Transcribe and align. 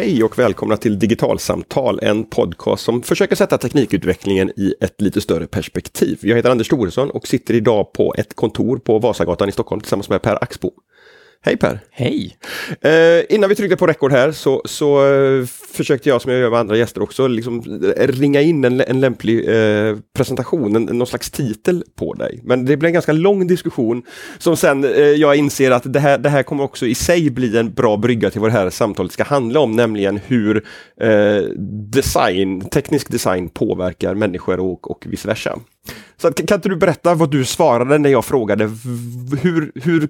Hej 0.00 0.24
och 0.24 0.38
välkomna 0.38 0.76
till 0.76 0.98
Digitalsamtal, 0.98 1.98
en 2.02 2.24
podcast 2.24 2.84
som 2.84 3.02
försöker 3.02 3.36
sätta 3.36 3.58
teknikutvecklingen 3.58 4.50
i 4.56 4.74
ett 4.80 5.00
lite 5.00 5.20
större 5.20 5.46
perspektiv. 5.46 6.18
Jag 6.22 6.36
heter 6.36 6.50
Anders 6.50 6.68
Thoresson 6.68 7.10
och 7.10 7.26
sitter 7.26 7.54
idag 7.54 7.92
på 7.92 8.14
ett 8.18 8.36
kontor 8.36 8.76
på 8.76 8.98
Vasagatan 8.98 9.48
i 9.48 9.52
Stockholm 9.52 9.80
tillsammans 9.80 10.08
med 10.08 10.22
Per 10.22 10.44
Axbo. 10.44 10.70
Hej 11.42 11.56
Per! 11.56 11.80
Hej! 11.90 12.36
Eh, 12.80 13.34
innan 13.34 13.48
vi 13.48 13.54
tryckte 13.56 13.76
på 13.76 13.86
rekord 13.86 14.12
här 14.12 14.32
så, 14.32 14.62
så 14.64 15.14
eh, 15.14 15.46
försökte 15.46 16.08
jag, 16.08 16.22
som 16.22 16.32
jag 16.32 16.40
gör 16.40 16.50
med 16.50 16.58
andra 16.58 16.76
gäster 16.76 17.02
också, 17.02 17.26
liksom 17.26 17.62
ringa 17.96 18.40
in 18.40 18.64
en, 18.64 18.80
en 18.80 19.00
lämplig 19.00 19.48
eh, 19.48 19.96
presentation, 20.16 20.76
en, 20.76 20.84
någon 20.84 21.06
slags 21.06 21.30
titel 21.30 21.84
på 21.98 22.14
dig. 22.14 22.40
Men 22.44 22.64
det 22.64 22.76
blev 22.76 22.88
en 22.88 22.92
ganska 22.92 23.12
lång 23.12 23.46
diskussion 23.46 24.02
som 24.38 24.56
sen 24.56 24.84
eh, 24.84 24.90
jag 25.00 25.36
inser 25.36 25.70
att 25.70 25.92
det 25.92 26.00
här, 26.00 26.18
det 26.18 26.28
här 26.28 26.42
kommer 26.42 26.64
också 26.64 26.86
i 26.86 26.94
sig 26.94 27.30
bli 27.30 27.58
en 27.58 27.74
bra 27.74 27.96
brygga 27.96 28.30
till 28.30 28.40
vad 28.40 28.50
det 28.50 28.58
här 28.58 28.70
samtalet 28.70 29.12
ska 29.12 29.24
handla 29.24 29.60
om, 29.60 29.76
nämligen 29.76 30.16
hur 30.26 30.66
eh, 31.00 31.42
design, 31.92 32.60
teknisk 32.60 33.10
design 33.10 33.48
påverkar 33.48 34.14
människor 34.14 34.60
och, 34.60 34.90
och 34.90 35.06
vice 35.08 35.28
versa. 35.28 35.58
Så 36.20 36.32
kan, 36.32 36.46
kan 36.46 36.56
inte 36.58 36.68
du 36.68 36.76
berätta 36.76 37.14
vad 37.14 37.30
du 37.30 37.44
svarade 37.44 37.98
när 37.98 38.10
jag 38.10 38.24
frågade 38.24 38.64
hur, 39.42 39.72
hur 39.74 40.08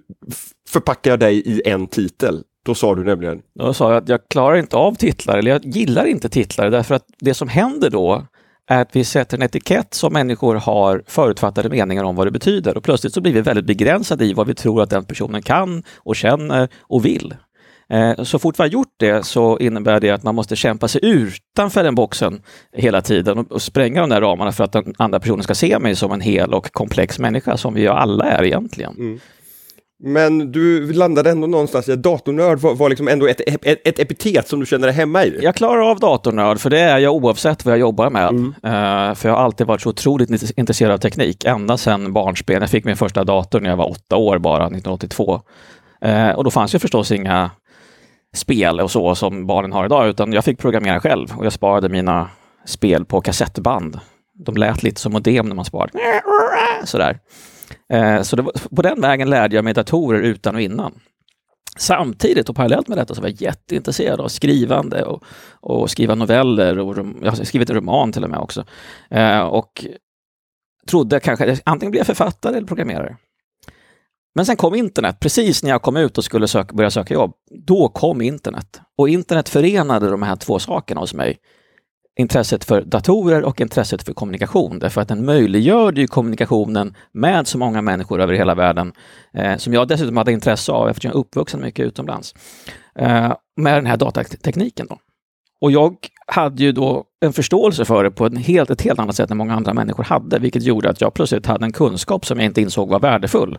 förpackar 0.68 1.10
jag 1.10 1.20
dig 1.20 1.37
i 1.37 1.62
en 1.68 1.87
titel? 1.87 2.42
Då 2.64 2.74
sa 2.74 2.95
du 2.95 3.05
nämligen? 3.05 3.42
Då 3.55 3.74
sa 3.74 3.92
jag 3.92 4.02
att 4.02 4.09
jag 4.09 4.20
klarar 4.28 4.56
inte 4.56 4.77
av 4.77 4.95
titlar, 4.95 5.38
eller 5.38 5.51
jag 5.51 5.65
gillar 5.65 6.04
inte 6.04 6.28
titlar, 6.28 6.70
därför 6.70 6.95
att 6.95 7.04
det 7.20 7.34
som 7.34 7.48
händer 7.48 7.91
då 7.91 8.27
är 8.66 8.82
att 8.82 8.96
vi 8.96 9.04
sätter 9.04 9.37
en 9.37 9.42
etikett 9.42 9.95
som 9.95 10.12
människor 10.12 10.54
har 10.54 11.02
förutfattade 11.06 11.68
meningar 11.68 12.04
om 12.04 12.16
vad 12.16 12.27
det 12.27 12.30
betyder 12.30 12.77
och 12.77 12.84
plötsligt 12.84 13.15
så 13.15 13.21
blir 13.21 13.32
vi 13.32 13.40
väldigt 13.40 13.66
begränsade 13.66 14.24
i 14.24 14.32
vad 14.32 14.46
vi 14.46 14.54
tror 14.54 14.82
att 14.82 14.90
den 14.90 15.04
personen 15.04 15.43
kan 15.43 15.82
och 15.96 16.16
känner 16.16 16.68
och 16.80 17.04
vill. 17.04 17.34
Eh, 17.91 18.23
så 18.23 18.38
fort 18.38 18.59
vi 18.59 18.63
har 18.63 18.69
gjort 18.69 18.95
det 18.96 19.27
så 19.27 19.59
innebär 19.59 20.01
det 20.01 20.10
att 20.10 20.23
man 20.23 20.35
måste 20.35 20.57
kämpa 20.57 20.88
sig 20.88 21.01
utanför 21.05 21.85
den 21.85 21.95
boxen 21.95 22.43
hela 22.73 23.01
tiden 23.01 23.38
och 23.38 23.63
spränga 23.63 24.01
de 24.01 24.10
där 24.10 24.21
ramarna 24.21 24.52
för 24.52 24.65
att 24.65 24.73
den 24.73 24.95
andra 24.99 25.21
personen 25.21 25.43
ska 25.43 25.55
se 25.55 25.79
mig 25.79 25.96
som 25.96 26.13
en 26.13 26.21
hel 26.21 26.55
och 26.55 26.73
komplex 26.73 27.18
människa 27.18 27.57
som 27.57 27.74
vi 27.74 27.88
alla 27.88 28.24
är 28.24 28.45
egentligen. 28.45 28.95
Mm. 28.99 29.21
Men 30.02 30.52
du 30.52 30.93
landade 30.93 31.30
ändå 31.30 31.46
någonstans 31.46 31.88
i 31.88 31.93
att 31.93 32.02
datornörd 32.02 32.59
var, 32.59 32.74
var 32.74 32.88
liksom 32.88 33.09
ändå 33.09 33.27
ett, 33.27 33.41
ett, 33.41 33.87
ett, 33.88 33.99
epitet 33.99 34.49
som 34.49 34.61
du 34.61 34.66
känner 34.66 34.87
dig 34.87 34.96
hemma 34.96 35.24
i. 35.24 35.38
Jag 35.43 35.55
klarar 35.55 35.91
av 35.91 35.99
datornörd, 35.99 36.61
för 36.61 36.71
det 36.71 36.80
är 36.80 36.99
jag 36.99 37.15
oavsett 37.15 37.65
vad 37.65 37.73
jag 37.73 37.80
jobbar 37.80 38.11
med. 38.11 38.29
Mm. 38.29 38.46
Uh, 38.46 39.15
för 39.15 39.29
jag 39.29 39.37
har 39.37 39.45
alltid 39.45 39.66
varit 39.66 39.80
så 39.80 39.88
otroligt 39.88 40.59
intresserad 40.59 40.93
av 40.93 40.99
teknik, 40.99 41.45
ända 41.45 41.77
sedan 41.77 42.13
barnsben. 42.13 42.61
Jag 42.61 42.71
fick 42.71 42.85
min 42.85 42.96
första 42.96 43.24
dator 43.24 43.61
när 43.61 43.71
jag 43.71 43.77
var 43.77 43.91
åtta 43.91 44.16
år 44.16 44.38
bara, 44.38 44.65
1982. 44.65 45.41
Uh, 46.05 46.30
och 46.30 46.45
då 46.45 46.51
fanns 46.51 46.74
ju 46.74 46.79
förstås 46.79 47.13
inga 47.13 47.51
spel 48.36 48.80
och 48.80 48.90
så 48.90 49.14
som 49.14 49.46
barnen 49.46 49.73
har 49.73 49.84
idag, 49.84 50.09
utan 50.09 50.32
jag 50.32 50.45
fick 50.45 50.59
programmera 50.59 51.00
själv 51.00 51.28
och 51.38 51.45
jag 51.45 51.52
sparade 51.52 51.88
mina 51.88 52.30
spel 52.64 53.04
på 53.04 53.20
kassettband. 53.20 54.00
De 54.45 54.56
lät 54.56 54.82
lite 54.82 55.00
som 55.00 55.12
modem 55.12 55.46
när 55.46 55.54
man 55.54 55.64
sparade. 55.64 55.92
Sådär. 56.84 57.18
Eh, 57.92 58.22
så 58.22 58.42
var, 58.42 58.76
på 58.76 58.82
den 58.82 59.00
vägen 59.00 59.30
lärde 59.30 59.56
jag 59.56 59.64
mig 59.64 59.74
datorer 59.74 60.20
utan 60.20 60.54
och 60.54 60.60
innan. 60.60 60.92
Samtidigt 61.78 62.48
och 62.48 62.56
parallellt 62.56 62.88
med 62.88 62.98
detta 62.98 63.14
så 63.14 63.20
var 63.20 63.28
jag 63.28 63.42
jätteintresserad 63.42 64.20
av 64.20 64.28
skrivande 64.28 65.04
och, 65.04 65.25
och 65.60 65.91
skriva 65.91 66.15
noveller 66.15 66.78
och 66.78 66.98
jag 67.22 67.31
har 67.31 67.44
skrivit 67.44 67.70
en 67.70 67.76
roman 67.76 68.12
till 68.12 68.25
och 68.25 68.31
med 68.31 68.38
också. 68.38 68.65
Eh, 69.10 69.41
och 69.41 69.84
trodde 70.88 71.20
kanske, 71.20 71.56
antingen 71.65 71.91
blir 71.91 72.00
jag 72.00 72.06
författare 72.06 72.56
eller 72.56 72.66
programmerare. 72.66 73.16
Men 74.34 74.47
sen 74.47 74.56
kom 74.56 74.75
internet, 74.75 75.20
precis 75.20 75.62
när 75.62 75.70
jag 75.70 75.82
kom 75.82 75.97
ut 75.97 76.19
och 76.19 76.25
skulle 76.25 76.48
söka, 76.48 76.75
börja 76.75 76.91
söka 76.91 77.15
jobb. 77.15 77.32
Då 77.66 77.88
kom 77.88 78.21
internet. 78.22 78.81
Och 78.99 79.09
internet 79.09 79.49
förenade 79.49 80.10
de 80.10 80.22
här 80.22 80.37
två 80.37 80.59
sakerna 80.59 81.00
hos 81.00 81.15
mig. 81.15 81.38
Intresset 82.19 82.65
för 82.65 82.82
datorer 82.82 83.43
och 83.43 83.60
intresset 83.60 84.03
för 84.03 84.12
kommunikation, 84.12 84.78
därför 84.78 85.00
att 85.00 85.09
den 85.09 85.25
möjliggör 85.25 85.93
ju 85.93 86.06
kommunikationen 86.06 86.97
med 87.12 87.47
så 87.47 87.59
många 87.59 87.82
människor 87.82 88.21
över 88.21 88.34
hela 88.34 88.55
världen, 88.55 88.93
eh, 89.34 89.56
som 89.56 89.75
jag 89.75 89.88
dessutom 89.88 90.16
hade 90.16 90.32
intresse 90.32 90.72
av 90.72 90.88
eftersom 90.88 91.09
jag 91.09 91.16
är 91.16 91.21
uppvuxen 91.21 91.60
mycket 91.60 91.87
utomlands, 91.87 92.34
eh, 92.99 93.32
med 93.56 93.75
den 93.75 93.87
här 93.87 93.97
datatekniken. 93.97 94.87
Då. 94.91 94.99
Och 95.60 95.72
jag 95.72 95.97
hade 96.26 96.62
ju 96.62 96.72
då 96.72 97.04
en 97.21 97.32
förståelse 97.32 97.84
för 97.84 98.04
det 98.04 98.10
på 98.10 98.26
en 98.26 98.37
helt, 98.37 98.71
ett 98.71 98.82
helt 98.82 98.98
annat 98.98 99.16
sätt 99.16 99.31
än 99.31 99.37
många 99.37 99.54
andra 99.54 99.75
människor 99.75 100.04
hade, 100.04 100.38
vilket 100.38 100.62
gjorde 100.62 100.91
att 100.91 101.00
jag 101.00 101.15
plötsligt 101.15 101.47
hade 101.47 101.65
en 101.65 101.72
kunskap 101.72 102.26
som 102.26 102.38
jag 102.38 102.47
inte 102.47 102.60
insåg 102.60 102.88
var 102.88 103.00
värdefull. 103.00 103.59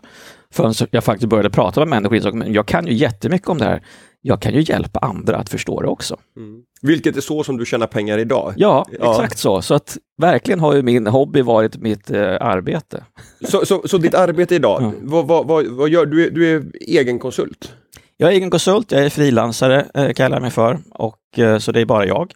Förrän 0.54 0.74
jag 0.90 1.04
faktiskt 1.04 1.28
började 1.28 1.50
prata 1.50 1.80
med 1.80 1.88
människor 1.88 2.10
och 2.10 2.16
insåg 2.16 2.42
att 2.42 2.54
jag 2.54 2.66
kan 2.66 2.86
ju 2.86 2.94
jättemycket 2.94 3.48
om 3.48 3.58
det 3.58 3.64
här. 3.64 3.82
Jag 4.20 4.42
kan 4.42 4.54
ju 4.54 4.60
hjälpa 4.60 4.98
andra 4.98 5.36
att 5.36 5.48
förstå 5.48 5.80
det 5.80 5.88
också. 5.88 6.16
Mm. 6.36 6.62
Vilket 6.82 7.16
är 7.16 7.20
så 7.20 7.44
som 7.44 7.56
du 7.56 7.66
tjänar 7.66 7.86
pengar 7.86 8.18
idag? 8.18 8.54
Ja, 8.56 8.86
ja, 9.00 9.10
exakt 9.10 9.38
så. 9.38 9.62
Så 9.62 9.74
att 9.74 9.96
verkligen 10.20 10.60
har 10.60 10.74
ju 10.74 10.82
min 10.82 11.06
hobby 11.06 11.42
varit 11.42 11.76
mitt 11.76 12.10
eh, 12.10 12.36
arbete. 12.40 13.04
Så, 13.40 13.66
så, 13.66 13.82
så 13.88 13.98
ditt 13.98 14.14
arbete 14.14 14.54
idag, 14.54 14.82
mm. 14.82 14.94
vad, 15.02 15.26
vad, 15.26 15.46
vad, 15.46 15.66
vad, 15.66 15.88
gör 15.88 16.06
du? 16.06 16.30
Du 16.30 16.56
är 16.56 16.64
egen 16.80 17.18
konsult? 17.18 17.72
Jag 18.16 18.30
är 18.30 18.34
egen 18.34 18.50
konsult, 18.50 18.92
jag 18.92 19.04
är 19.04 19.10
frilansare 19.10 19.86
eh, 19.94 20.12
kallar 20.12 20.36
jag 20.36 20.42
mig 20.42 20.50
för, 20.50 20.78
och, 20.90 21.16
Eh, 21.38 21.58
så 21.58 21.72
det 21.72 21.80
är 21.80 21.84
bara 21.84 22.06
jag. 22.06 22.32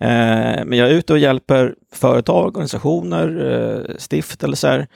Eh, 0.00 0.64
men 0.64 0.72
jag 0.72 0.88
är 0.88 0.94
ute 0.94 1.12
och 1.12 1.18
hjälper 1.18 1.74
företag, 1.92 2.46
organisationer, 2.46 3.50
eh, 3.50 3.96
stiftelser 3.96 4.86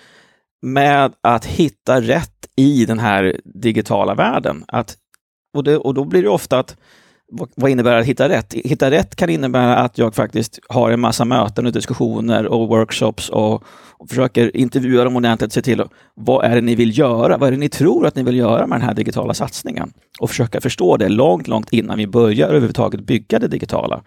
med 0.62 1.12
att 1.20 1.44
hitta 1.44 2.00
rätt 2.00 2.48
i 2.56 2.84
den 2.84 2.98
här 2.98 3.40
digitala 3.44 4.14
världen. 4.14 4.64
Att, 4.68 4.96
och, 5.54 5.64
det, 5.64 5.76
och 5.76 5.94
då 5.94 6.04
blir 6.04 6.22
det 6.22 6.28
ofta 6.28 6.58
att 6.58 6.76
vad 7.54 7.70
innebär 7.70 7.96
att 7.96 8.06
hitta 8.06 8.28
rätt? 8.28 8.54
Hitta 8.54 8.90
rätt 8.90 9.16
kan 9.16 9.30
innebära 9.30 9.76
att 9.76 9.98
jag 9.98 10.14
faktiskt 10.14 10.58
har 10.68 10.90
en 10.90 11.00
massa 11.00 11.24
möten 11.24 11.66
och 11.66 11.72
diskussioner 11.72 12.46
och 12.46 12.68
workshops 12.68 13.28
och, 13.28 13.64
och 13.98 14.08
försöker 14.08 14.56
intervjua 14.56 15.04
dem 15.04 15.16
ordentligt, 15.16 15.52
se 15.52 15.62
till 15.62 15.82
vad 16.14 16.44
är 16.44 16.54
det 16.54 16.60
ni 16.60 16.74
vill 16.74 16.98
göra? 16.98 17.36
Vad 17.36 17.46
är 17.46 17.52
det 17.52 17.58
ni 17.58 17.68
tror 17.68 18.06
att 18.06 18.16
ni 18.16 18.22
vill 18.22 18.36
göra 18.36 18.66
med 18.66 18.80
den 18.80 18.86
här 18.86 18.94
digitala 18.94 19.34
satsningen? 19.34 19.92
Och 20.20 20.30
försöka 20.30 20.60
förstå 20.60 20.96
det 20.96 21.08
långt, 21.08 21.48
långt 21.48 21.72
innan 21.72 21.98
vi 21.98 22.06
börjar 22.06 22.48
överhuvudtaget 22.48 23.00
bygga 23.00 23.38
det 23.38 23.48
digitala. 23.48 24.02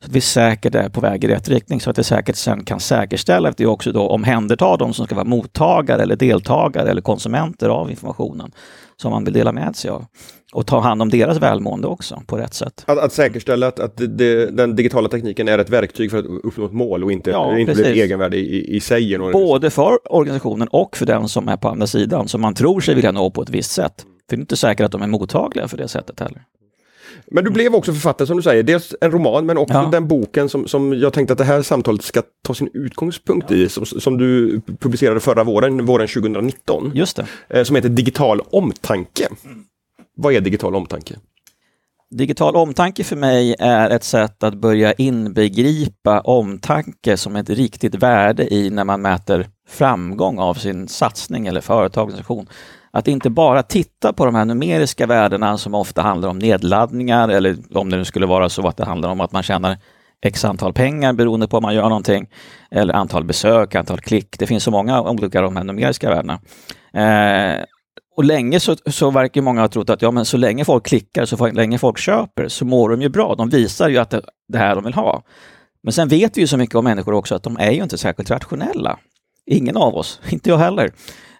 Så 0.00 0.08
att 0.08 0.16
vi 0.16 0.20
säkert 0.20 0.74
är 0.74 0.88
på 0.88 1.00
väg 1.00 1.24
i 1.24 1.28
rätt 1.28 1.48
riktning 1.48 1.80
så 1.80 1.90
att 1.90 1.98
vi 1.98 2.04
säkert 2.04 2.36
sen 2.36 2.64
kan 2.64 2.80
säkerställa 2.80 3.48
att 3.48 3.60
vi 3.60 3.66
också 3.66 3.92
då 3.92 4.08
omhändertar 4.08 4.76
de 4.78 4.94
som 4.94 5.06
ska 5.06 5.14
vara 5.14 5.24
mottagare 5.24 6.02
eller 6.02 6.16
deltagare 6.16 6.90
eller 6.90 7.02
konsumenter 7.02 7.68
av 7.68 7.90
informationen 7.90 8.52
som 8.96 9.10
man 9.10 9.24
vill 9.24 9.34
dela 9.34 9.52
med 9.52 9.76
sig 9.76 9.90
av. 9.90 10.04
Och 10.52 10.66
ta 10.66 10.80
hand 10.80 11.02
om 11.02 11.10
deras 11.10 11.38
välmående 11.38 11.86
också 11.86 12.22
på 12.26 12.36
rätt 12.36 12.54
sätt. 12.54 12.84
Att, 12.86 12.98
att 12.98 13.12
säkerställa 13.12 13.66
att, 13.66 13.80
att 13.80 13.96
det, 13.96 14.50
den 14.50 14.76
digitala 14.76 15.08
tekniken 15.08 15.48
är 15.48 15.58
ett 15.58 15.70
verktyg 15.70 16.10
för 16.10 16.18
att 16.18 16.24
uppnå 16.24 16.66
ett 16.66 16.72
mål 16.72 17.04
och 17.04 17.12
inte, 17.12 17.30
ja, 17.30 17.58
inte 17.58 17.74
blir 17.74 17.84
ett 17.84 17.96
egenvärde 17.96 18.36
i, 18.36 18.76
i 18.76 18.80
sig. 18.80 19.18
Både 19.32 19.70
för 19.70 20.12
organisationen 20.12 20.68
och 20.68 20.96
för 20.96 21.06
den 21.06 21.28
som 21.28 21.48
är 21.48 21.56
på 21.56 21.68
andra 21.68 21.86
sidan, 21.86 22.28
som 22.28 22.40
man 22.40 22.54
tror 22.54 22.80
sig 22.80 22.94
vilja 22.94 23.12
nå 23.12 23.30
på 23.30 23.42
ett 23.42 23.50
visst 23.50 23.70
sätt. 23.70 23.94
För 24.28 24.36
det 24.36 24.40
är 24.40 24.40
inte 24.40 24.56
säkert 24.56 24.84
att 24.84 24.92
de 24.92 25.02
är 25.02 25.06
mottagliga 25.06 25.68
för 25.68 25.76
det 25.76 25.88
sättet 25.88 26.20
heller. 26.20 26.42
Men 27.26 27.44
du 27.44 27.50
blev 27.50 27.74
också 27.74 27.92
författare 27.92 28.26
som 28.26 28.36
du 28.36 28.42
säger, 28.42 28.62
dels 28.62 28.94
en 29.00 29.10
roman 29.10 29.46
men 29.46 29.58
också 29.58 29.74
ja. 29.74 29.88
den 29.92 30.08
boken 30.08 30.48
som, 30.48 30.68
som 30.68 30.98
jag 30.98 31.12
tänkte 31.12 31.32
att 31.32 31.38
det 31.38 31.44
här 31.44 31.62
samtalet 31.62 32.02
ska 32.02 32.22
ta 32.42 32.54
sin 32.54 32.70
utgångspunkt 32.74 33.50
i, 33.50 33.68
som, 33.68 33.86
som, 33.86 34.18
du 34.18 34.60
publicerade 34.80 35.20
förra 35.20 35.44
våren, 35.44 35.86
våren 35.86 36.08
2019. 36.08 36.92
Just 36.94 37.16
det. 37.16 37.26
Eh, 37.48 37.64
som 37.64 37.76
heter 37.76 37.88
Digital 37.88 38.40
omtanke. 38.40 39.28
Vad 40.16 40.34
är 40.34 40.40
digital 40.40 40.74
omtanke? 40.74 41.14
Digital 42.10 42.56
omtanke 42.56 43.04
för 43.04 43.16
mig 43.16 43.56
är 43.58 43.90
ett 43.90 44.04
sätt 44.04 44.42
att 44.42 44.54
börja 44.54 44.92
inbegripa 44.92 46.20
omtanke 46.20 47.16
som 47.16 47.36
ett 47.36 47.50
riktigt 47.50 47.94
värde 47.94 48.54
i 48.54 48.70
när 48.70 48.84
man 48.84 49.02
mäter 49.02 49.48
framgång 49.68 50.38
av 50.38 50.54
sin 50.54 50.88
satsning 50.88 51.46
eller 51.46 51.60
företagsorganisation. 51.60 52.46
Att 52.90 53.08
inte 53.08 53.30
bara 53.30 53.62
titta 53.62 54.12
på 54.12 54.24
de 54.24 54.34
här 54.34 54.44
numeriska 54.44 55.06
värdena 55.06 55.58
som 55.58 55.74
ofta 55.74 56.02
handlar 56.02 56.28
om 56.28 56.38
nedladdningar 56.38 57.28
eller 57.28 57.56
om 57.74 57.90
det 57.90 57.96
nu 57.96 58.04
skulle 58.04 58.26
vara 58.26 58.48
så 58.48 58.68
att 58.68 58.76
det 58.76 58.84
handlar 58.84 59.08
om 59.08 59.20
att 59.20 59.32
man 59.32 59.42
tjänar 59.42 59.78
x 60.24 60.44
antal 60.44 60.72
pengar 60.72 61.12
beroende 61.12 61.48
på 61.48 61.56
om 61.56 61.62
man 61.62 61.74
gör 61.74 61.88
någonting, 61.88 62.26
eller 62.70 62.94
antal 62.94 63.24
besök, 63.24 63.74
antal 63.74 64.00
klick. 64.00 64.38
Det 64.38 64.46
finns 64.46 64.64
så 64.64 64.70
många 64.70 65.02
olika 65.02 65.40
de 65.40 65.56
här 65.56 65.64
numeriska 65.64 66.10
värdena. 66.10 66.40
Eh, 66.92 67.64
och 68.16 68.24
länge 68.24 68.60
så, 68.60 68.76
så 68.86 69.10
verkar 69.10 69.42
många 69.42 69.60
ha 69.60 69.68
trott 69.68 69.90
att 69.90 70.02
ja, 70.02 70.10
men 70.10 70.24
så 70.24 70.36
länge 70.36 70.64
folk 70.64 70.86
klickar, 70.86 71.24
så 71.24 71.46
länge 71.46 71.78
folk 71.78 71.98
köper, 71.98 72.48
så 72.48 72.64
mår 72.64 72.90
de 72.90 73.02
ju 73.02 73.08
bra. 73.08 73.34
De 73.34 73.48
visar 73.48 73.88
ju 73.88 73.98
att 73.98 74.10
det, 74.10 74.22
det 74.48 74.58
här 74.58 74.74
de 74.74 74.84
vill 74.84 74.94
ha. 74.94 75.22
Men 75.82 75.92
sen 75.92 76.08
vet 76.08 76.36
vi 76.36 76.40
ju 76.40 76.46
så 76.46 76.56
mycket 76.56 76.74
om 76.74 76.84
människor 76.84 77.14
också 77.14 77.34
att 77.34 77.42
de 77.42 77.56
är 77.56 77.70
ju 77.70 77.82
inte 77.82 77.98
särskilt 77.98 78.30
rationella. 78.30 78.98
Ingen 79.46 79.76
av 79.76 79.94
oss, 79.94 80.20
inte 80.30 80.50
jag 80.50 80.58
heller. 80.58 80.84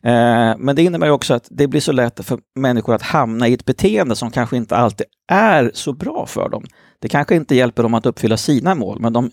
Eh, 0.02 0.54
men 0.58 0.76
det 0.76 0.82
innebär 0.82 1.10
också 1.10 1.34
att 1.34 1.48
det 1.50 1.66
blir 1.66 1.80
så 1.80 1.92
lätt 1.92 2.24
för 2.24 2.38
människor 2.54 2.94
att 2.94 3.02
hamna 3.02 3.48
i 3.48 3.54
ett 3.54 3.64
beteende 3.64 4.16
som 4.16 4.30
kanske 4.30 4.56
inte 4.56 4.76
alltid 4.76 5.06
är 5.32 5.70
så 5.74 5.92
bra 5.92 6.26
för 6.26 6.48
dem. 6.48 6.64
Det 6.98 7.08
kanske 7.08 7.36
inte 7.36 7.54
hjälper 7.54 7.82
dem 7.82 7.94
att 7.94 8.06
uppfylla 8.06 8.36
sina 8.36 8.74
mål, 8.74 9.00
men 9.00 9.12
de 9.12 9.30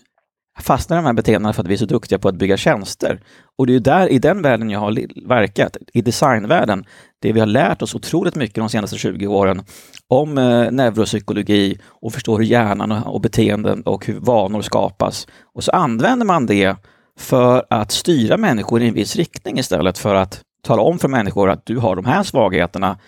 fastnar 0.60 0.96
i 0.96 1.00
de 1.00 1.06
här 1.06 1.12
beteendena 1.12 1.52
för 1.52 1.62
att 1.62 1.68
vi 1.68 1.74
är 1.74 1.78
så 1.78 1.86
duktiga 1.86 2.18
på 2.18 2.28
att 2.28 2.34
bygga 2.34 2.56
tjänster. 2.56 3.20
Och 3.58 3.66
det 3.66 3.74
är 3.74 3.80
där, 3.80 4.08
i 4.08 4.18
den 4.18 4.42
världen 4.42 4.70
jag 4.70 4.80
har 4.80 5.26
verkat, 5.28 5.76
i 5.92 6.02
designvärlden, 6.02 6.84
det 7.18 7.32
vi 7.32 7.40
har 7.40 7.46
lärt 7.46 7.82
oss 7.82 7.94
otroligt 7.94 8.34
mycket 8.34 8.54
de 8.54 8.68
senaste 8.68 8.98
20 8.98 9.26
åren 9.26 9.62
om 10.08 10.38
eh, 10.38 10.70
neuropsykologi 10.70 11.78
och 11.84 12.12
förstå 12.12 12.38
hur 12.38 12.44
hjärnan 12.44 12.92
och, 12.92 13.14
och 13.14 13.20
beteenden 13.20 13.82
och 13.82 14.06
hur 14.06 14.20
vanor 14.20 14.62
skapas. 14.62 15.26
Och 15.54 15.64
så 15.64 15.70
använder 15.70 16.26
man 16.26 16.46
det 16.46 16.76
för 17.18 17.64
att 17.70 17.90
styra 17.90 18.36
människor 18.36 18.82
i 18.82 18.88
en 18.88 18.94
viss 18.94 19.16
riktning 19.16 19.58
istället 19.58 19.98
för 19.98 20.14
att 20.14 20.40
tala 20.62 20.82
om 20.82 20.98
för 20.98 21.08
människor 21.08 21.50
att 21.50 21.66
du 21.66 21.78
har 21.78 21.96
de 21.96 22.04
här 22.04 22.22
svagheterna 22.22 22.98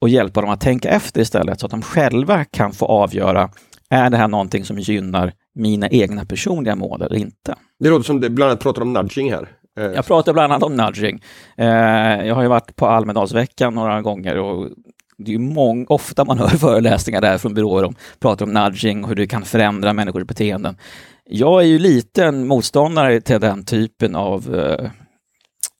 och 0.00 0.08
hjälpa 0.08 0.40
dem 0.40 0.50
att 0.50 0.60
tänka 0.60 0.88
efter 0.88 1.20
istället 1.20 1.60
så 1.60 1.66
att 1.66 1.70
de 1.70 1.82
själva 1.82 2.44
kan 2.44 2.72
få 2.72 2.86
avgöra 2.86 3.50
är 3.90 4.10
det 4.10 4.16
här 4.16 4.28
någonting 4.28 4.64
som 4.64 4.78
gynnar 4.78 5.32
mina 5.54 5.88
egna 5.88 6.24
personliga 6.24 6.74
mål 6.74 7.02
eller 7.02 7.16
inte? 7.16 7.54
Det 7.78 7.88
låter 7.88 8.04
som 8.04 8.20
du 8.20 8.28
bland 8.28 8.50
annat 8.50 8.62
pratar 8.62 8.82
om 8.82 8.92
nudging 8.92 9.32
här. 9.32 9.48
Eh, 9.78 9.84
Jag 9.84 10.06
pratar 10.06 10.32
bland 10.32 10.52
annat 10.52 10.62
om 10.62 10.76
nudging. 10.76 11.22
Eh, 11.56 11.66
jag 12.26 12.34
har 12.34 12.42
ju 12.42 12.48
varit 12.48 12.76
på 12.76 12.86
Almedalsveckan 12.86 13.74
några 13.74 14.02
gånger 14.02 14.38
och 14.38 14.68
det 15.18 15.34
är 15.34 15.38
mång, 15.38 15.86
ofta 15.88 16.24
man 16.24 16.38
hör 16.38 16.48
föreläsningar 16.48 17.20
där 17.20 17.38
från 17.38 17.54
byråer 17.54 17.84
om 17.84 17.94
pratar 18.20 18.46
om 18.46 18.52
nudging 18.52 19.02
och 19.02 19.08
hur 19.08 19.16
det 19.16 19.26
kan 19.26 19.42
förändra 19.44 19.92
människors 19.92 20.24
beteenden. 20.24 20.76
Jag 21.32 21.62
är 21.62 21.66
ju 21.66 21.78
lite 21.78 22.30
motståndare 22.30 23.20
till 23.20 23.40
den 23.40 23.64
typen 23.64 24.16
av 24.16 24.54
eh, 24.54 24.90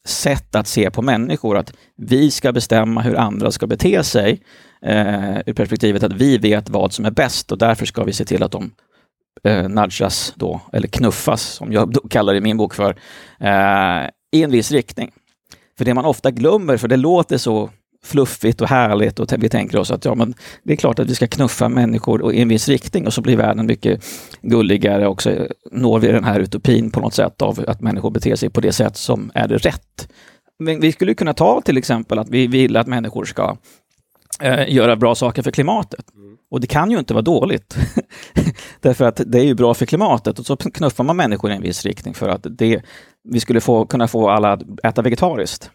sätt 0.06 0.54
att 0.54 0.66
se 0.66 0.90
på 0.90 1.02
människor, 1.02 1.56
att 1.56 1.72
vi 1.96 2.30
ska 2.30 2.52
bestämma 2.52 3.00
hur 3.00 3.16
andra 3.16 3.50
ska 3.50 3.66
bete 3.66 4.04
sig 4.04 4.42
eh, 4.82 5.38
ur 5.46 5.52
perspektivet 5.52 6.02
att 6.02 6.12
vi 6.12 6.38
vet 6.38 6.68
vad 6.68 6.92
som 6.92 7.04
är 7.04 7.10
bäst 7.10 7.52
och 7.52 7.58
därför 7.58 7.86
ska 7.86 8.04
vi 8.04 8.12
se 8.12 8.24
till 8.24 8.42
att 8.42 8.52
de 8.52 8.70
eh, 9.44 9.68
nudgas 9.68 10.32
då, 10.36 10.60
eller 10.72 10.88
knuffas, 10.88 11.42
som 11.42 11.72
jag 11.72 11.96
kallar 12.10 12.32
det 12.32 12.38
i 12.38 12.42
min 12.42 12.56
bok 12.56 12.74
för, 12.74 12.90
eh, 13.40 14.08
i 14.32 14.42
en 14.42 14.50
viss 14.50 14.72
riktning. 14.72 15.12
För 15.78 15.84
det 15.84 15.94
man 15.94 16.04
ofta 16.04 16.30
glömmer, 16.30 16.76
för 16.76 16.88
det 16.88 16.96
låter 16.96 17.38
så 17.38 17.70
fluffigt 18.04 18.60
och 18.60 18.68
härligt 18.68 19.20
och 19.20 19.32
vi 19.38 19.48
tänker 19.48 19.78
oss 19.78 19.90
att 19.90 20.04
ja, 20.04 20.14
men 20.14 20.34
det 20.62 20.72
är 20.72 20.76
klart 20.76 20.98
att 20.98 21.10
vi 21.10 21.14
ska 21.14 21.26
knuffa 21.26 21.68
människor 21.68 22.32
i 22.32 22.40
en 22.40 22.48
viss 22.48 22.68
riktning 22.68 23.06
och 23.06 23.12
så 23.12 23.20
blir 23.20 23.36
världen 23.36 23.66
mycket 23.66 24.04
gulligare 24.42 25.08
och 25.08 25.22
så 25.22 25.46
når 25.72 25.98
vi 25.98 26.08
den 26.08 26.24
här 26.24 26.40
utopin 26.40 26.90
på 26.90 27.00
något 27.00 27.14
sätt 27.14 27.42
av 27.42 27.64
att 27.66 27.80
människor 27.80 28.10
beter 28.10 28.36
sig 28.36 28.50
på 28.50 28.60
det 28.60 28.72
sätt 28.72 28.96
som 28.96 29.30
är 29.34 29.48
det 29.48 29.56
rätt. 29.56 30.08
Men 30.58 30.80
vi 30.80 30.92
skulle 30.92 31.14
kunna 31.14 31.34
ta 31.34 31.60
till 31.60 31.76
exempel 31.76 32.18
att 32.18 32.28
vi 32.28 32.46
vill 32.46 32.76
att 32.76 32.86
människor 32.86 33.24
ska 33.24 33.56
eh, 34.40 34.74
göra 34.74 34.96
bra 34.96 35.14
saker 35.14 35.42
för 35.42 35.50
klimatet. 35.50 36.14
Mm. 36.14 36.36
Och 36.50 36.60
det 36.60 36.66
kan 36.66 36.90
ju 36.90 36.98
inte 36.98 37.14
vara 37.14 37.22
dåligt. 37.22 37.76
Därför 38.80 39.04
att 39.04 39.20
det 39.26 39.38
är 39.38 39.44
ju 39.44 39.54
bra 39.54 39.74
för 39.74 39.86
klimatet 39.86 40.38
och 40.38 40.46
så 40.46 40.56
knuffar 40.56 41.04
man 41.04 41.16
människor 41.16 41.50
i 41.50 41.54
en 41.54 41.62
viss 41.62 41.84
riktning 41.84 42.14
för 42.14 42.28
att 42.28 42.46
det, 42.50 42.82
vi 43.24 43.40
skulle 43.40 43.60
få, 43.60 43.86
kunna 43.86 44.08
få 44.08 44.30
alla 44.30 44.52
att 44.52 44.62
äta 44.82 45.02
vegetariskt. 45.02 45.70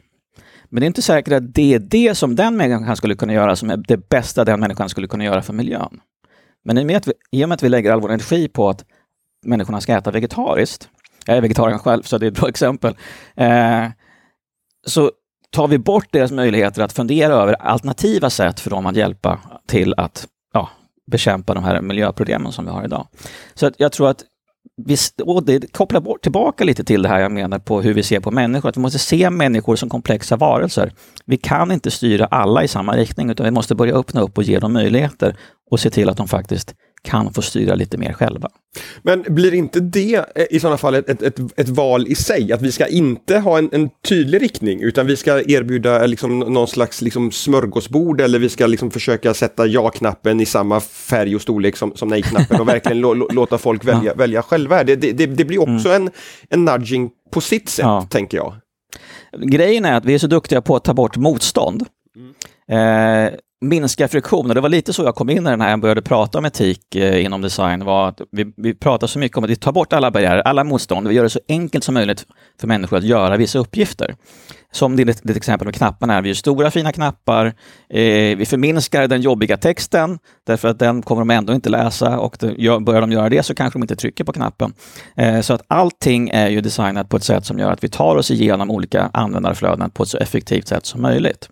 Men 0.69 0.81
det 0.81 0.85
är 0.85 0.87
inte 0.87 1.01
säkert 1.01 1.33
att 1.33 1.53
det 1.53 1.73
är 1.73 1.79
det 1.79 2.15
som 2.15 2.35
den 2.35 2.57
människan 2.57 2.95
skulle 2.95 3.15
kunna 3.15 3.33
göra 3.33 3.55
som 3.55 3.69
är 3.69 3.77
det 3.77 4.09
bästa 4.09 4.45
den 4.45 4.59
människan 4.59 4.89
skulle 4.89 5.07
kunna 5.07 5.23
göra 5.23 5.41
för 5.41 5.53
miljön. 5.53 5.99
Men 6.63 6.77
i 6.77 6.81
och 6.81 6.85
med 6.85 6.97
att 6.97 7.07
vi, 7.07 7.13
i 7.31 7.45
med 7.45 7.55
att 7.55 7.63
vi 7.63 7.69
lägger 7.69 7.91
all 7.91 8.01
vår 8.01 8.09
energi 8.09 8.47
på 8.47 8.69
att 8.69 8.85
människorna 9.45 9.81
ska 9.81 9.97
äta 9.97 10.11
vegetariskt, 10.11 10.89
jag 11.25 11.37
är 11.37 11.41
vegetarian 11.41 11.79
själv 11.79 12.01
så 12.01 12.17
det 12.17 12.25
är 12.25 12.31
ett 12.31 12.39
bra 12.39 12.49
exempel, 12.49 12.97
eh, 13.35 13.85
så 14.87 15.11
tar 15.49 15.67
vi 15.67 15.77
bort 15.77 16.07
deras 16.11 16.31
möjligheter 16.31 16.81
att 16.81 16.93
fundera 16.93 17.33
över 17.33 17.53
alternativa 17.53 18.29
sätt 18.29 18.59
för 18.59 18.69
dem 18.69 18.85
att 18.85 18.95
hjälpa 18.95 19.39
till 19.67 19.93
att 19.97 20.27
ja, 20.53 20.69
bekämpa 21.11 21.53
de 21.53 21.63
här 21.63 21.81
miljöproblemen 21.81 22.51
som 22.51 22.65
vi 22.65 22.71
har 22.71 22.83
idag. 22.83 23.07
Så 23.53 23.67
att 23.67 23.73
jag 23.77 23.91
tror 23.91 24.09
att 24.09 24.23
vi, 24.77 24.97
och 25.23 25.45
det 25.45 25.73
kopplar 25.73 26.01
bort, 26.01 26.21
tillbaka 26.21 26.63
lite 26.63 26.83
till 26.83 27.01
det 27.01 27.09
här 27.09 27.19
jag 27.19 27.31
menar 27.31 27.59
på 27.59 27.81
hur 27.81 27.93
vi 27.93 28.03
ser 28.03 28.19
på 28.19 28.31
människor, 28.31 28.69
att 28.69 28.77
vi 28.77 28.81
måste 28.81 28.99
se 28.99 29.29
människor 29.29 29.75
som 29.75 29.89
komplexa 29.89 30.35
varelser. 30.35 30.91
Vi 31.25 31.37
kan 31.37 31.71
inte 31.71 31.91
styra 31.91 32.25
alla 32.25 32.63
i 32.63 32.67
samma 32.67 32.97
riktning, 32.97 33.29
utan 33.29 33.43
vi 33.43 33.51
måste 33.51 33.75
börja 33.75 33.95
öppna 33.95 34.21
upp 34.21 34.37
och 34.37 34.43
ge 34.43 34.59
dem 34.59 34.73
möjligheter 34.73 35.35
och 35.71 35.79
se 35.79 35.89
till 35.89 36.09
att 36.09 36.17
de 36.17 36.27
faktiskt 36.27 36.75
kan 37.05 37.33
få 37.33 37.41
styra 37.41 37.75
lite 37.75 37.97
mer 37.97 38.13
själva. 38.13 38.49
Men 39.01 39.23
blir 39.27 39.53
inte 39.53 39.79
det 39.79 40.15
eh, 40.35 40.45
i 40.49 40.59
sådana 40.59 40.77
fall 40.77 40.95
ett, 40.95 41.21
ett, 41.21 41.39
ett, 41.55 41.69
val 41.69 42.07
i 42.07 42.15
sig? 42.15 42.51
Att 42.51 42.61
vi 42.61 42.71
ska 42.71 42.87
inte 42.87 43.37
ha 43.37 43.57
en, 43.57 43.69
en 43.71 43.89
tydlig 44.07 44.41
riktning 44.41 44.81
utan 44.81 45.07
vi 45.07 45.15
ska 45.15 45.41
erbjuda 45.41 46.01
eh, 46.01 46.07
liksom 46.07 46.39
någon 46.39 46.67
slags 46.67 47.01
liksom 47.01 47.31
smörgåsbord 47.31 48.21
eller 48.21 48.39
vi 48.39 48.49
ska 48.49 48.67
liksom 48.67 48.91
försöka 48.91 49.33
sätta 49.33 49.65
ja-knappen 49.67 50.41
i 50.41 50.45
samma 50.45 50.79
färg 50.79 51.35
och 51.35 51.41
storlek 51.41 51.77
som, 51.77 51.95
som 51.95 52.07
nej-knappen 52.07 52.61
och 52.61 52.67
verkligen 52.67 53.01
låta 53.01 53.57
folk 53.57 53.85
välja, 53.85 54.11
ja. 54.11 54.13
välja 54.13 54.41
själva. 54.41 54.83
Det, 54.83 54.95
det, 54.95 55.25
det 55.25 55.45
blir 55.45 55.61
också 55.61 55.89
mm. 55.89 56.01
en, 56.01 56.11
en 56.49 56.65
nudging 56.65 57.09
på 57.31 57.41
sitt 57.41 57.69
sätt, 57.69 57.83
ja. 57.85 58.07
tänker 58.09 58.37
jag. 58.37 58.53
Grejen 59.37 59.85
är 59.85 59.93
att 59.93 60.05
vi 60.05 60.13
är 60.13 60.19
så 60.19 60.27
duktiga 60.27 60.61
på 60.61 60.75
att 60.75 60.83
ta 60.83 60.93
bort 60.93 61.17
motstånd. 61.17 61.85
Mm. 62.15 63.27
Eh, 63.27 63.33
minska 63.61 64.07
friktion. 64.07 64.49
Och 64.49 64.55
det 64.55 64.61
var 64.61 64.69
lite 64.69 64.93
så 64.93 65.03
jag 65.03 65.15
kom 65.15 65.29
in 65.29 65.47
i 65.47 65.49
den 65.49 65.61
här, 65.61 65.69
jag 65.69 65.79
började 65.79 66.01
prata 66.01 66.37
om 66.37 66.45
etik 66.45 66.95
eh, 66.95 67.25
inom 67.25 67.41
design, 67.41 67.85
var 67.85 68.09
att 68.09 68.21
vi, 68.31 68.53
vi 68.57 68.73
pratar 68.73 69.07
så 69.07 69.19
mycket 69.19 69.37
om 69.37 69.43
att 69.43 69.49
vi 69.49 69.55
tar 69.55 69.71
bort 69.71 69.93
alla 69.93 70.11
barriärer, 70.11 70.41
alla 70.41 70.63
motstånd, 70.63 71.07
vi 71.07 71.15
gör 71.15 71.23
det 71.23 71.29
så 71.29 71.39
enkelt 71.47 71.83
som 71.83 71.93
möjligt 71.93 72.25
för 72.59 72.67
människor 72.67 72.97
att 72.97 73.03
göra 73.03 73.37
vissa 73.37 73.59
uppgifter. 73.59 74.15
Som 74.71 74.95
ditt, 74.95 75.23
ditt 75.23 75.37
exempel 75.37 75.65
med 75.65 75.75
knapparna 75.75 76.13
här. 76.13 76.21
vi 76.21 76.29
gör 76.29 76.35
stora 76.35 76.71
fina 76.71 76.91
knappar, 76.91 77.45
eh, 77.89 78.37
vi 78.37 78.45
förminskar 78.49 79.07
den 79.07 79.21
jobbiga 79.21 79.57
texten, 79.57 80.19
därför 80.47 80.67
att 80.67 80.79
den 80.79 81.01
kommer 81.01 81.21
de 81.21 81.29
ändå 81.29 81.53
inte 81.53 81.69
läsa 81.69 82.19
och 82.19 82.37
det, 82.39 82.79
börjar 82.79 83.01
de 83.01 83.11
göra 83.11 83.29
det 83.29 83.43
så 83.43 83.55
kanske 83.55 83.79
de 83.79 83.83
inte 83.83 83.95
trycker 83.95 84.23
på 84.23 84.33
knappen. 84.33 84.73
Eh, 85.15 85.41
så 85.41 85.53
att 85.53 85.61
allting 85.67 86.29
är 86.29 86.49
ju 86.49 86.61
designat 86.61 87.09
på 87.09 87.17
ett 87.17 87.23
sätt 87.23 87.45
som 87.45 87.59
gör 87.59 87.71
att 87.71 87.83
vi 87.83 87.89
tar 87.89 88.15
oss 88.15 88.31
igenom 88.31 88.71
olika 88.71 89.09
användarflöden 89.13 89.89
på 89.89 90.03
ett 90.03 90.09
så 90.09 90.17
effektivt 90.17 90.67
sätt 90.67 90.85
som 90.85 91.01
möjligt. 91.01 91.49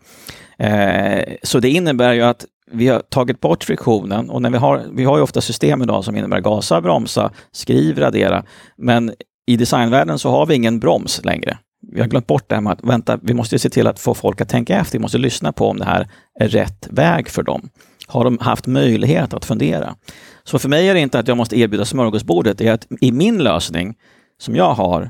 Eh, 0.63 1.35
så 1.43 1.59
det 1.59 1.69
innebär 1.69 2.13
ju 2.13 2.21
att 2.21 2.45
vi 2.71 2.87
har 2.87 2.99
tagit 2.99 3.39
bort 3.39 3.63
friktionen 3.63 4.29
och 4.29 4.41
när 4.41 4.49
vi 4.49 4.57
har, 4.57 4.85
vi 4.93 5.03
har 5.03 5.17
ju 5.17 5.23
ofta 5.23 5.41
system 5.41 5.81
idag 5.81 6.03
som 6.03 6.15
innebär 6.15 6.39
gasa, 6.39 6.81
bromsa, 6.81 7.31
skriv, 7.51 7.97
radera. 7.97 8.43
Men 8.77 9.13
i 9.47 9.57
designvärlden 9.57 10.19
så 10.19 10.29
har 10.29 10.45
vi 10.45 10.55
ingen 10.55 10.79
broms 10.79 11.25
längre. 11.25 11.57
Vi 11.91 12.01
har 12.01 12.07
glömt 12.07 12.27
bort 12.27 12.49
det 12.49 12.55
här 12.55 12.61
med 12.61 12.73
att 12.73 12.83
vänta, 12.83 13.19
vi 13.21 13.33
måste 13.33 13.59
se 13.59 13.69
till 13.69 13.87
att 13.87 13.99
få 13.99 14.13
folk 14.13 14.41
att 14.41 14.49
tänka 14.49 14.79
efter. 14.79 14.97
Vi 14.97 15.01
måste 15.01 15.17
lyssna 15.17 15.51
på 15.51 15.67
om 15.67 15.77
det 15.77 15.85
här 15.85 16.07
är 16.39 16.47
rätt 16.47 16.87
väg 16.91 17.29
för 17.29 17.43
dem. 17.43 17.69
Har 18.07 18.23
de 18.23 18.37
haft 18.37 18.67
möjlighet 18.67 19.33
att 19.33 19.45
fundera? 19.45 19.95
Så 20.43 20.59
för 20.59 20.69
mig 20.69 20.89
är 20.89 20.93
det 20.93 20.99
inte 20.99 21.19
att 21.19 21.27
jag 21.27 21.37
måste 21.37 21.59
erbjuda 21.59 21.85
smörgåsbordet, 21.85 22.57
det 22.57 22.67
är 22.67 22.73
att 22.73 22.87
i 23.01 23.11
min 23.11 23.37
lösning 23.37 23.95
som 24.39 24.55
jag 24.55 24.73
har, 24.73 25.09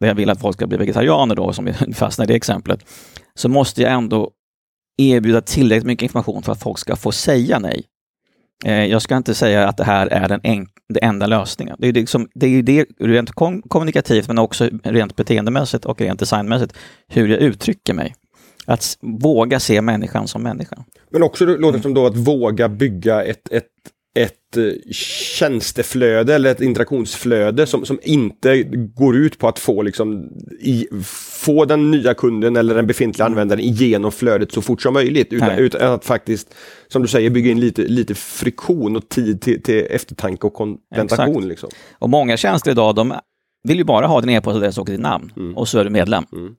där 0.00 0.08
jag 0.08 0.14
vill 0.14 0.30
att 0.30 0.40
folk 0.40 0.56
ska 0.56 0.66
bli 0.66 0.78
vegetarianer 0.78 1.34
då, 1.34 1.52
som 1.52 1.64
vi 1.64 1.72
fastnar 1.94 2.24
i 2.24 2.28
det 2.28 2.34
exemplet, 2.34 2.84
så 3.34 3.48
måste 3.48 3.82
jag 3.82 3.92
ändå 3.92 4.30
erbjuda 4.96 5.40
tillräckligt 5.40 5.86
mycket 5.86 6.02
information 6.02 6.42
för 6.42 6.52
att 6.52 6.62
folk 6.62 6.78
ska 6.78 6.96
få 6.96 7.12
säga 7.12 7.58
nej. 7.58 7.84
Eh, 8.64 8.84
jag 8.84 9.02
ska 9.02 9.16
inte 9.16 9.34
säga 9.34 9.68
att 9.68 9.76
det 9.76 9.84
här 9.84 10.06
är 10.06 10.28
den, 10.28 10.40
en, 10.42 10.66
den 10.88 11.08
enda 11.08 11.26
lösningen. 11.26 11.76
Det 11.78 11.88
är, 11.88 11.92
liksom, 11.92 12.28
det 12.34 12.46
är 12.46 12.62
det 12.62 12.86
rent 12.98 13.30
kommunikativt, 13.68 14.28
men 14.28 14.38
också 14.38 14.70
rent 14.84 15.16
beteendemässigt 15.16 15.84
och 15.84 16.00
rent 16.00 16.20
designmässigt, 16.20 16.74
hur 17.08 17.28
jag 17.28 17.40
uttrycker 17.40 17.94
mig. 17.94 18.14
Att 18.66 18.98
våga 19.00 19.60
se 19.60 19.80
människan 19.80 20.28
som 20.28 20.42
människa. 20.42 20.84
Men 21.10 21.22
också 21.22 21.44
låter 21.44 21.78
det 21.78 21.82
som 21.82 21.94
då 21.94 22.06
att 22.06 22.16
våga 22.16 22.68
bygga 22.68 23.24
ett, 23.24 23.52
ett 23.52 23.68
ett 24.14 24.56
eh, 24.56 24.92
tjänsteflöde 24.92 26.34
eller 26.34 26.50
ett 26.50 26.60
interaktionsflöde 26.60 27.66
som, 27.66 27.84
som 27.84 27.98
inte 28.02 28.62
går 28.72 29.16
ut 29.16 29.38
på 29.38 29.48
att 29.48 29.58
få, 29.58 29.82
liksom, 29.82 30.30
i, 30.60 30.86
få 31.44 31.64
den 31.64 31.90
nya 31.90 32.14
kunden 32.14 32.56
eller 32.56 32.74
den 32.74 32.86
befintliga 32.86 33.26
mm. 33.26 33.32
användaren 33.32 33.60
igenom 33.60 34.12
flödet 34.12 34.52
så 34.52 34.62
fort 34.62 34.82
som 34.82 34.94
möjligt. 34.94 35.32
Utan, 35.32 35.58
utan, 35.58 35.92
att 35.92 36.04
faktiskt, 36.04 36.54
som 36.88 37.02
du 37.02 37.08
säger, 37.08 37.30
bygga 37.30 37.50
in 37.50 37.60
lite, 37.60 37.82
lite 37.82 38.14
friktion 38.14 38.96
och 38.96 39.08
tid 39.08 39.40
till, 39.40 39.62
till 39.62 39.86
eftertanke 39.90 40.46
och 40.46 40.54
kontentation. 40.54 41.48
Liksom. 41.48 41.68
Och 41.98 42.10
många 42.10 42.36
tjänster 42.36 42.70
idag, 42.70 42.94
de 42.94 43.14
vill 43.68 43.78
ju 43.78 43.84
bara 43.84 44.06
ha 44.06 44.20
din 44.20 44.30
e-postadress 44.30 44.78
och 44.78 44.86
ditt 44.86 45.00
namn 45.00 45.32
mm. 45.36 45.56
och 45.56 45.68
så 45.68 45.78
är 45.78 45.84
du 45.84 45.90
medlem. 45.90 46.24
Mm. 46.32 46.54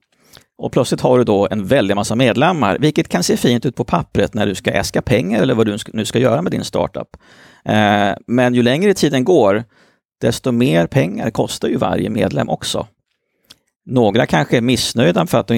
Och 0.58 0.72
plötsligt 0.72 1.00
har 1.00 1.18
du 1.18 1.24
då 1.24 1.48
en 1.50 1.66
väldig 1.66 1.94
massa 1.94 2.14
medlemmar, 2.16 2.78
vilket 2.80 3.08
kan 3.08 3.22
se 3.22 3.36
fint 3.36 3.66
ut 3.66 3.76
på 3.76 3.84
pappret 3.84 4.34
när 4.34 4.46
du 4.46 4.54
ska 4.54 4.70
äska 4.70 5.02
pengar 5.02 5.42
eller 5.42 5.54
vad 5.54 5.66
du 5.66 5.78
nu 5.92 6.04
ska 6.04 6.18
göra 6.18 6.42
med 6.42 6.52
din 6.52 6.64
startup. 6.64 7.16
Eh, 7.64 8.12
men 8.26 8.54
ju 8.54 8.62
längre 8.62 8.94
tiden 8.94 9.24
går, 9.24 9.64
desto 10.20 10.52
mer 10.52 10.86
pengar 10.86 11.30
kostar 11.30 11.68
ju 11.68 11.76
varje 11.76 12.10
medlem 12.10 12.48
också. 12.48 12.86
Några 13.86 14.26
kanske 14.26 14.56
är 14.56 14.60
missnöjda 14.60 15.26
för 15.26 15.38
att 15.38 15.50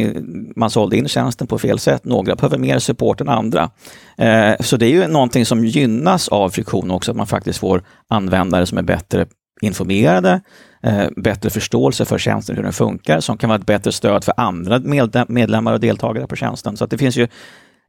man 0.56 0.70
sålde 0.70 0.96
in 0.96 1.08
tjänsten 1.08 1.46
på 1.46 1.58
fel 1.58 1.78
sätt. 1.78 2.04
Några 2.04 2.34
behöver 2.34 2.58
mer 2.58 2.78
support 2.78 3.20
än 3.20 3.28
andra. 3.28 3.70
Eh, 4.18 4.54
så 4.60 4.76
det 4.76 4.86
är 4.86 4.90
ju 4.90 5.06
någonting 5.06 5.46
som 5.46 5.64
gynnas 5.64 6.28
av 6.28 6.50
friktion 6.50 6.90
också, 6.90 7.10
att 7.10 7.16
man 7.16 7.26
faktiskt 7.26 7.58
får 7.58 7.82
användare 8.08 8.66
som 8.66 8.78
är 8.78 8.82
bättre 8.82 9.26
informerade, 9.60 10.40
eh, 10.82 11.06
bättre 11.16 11.50
förståelse 11.50 12.04
för 12.04 12.18
tjänsten, 12.18 12.56
hur 12.56 12.62
den 12.62 12.72
funkar, 12.72 13.20
som 13.20 13.38
kan 13.38 13.48
vara 13.48 13.58
ett 13.58 13.66
bättre 13.66 13.92
stöd 13.92 14.24
för 14.24 14.34
andra 14.36 14.80
medlemmar 15.28 15.72
och 15.72 15.80
deltagare 15.80 16.26
på 16.26 16.36
tjänsten. 16.36 16.76
Så 16.76 16.84
att 16.84 16.90
det 16.90 16.98
finns 16.98 17.16
ju 17.16 17.28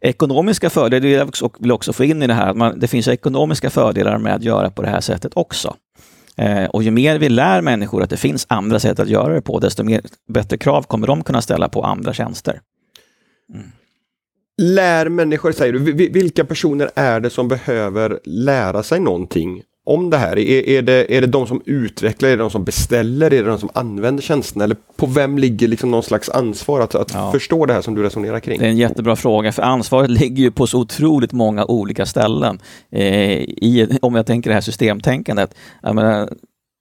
ekonomiska 0.01 0.69
fördelar, 0.69 1.01
det 1.01 1.07
vill 1.07 1.29
jag 1.59 1.73
också 1.73 1.93
få 1.93 2.03
in 2.03 2.23
i 2.23 2.27
det 2.27 2.33
här, 2.33 2.53
man, 2.53 2.79
det 2.79 2.87
finns 2.87 3.07
ekonomiska 3.07 3.69
fördelar 3.69 4.17
med 4.17 4.35
att 4.35 4.43
göra 4.43 4.71
på 4.71 4.81
det 4.81 4.89
här 4.89 5.01
sättet 5.01 5.31
också. 5.35 5.75
Eh, 6.37 6.65
och 6.65 6.83
ju 6.83 6.91
mer 6.91 7.19
vi 7.19 7.29
lär 7.29 7.61
människor 7.61 8.03
att 8.03 8.09
det 8.09 8.17
finns 8.17 8.45
andra 8.49 8.79
sätt 8.79 8.99
att 8.99 9.09
göra 9.09 9.33
det 9.33 9.41
på, 9.41 9.59
desto 9.59 9.83
mer, 9.83 10.01
bättre 10.27 10.57
krav 10.57 10.83
kommer 10.83 11.07
de 11.07 11.23
kunna 11.23 11.41
ställa 11.41 11.69
på 11.69 11.83
andra 11.83 12.13
tjänster. 12.13 12.61
Mm. 13.53 13.67
Lär 14.61 15.09
människor, 15.09 15.51
säger 15.51 15.73
du. 15.73 15.79
Vilka 16.09 16.45
personer 16.45 16.89
är 16.95 17.19
det 17.19 17.29
som 17.29 17.47
behöver 17.47 18.19
lära 18.23 18.83
sig 18.83 18.99
någonting 18.99 19.61
om 19.87 20.09
det 20.09 20.17
här? 20.17 20.37
Är, 20.37 20.69
är, 20.69 20.81
det, 20.81 21.15
är 21.17 21.21
det 21.21 21.27
de 21.27 21.47
som 21.47 21.61
utvecklar, 21.65 22.29
är 22.29 22.37
det 22.37 22.43
de 22.43 22.49
som 22.49 22.63
beställer, 22.63 23.33
är 23.33 23.43
det 23.43 23.49
de 23.49 23.59
som 23.59 23.69
använder 23.73 24.23
tjänsterna? 24.23 24.63
Eller 24.63 24.77
på 24.95 25.05
vem 25.05 25.37
ligger 25.37 25.67
liksom 25.67 25.91
någon 25.91 26.03
slags 26.03 26.29
ansvar 26.29 26.81
att, 26.81 26.95
att 26.95 27.13
ja. 27.13 27.31
förstå 27.31 27.65
det 27.65 27.73
här 27.73 27.81
som 27.81 27.95
du 27.95 28.03
resonerar 28.03 28.39
kring? 28.39 28.59
Det 28.59 28.65
är 28.65 28.69
en 28.69 28.77
jättebra 28.77 29.15
fråga, 29.15 29.51
för 29.51 29.61
ansvaret 29.61 30.09
ligger 30.21 30.43
ju 30.43 30.51
på 30.51 30.67
så 30.67 30.79
otroligt 30.79 31.31
många 31.31 31.65
olika 31.65 32.05
ställen. 32.05 32.59
Eh, 32.91 33.41
i, 33.41 33.97
om 34.01 34.15
jag 34.15 34.25
tänker 34.25 34.49
det 34.49 34.53
här 34.53 34.61
systemtänkandet. 34.61 35.55
Menar, 35.83 36.29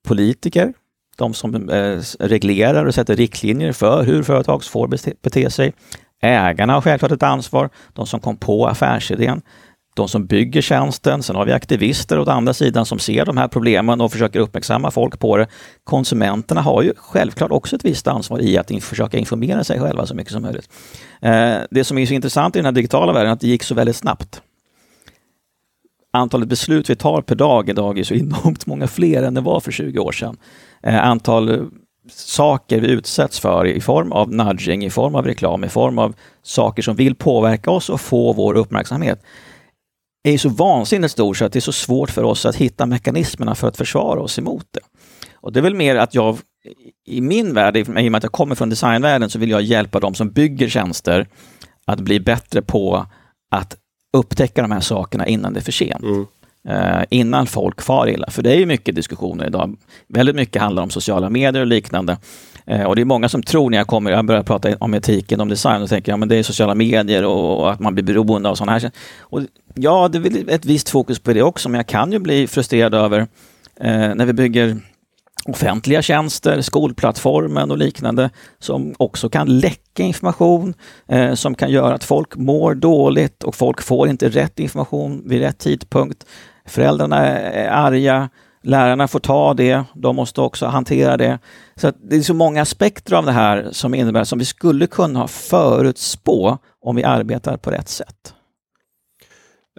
politiker, 0.09 0.73
de 1.17 1.35
som 1.35 1.69
eh, 1.71 1.99
reglerar 2.21 2.85
och 2.85 2.95
sätter 2.95 3.17
riktlinjer 3.17 3.73
för 3.73 4.05
hur 4.05 4.23
företag 4.23 4.65
får 4.65 4.89
bete, 4.89 5.13
bete 5.23 5.51
sig. 5.51 5.73
Ägarna 6.23 6.73
har 6.73 6.81
självklart 6.81 7.13
ett 7.13 7.23
ansvar, 7.23 7.71
de 7.93 8.07
som 8.07 8.21
kom 8.21 8.37
på 8.37 8.67
affärsidén 8.67 9.43
de 9.97 10.09
som 10.09 10.27
bygger 10.27 10.61
tjänsten, 10.61 11.23
sen 11.23 11.37
har 11.37 11.45
vi 11.45 11.53
aktivister 11.53 12.19
åt 12.19 12.29
andra 12.29 12.55
sidan 12.55 12.87
som 12.87 12.99
ser 12.99 13.25
de 13.25 13.37
här 13.37 13.49
problemen 13.49 14.01
och 14.01 14.13
försöker 14.13 14.41
uppmärksamma 14.41 14.91
folk 14.91 15.19
på 15.19 15.37
det. 15.37 15.47
Konsumenterna 15.85 16.61
har 16.61 16.83
ju 16.83 16.93
självklart 16.97 17.51
också 17.51 17.77
ett 17.77 17.85
visst 17.85 18.07
ansvar 18.09 18.41
i 18.41 18.59
att 18.59 18.85
försöka 18.85 19.19
informera 19.19 19.65
sig 19.65 19.81
själva 19.81 20.07
så 20.07 20.15
mycket 20.15 20.33
som 20.33 20.43
möjligt. 20.43 20.69
Eh, 21.21 21.57
det 21.71 21.85
som 21.85 21.99
är 21.99 22.07
så 22.07 22.15
intressant 22.15 22.57
i 22.57 22.59
den 22.59 22.65
här 22.65 22.73
digitala 22.73 23.13
världen 23.13 23.29
är 23.29 23.33
att 23.33 23.41
det 23.41 23.49
gick 23.49 23.63
så 23.63 23.75
väldigt 23.75 23.97
snabbt. 23.97 24.43
Antalet 26.13 26.49
beslut 26.49 26.91
vi 26.91 26.97
tar 26.97 27.23
per 27.23 27.35
dag 27.35 27.69
idag 27.69 27.99
är 27.99 28.05
så 28.05 28.15
enormt 28.15 28.67
många 28.67 28.87
fler 28.87 29.23
än 29.23 29.35
det 29.35 29.41
var 29.41 29.61
för 29.61 29.73
20 29.73 29.99
år 29.99 30.13
sedan. 30.13 30.37
Eh, 30.83 31.07
antal 31.07 31.71
saker 32.11 32.81
vi 32.81 32.89
utsätts 32.89 33.41
för 33.41 33.67
i 33.67 33.81
form 33.81 34.13
av 34.13 34.33
nudging, 34.33 34.85
i 34.85 34.91
form 34.91 35.15
av 35.15 35.27
reklam, 35.27 35.65
i 35.65 35.69
form 35.69 35.99
av 35.99 36.15
saker 36.43 36.83
som 36.83 36.97
vill 36.97 37.15
påverka 37.15 37.71
oss 37.71 37.91
och 37.91 38.01
få 38.01 38.33
vår 38.33 38.55
uppmärksamhet 38.55 39.23
är 40.35 40.39
så 40.39 40.49
vansinnigt 40.49 41.13
stor 41.13 41.35
så 41.35 41.45
att 41.45 41.53
det 41.53 41.59
är 41.59 41.61
så 41.61 41.73
svårt 41.73 42.11
för 42.11 42.23
oss 42.23 42.47
att 42.47 42.57
hitta 42.57 42.87
mekanismerna 42.87 43.55
för 43.55 43.69
att 43.69 43.77
försvara 43.77 44.21
oss 44.21 44.39
emot 44.39 44.67
det. 44.71 44.81
Och 45.35 45.53
det 45.53 45.61
är 45.61 45.63
väl 45.63 45.75
mer 45.75 45.97
att 45.97 46.15
jag, 46.15 46.39
i 47.07 47.21
min 47.21 47.55
värld, 47.55 47.77
i 47.77 47.83
och 47.83 47.89
med 47.89 48.15
att 48.15 48.23
jag 48.23 48.33
kommer 48.33 48.55
från 48.55 48.71
designvärlden, 48.71 49.31
så 49.31 49.39
vill 49.39 49.51
jag 49.51 49.63
hjälpa 49.63 50.01
de 50.01 50.15
som 50.15 50.31
bygger 50.31 50.69
tjänster 50.69 51.29
att 51.85 52.01
bli 52.01 52.21
bättre 52.21 52.63
på 52.63 53.07
att 53.51 53.77
upptäcka 54.17 54.63
de 54.63 54.71
här 54.71 54.81
sakerna 54.81 55.27
innan 55.27 55.53
det 55.53 55.61
är 55.61 55.63
för 55.63 55.73
sent. 55.73 56.03
Mm. 56.03 56.27
Uh, 56.69 57.05
innan 57.11 57.47
folk 57.47 57.83
far 57.83 58.09
illa. 58.09 58.31
För 58.31 58.43
det 58.43 58.51
är 58.51 58.57
ju 58.57 58.67
mycket 58.67 58.95
diskussioner 58.95 59.47
idag. 59.47 59.77
Väldigt 60.09 60.37
mycket 60.37 60.63
handlar 60.63 60.83
om 60.83 60.91
sociala 60.91 61.31
medier 61.31 61.61
och 61.61 61.67
liknande. 61.67 62.19
Eh, 62.67 62.83
och 62.83 62.97
det 62.97 63.03
är 63.03 63.05
många 63.05 63.29
som 63.29 63.43
tror 63.43 63.71
när 63.71 63.79
jag 63.79 63.87
kommer, 63.87 64.11
jag 64.11 64.27
börjar 64.27 64.43
prata 64.43 64.77
om 64.81 64.95
etiken, 64.95 65.41
om 65.41 65.49
design, 65.49 65.83
och 65.83 65.89
tänker 65.89 66.13
ja, 66.13 66.17
men 66.17 66.29
det 66.29 66.37
är 66.37 66.43
sociala 66.43 66.75
medier 66.75 67.25
och, 67.25 67.61
och 67.61 67.73
att 67.73 67.81
man 67.81 67.95
blir 67.95 68.05
beroende 68.05 68.49
av 68.49 68.55
sådana 68.55 68.73
här. 68.73 68.91
Och 69.21 69.43
Ja, 69.79 70.09
det 70.09 70.19
är 70.19 70.51
ett 70.51 70.65
visst 70.65 70.89
fokus 70.89 71.19
på 71.19 71.33
det 71.33 71.43
också, 71.43 71.69
men 71.69 71.79
jag 71.79 71.87
kan 71.87 72.13
ju 72.13 72.19
bli 72.19 72.47
frustrerad 72.47 72.95
över 72.95 73.21
eh, 73.81 74.15
när 74.15 74.27
vi 74.27 74.33
bygger 74.33 74.77
offentliga 75.45 76.03
tjänster, 76.03 76.61
skolplattformen 76.61 77.71
och 77.71 77.79
liknande 77.79 78.31
som 78.59 78.95
också 78.99 79.29
kan 79.29 79.59
läcka 79.59 80.03
information, 80.03 80.75
eh, 81.09 81.35
som 81.35 81.55
kan 81.55 81.71
göra 81.71 81.95
att 81.95 82.05
folk 82.05 82.37
mår 82.37 82.75
dåligt 82.75 83.43
och 83.43 83.55
folk 83.55 83.83
får 83.83 84.09
inte 84.09 84.29
rätt 84.29 84.59
information 84.61 85.23
vid 85.27 85.41
rätt 85.41 85.59
tidpunkt. 85.59 86.27
Föräldrarna 86.65 87.27
är 87.27 87.69
arga, 87.69 88.29
lärarna 88.63 89.09
får 89.09 89.21
ta 89.21 89.55
det, 89.55 89.85
de 89.95 90.17
måste 90.17 90.41
också 90.41 90.67
hantera 90.67 91.17
det. 91.17 91.39
Så 91.77 91.93
Det 92.11 92.17
är 92.17 92.21
så 92.21 92.35
många 92.35 92.63
aspekter 92.63 93.15
av 93.15 93.27
det 93.27 93.33
här 93.33 93.69
som 93.73 93.95
innebär 93.95 94.25
som 94.25 94.39
vi 94.39 94.45
skulle 94.45 94.87
kunna 94.87 95.29
förutspå 95.29 96.59
om 96.81 96.97
vi 96.97 97.05
arbetar 97.05 97.57
på 97.57 97.71
rätt 97.71 97.89
sätt. 97.89 98.35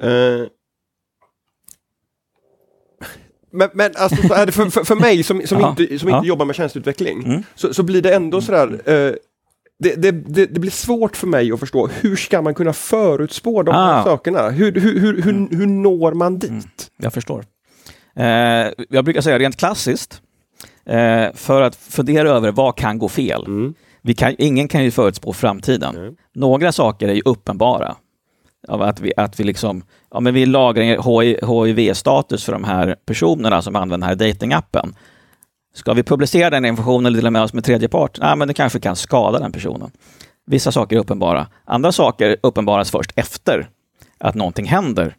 Uh, 0.04 0.48
men, 3.52 3.70
men 3.74 3.92
alltså, 3.98 4.16
för, 4.16 4.70
för, 4.70 4.84
för 4.84 4.96
mig 4.96 5.24
som, 5.24 5.42
som 5.46 5.60
ja, 5.60 5.70
inte, 5.70 6.00
som 6.00 6.10
ja. 6.10 6.18
inte 6.18 6.28
jobbar 6.28 6.46
med 6.46 6.56
tjänsteutveckling 6.56 7.24
mm. 7.24 7.44
så, 7.56 7.74
så 7.74 7.84
blir 7.84 8.02
det 8.02 8.16
ändå 8.16 8.42
sådär 8.42 8.68
uh, 8.72 9.16
det, 9.80 9.96
det, 9.96 10.12
det, 10.12 10.46
det, 10.46 10.60
blir 10.60 10.72
svårt 10.72 11.18
för 11.18 11.28
mig 11.28 11.52
att 11.52 11.60
förstå 11.60 11.88
hur 11.88 12.16
ska 12.16 12.42
man 12.42 12.54
kunna 12.54 12.74
förutspå 12.74 13.64
de 13.64 13.76
här 13.76 14.00
ah. 14.00 14.04
sakerna? 14.04 14.50
Hur, 14.50 14.72
hur, 14.72 15.00
hur, 15.00 15.22
hur, 15.22 15.34
mm. 15.34 15.58
hur 15.58 15.68
når 15.68 16.14
man 16.14 16.40
dit? 16.40 16.52
Mm. 16.52 16.64
Jag 16.98 17.14
förstår. 17.14 17.46
Eh, 18.18 18.72
jag 18.90 19.06
brukar 19.06 19.22
säga 19.22 19.40
rent 19.40 19.58
klassiskt, 19.58 20.22
eh, 20.86 21.34
för 21.34 21.62
att 21.62 21.76
fundera 21.76 22.30
över 22.30 22.52
vad 22.52 22.76
kan 22.76 22.98
gå 22.98 23.10
fel. 23.10 23.46
Mm. 23.46 23.74
Vi 24.02 24.14
kan, 24.14 24.36
ingen 24.38 24.68
kan 24.68 24.84
ju 24.84 24.92
förutspå 24.92 25.34
framtiden. 25.34 26.18
Några 26.36 26.72
saker 26.72 27.08
är 27.08 27.14
ju 27.14 27.22
uppenbara 27.26 27.96
av 28.68 28.82
att 28.82 29.00
vi, 29.00 29.14
att 29.18 29.40
vi 29.40 29.44
liksom, 29.44 29.84
ja 30.12 30.20
men 30.20 30.34
vi 30.34 30.46
lagrar 30.46 30.84
HIV-status 31.76 32.46
för 32.46 32.54
de 32.54 32.64
här 32.64 32.96
personerna 33.06 33.62
som 33.62 33.76
använder 33.76 34.08
den 34.08 34.20
här 34.20 34.28
datingappen. 34.28 34.96
Ska 35.74 35.94
vi 35.94 36.04
publicera 36.04 36.50
den 36.50 36.66
informationen 36.66 37.06
eller 37.06 37.18
dela 37.18 37.32
med 37.32 37.42
oss 37.42 37.54
med 37.54 37.64
tredje 37.64 37.88
part? 37.88 38.20
Nej, 38.22 38.36
men 38.36 38.48
det 38.48 38.54
kanske 38.54 38.80
kan 38.80 38.96
skada 38.96 39.40
den 39.40 39.52
personen. 39.52 39.92
Vissa 40.46 40.72
saker 40.72 40.96
är 40.96 41.00
uppenbara. 41.00 41.48
Andra 41.66 41.92
saker 41.92 42.38
uppenbaras 42.44 42.92
först 42.92 43.12
efter 43.16 43.70
att 44.18 44.36
någonting 44.36 44.66
händer. 44.66 45.16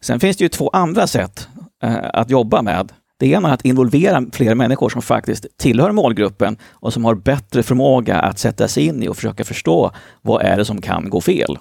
Sen 0.00 0.20
finns 0.20 0.36
det 0.36 0.44
ju 0.44 0.48
två 0.48 0.70
andra 0.72 1.06
sätt 1.06 1.48
Eh, 1.82 2.10
att 2.12 2.30
jobba 2.30 2.62
med. 2.62 2.92
Det 3.18 3.26
ena 3.26 3.48
är 3.48 3.54
att 3.54 3.64
involvera 3.64 4.24
fler 4.32 4.54
människor 4.54 4.88
som 4.88 5.02
faktiskt 5.02 5.46
tillhör 5.58 5.92
målgruppen 5.92 6.56
och 6.70 6.92
som 6.92 7.04
har 7.04 7.14
bättre 7.14 7.62
förmåga 7.62 8.18
att 8.18 8.38
sätta 8.38 8.68
sig 8.68 8.86
in 8.86 9.02
i 9.02 9.08
och 9.08 9.16
försöka 9.16 9.44
förstå 9.44 9.90
vad 10.22 10.42
är 10.42 10.56
det 10.56 10.64
som 10.64 10.80
kan 10.80 11.10
gå 11.10 11.20
fel. 11.20 11.58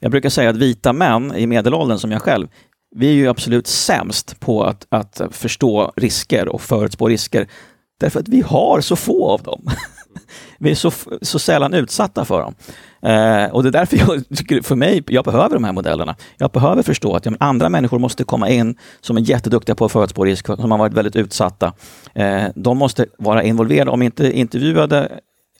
Jag 0.00 0.10
brukar 0.10 0.28
säga 0.28 0.50
att 0.50 0.56
vita 0.56 0.92
män 0.92 1.36
i 1.36 1.46
medelåldern 1.46 1.98
som 1.98 2.10
jag 2.10 2.22
själv, 2.22 2.48
vi 2.96 3.08
är 3.08 3.12
ju 3.12 3.28
absolut 3.28 3.66
sämst 3.66 4.40
på 4.40 4.64
att, 4.64 4.86
att 4.88 5.20
förstå 5.30 5.92
risker 5.96 6.48
och 6.48 6.62
förutspå 6.62 7.08
risker. 7.08 7.48
Därför 8.00 8.20
att 8.20 8.28
vi 8.28 8.40
har 8.40 8.80
så 8.80 8.96
få 8.96 9.28
av 9.28 9.42
dem. 9.42 9.66
vi 10.58 10.70
är 10.70 10.74
så, 10.74 10.92
så 11.22 11.38
sällan 11.38 11.74
utsatta 11.74 12.24
för 12.24 12.40
dem. 12.40 12.54
Eh, 13.02 13.44
och 13.44 13.62
det 13.62 13.68
är 13.68 13.72
därför 13.72 13.96
jag 13.96 14.28
tycker, 14.36 14.62
för 14.62 14.76
mig, 14.76 15.04
jag 15.06 15.24
behöver 15.24 15.54
de 15.54 15.64
här 15.64 15.72
modellerna. 15.72 16.16
Jag 16.38 16.50
behöver 16.50 16.82
förstå 16.82 17.16
att 17.16 17.26
ja, 17.26 17.32
andra 17.40 17.68
människor 17.68 17.98
måste 17.98 18.24
komma 18.24 18.48
in 18.48 18.76
som 19.00 19.16
är 19.16 19.20
jätteduktiga 19.20 19.74
på 19.74 19.84
att 19.84 19.92
förutspå 19.92 20.24
risk, 20.24 20.46
som 20.46 20.70
har 20.70 20.78
varit 20.78 20.92
väldigt 20.92 21.16
utsatta. 21.16 21.72
Eh, 22.14 22.44
de 22.54 22.78
måste 22.78 23.06
vara 23.18 23.42
involverade, 23.42 23.90
om 23.90 24.02
inte 24.02 24.38
intervjuade 24.38 25.08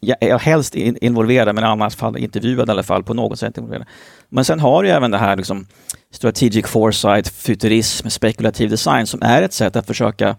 jag 0.04 0.16
är 0.20 0.38
helst 0.38 0.74
involverad, 0.74 1.54
men 1.54 1.64
i 1.64 1.66
annat 1.66 1.94
fall 1.94 2.16
intervjuad 2.16 2.68
i 2.68 2.70
alla 2.72 2.82
fall 2.82 3.02
på 3.02 3.14
något 3.14 3.38
sätt. 3.38 3.58
Involverad. 3.58 3.86
Men 4.28 4.44
sen 4.44 4.60
har 4.60 4.82
du 4.82 4.88
även 4.88 5.10
det 5.10 5.18
här 5.18 5.36
liksom, 5.36 5.66
strategic 6.10 6.66
foresight, 6.66 7.28
futurism, 7.28 8.08
spekulativ 8.08 8.70
design 8.70 9.06
som 9.06 9.22
är 9.22 9.42
ett 9.42 9.52
sätt 9.52 9.76
att 9.76 9.86
försöka 9.86 10.36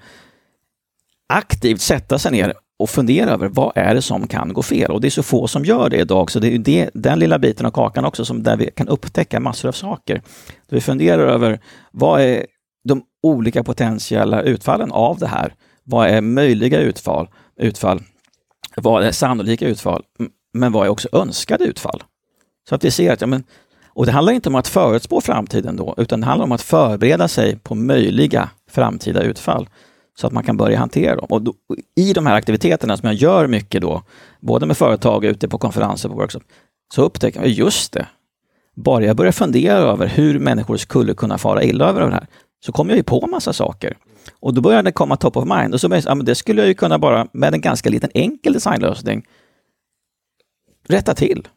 aktivt 1.29 1.81
sätta 1.81 2.19
sig 2.19 2.31
ner 2.31 2.53
och 2.79 2.89
fundera 2.89 3.31
över 3.31 3.47
vad 3.47 3.71
är 3.75 3.95
det 3.95 4.01
som 4.01 4.27
kan 4.27 4.53
gå 4.53 4.61
fel? 4.61 4.91
Och 4.91 5.01
det 5.01 5.07
är 5.07 5.09
så 5.09 5.23
få 5.23 5.47
som 5.47 5.65
gör 5.65 5.89
det 5.89 5.97
idag, 5.97 6.31
så 6.31 6.39
det 6.39 6.47
är 6.47 6.57
det, 6.57 6.89
den 6.93 7.19
lilla 7.19 7.39
biten 7.39 7.65
av 7.65 7.71
kakan 7.71 8.05
också 8.05 8.25
som 8.25 8.43
där 8.43 8.57
vi 8.57 8.71
kan 8.71 8.87
upptäcka 8.87 9.39
massor 9.39 9.69
av 9.69 9.73
saker. 9.73 10.21
vi 10.69 10.81
funderar 10.81 11.27
över 11.27 11.59
vad 11.91 12.21
är 12.21 12.45
de 12.83 13.03
olika 13.23 13.63
potentiella 13.63 14.41
utfallen 14.41 14.91
av 14.91 15.17
det 15.17 15.27
här? 15.27 15.53
Vad 15.83 16.07
är 16.07 16.21
möjliga 16.21 16.79
utfall? 16.79 17.27
utfall? 17.55 18.03
Vad 18.75 19.03
är 19.03 19.11
sannolika 19.11 19.67
utfall? 19.67 20.03
Men 20.53 20.71
vad 20.71 20.85
är 20.85 20.89
också 20.89 21.09
önskade 21.11 21.63
utfall? 21.63 22.03
Så 22.69 22.75
att 22.75 22.83
vi 22.83 22.91
ser 22.91 23.13
att, 23.13 23.21
ja, 23.21 23.27
men, 23.27 23.43
och 23.87 24.05
det 24.05 24.11
handlar 24.11 24.33
inte 24.33 24.49
om 24.49 24.55
att 24.55 24.67
förutspå 24.67 25.21
framtiden 25.21 25.75
då, 25.75 25.95
utan 25.97 26.21
det 26.21 26.25
handlar 26.25 26.43
om 26.43 26.51
att 26.51 26.61
förbereda 26.61 27.27
sig 27.27 27.59
på 27.59 27.75
möjliga 27.75 28.49
framtida 28.69 29.21
utfall 29.21 29.69
så 30.15 30.27
att 30.27 30.33
man 30.33 30.43
kan 30.43 30.57
börja 30.57 30.79
hantera 30.79 31.15
dem. 31.15 31.27
Och 31.29 31.41
då, 31.41 31.53
I 31.95 32.13
de 32.13 32.25
här 32.25 32.35
aktiviteterna 32.35 32.97
som 32.97 33.07
jag 33.07 33.15
gör 33.15 33.47
mycket 33.47 33.81
då, 33.81 34.03
både 34.39 34.65
med 34.65 34.77
företag 34.77 35.25
ute 35.25 35.47
på 35.47 35.57
konferenser 35.57 36.11
och 36.11 36.15
workshop, 36.15 36.43
så 36.95 37.01
upptäcker 37.01 37.39
jag 37.39 37.49
just 37.49 37.93
det. 37.93 38.07
Bara 38.75 39.05
jag 39.05 39.15
börjar 39.15 39.31
fundera 39.31 39.77
över 39.77 40.07
hur 40.07 40.39
människor 40.39 40.77
skulle 40.77 41.13
kunna 41.13 41.37
fara 41.37 41.63
illa 41.63 41.89
över 41.89 42.01
det 42.01 42.11
här, 42.11 42.27
så 42.65 42.71
kommer 42.71 42.91
jag 42.91 42.97
ju 42.97 43.03
på 43.03 43.27
massa 43.27 43.53
saker. 43.53 43.97
Och 44.39 44.53
då 44.53 44.61
börjar 44.61 44.83
det 44.83 44.91
komma 44.91 45.15
top 45.15 45.37
of 45.37 45.45
mind. 45.45 45.73
Och 45.73 45.81
så 45.81 45.89
börjar, 45.89 46.03
ja, 46.07 46.15
men 46.15 46.25
det 46.25 46.35
skulle 46.35 46.61
jag 46.61 46.67
ju 46.67 46.73
kunna 46.73 46.99
bara 46.99 47.27
med 47.33 47.53
en 47.53 47.61
ganska 47.61 47.89
liten 47.89 48.09
enkel 48.13 48.53
designlösning 48.53 49.25
rätta 50.87 51.13
till. 51.13 51.47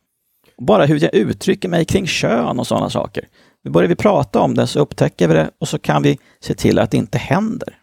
Bara 0.59 0.87
hur 0.87 1.03
jag 1.03 1.15
uttrycker 1.15 1.69
mig 1.69 1.85
kring 1.85 2.07
kön 2.07 2.59
och 2.59 2.67
sådana 2.67 2.91
saker. 2.91 3.29
Nu 3.65 3.71
börjar 3.71 3.89
vi 3.89 3.97
prata 3.97 4.41
om 4.41 4.55
det 4.55 4.67
så 4.67 4.81
upptäcker 4.81 5.29
vi 5.29 5.35
det 5.35 5.51
och 5.59 5.69
så 5.69 5.79
kan 5.79 6.03
vi 6.03 6.19
se 6.41 6.55
till 6.55 6.79
att 6.79 6.91
det 6.91 6.97
inte 6.97 7.19
händer. 7.19 7.79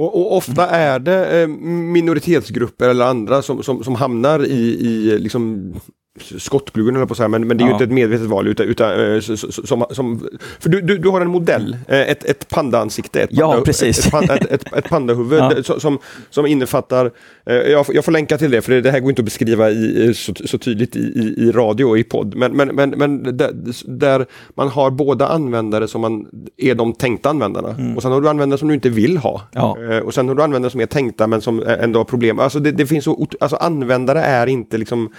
Och, 0.00 0.20
och 0.20 0.36
ofta 0.36 0.66
är 0.66 0.98
det 0.98 1.42
eh, 1.42 1.48
minoritetsgrupper 1.48 2.88
eller 2.88 3.04
andra 3.04 3.42
som, 3.42 3.62
som, 3.62 3.84
som 3.84 3.94
hamnar 3.94 4.46
i, 4.46 4.86
i 4.86 5.18
liksom 5.18 5.74
skottgluggen 6.18 6.96
eller 6.96 7.06
på 7.06 7.14
så 7.14 7.22
här, 7.22 7.28
men, 7.28 7.46
men 7.46 7.56
det 7.56 7.62
är 7.62 7.66
ja. 7.66 7.68
ju 7.68 7.72
inte 7.72 7.84
ett 7.84 7.90
medvetet 7.90 8.26
val 8.26 8.48
utan, 8.48 8.66
utan 8.66 9.14
äh, 9.14 9.20
som, 9.20 9.84
som, 9.90 10.28
för 10.60 10.68
du, 10.68 10.80
du, 10.80 10.98
du 10.98 11.08
har 11.08 11.20
en 11.20 11.30
modell, 11.30 11.76
äh, 11.88 12.00
ett, 12.00 12.24
ett 12.24 12.48
pandaansikte, 12.48 13.22
ett, 13.22 13.30
ja, 13.32 13.48
panda, 13.48 13.64
precis. 13.64 14.06
ett, 14.06 14.30
ett, 14.30 14.50
ett, 14.50 14.72
ett 14.76 14.88
pandahuvud 14.88 15.40
ja. 15.68 15.80
som, 15.80 15.98
som 16.30 16.46
innefattar, 16.46 17.10
äh, 17.46 17.54
jag, 17.54 17.86
jag 17.92 18.04
får 18.04 18.12
länka 18.12 18.38
till 18.38 18.50
det 18.50 18.62
för 18.62 18.72
det 18.72 18.90
här 18.90 19.00
går 19.00 19.10
inte 19.10 19.20
att 19.20 19.24
beskriva 19.24 19.70
i, 19.70 20.14
så, 20.14 20.34
så 20.44 20.58
tydligt 20.58 20.96
i, 20.96 21.00
i, 21.00 21.34
i, 21.38 21.52
radio 21.52 21.84
och 21.84 21.98
i 21.98 22.04
podd, 22.04 22.34
men, 22.34 22.52
men, 22.52 22.68
men, 22.68 22.90
men 22.90 23.36
där, 23.36 23.52
där, 23.84 24.26
man 24.54 24.68
har 24.68 24.90
båda 24.90 25.28
användare 25.28 25.88
som 25.88 26.00
man 26.00 26.26
är 26.56 26.74
de 26.74 26.92
tänkta 26.92 27.30
användarna 27.30 27.70
mm. 27.70 27.96
och 27.96 28.02
sen 28.02 28.12
har 28.12 28.20
du 28.20 28.28
användare 28.28 28.58
som 28.58 28.68
du 28.68 28.74
inte 28.74 28.88
vill 28.88 29.16
ha 29.16 29.42
ja. 29.52 29.76
och 30.04 30.14
sen 30.14 30.28
har 30.28 30.34
du 30.34 30.42
användare 30.42 30.70
som 30.70 30.80
är 30.80 30.86
tänkta 30.86 31.26
men 31.26 31.40
som 31.40 31.62
ändå 31.62 32.00
har 32.00 32.04
problem. 32.04 32.38
Alltså 32.38 32.58
det, 32.58 32.72
det 32.72 32.86
finns 32.86 33.04
så, 33.04 33.28
alltså 33.40 33.56
användare 33.56 34.20
är 34.22 34.46
inte 34.46 34.78
liksom 34.78 35.10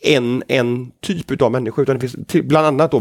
en, 0.00 0.42
en 0.48 0.90
typ 1.00 1.42
av 1.42 1.52
människa 1.52 1.82
utan 1.82 1.98
det 1.98 2.08
finns 2.08 2.46
bland 2.46 2.66
annat 2.66 2.90
då 2.90 3.00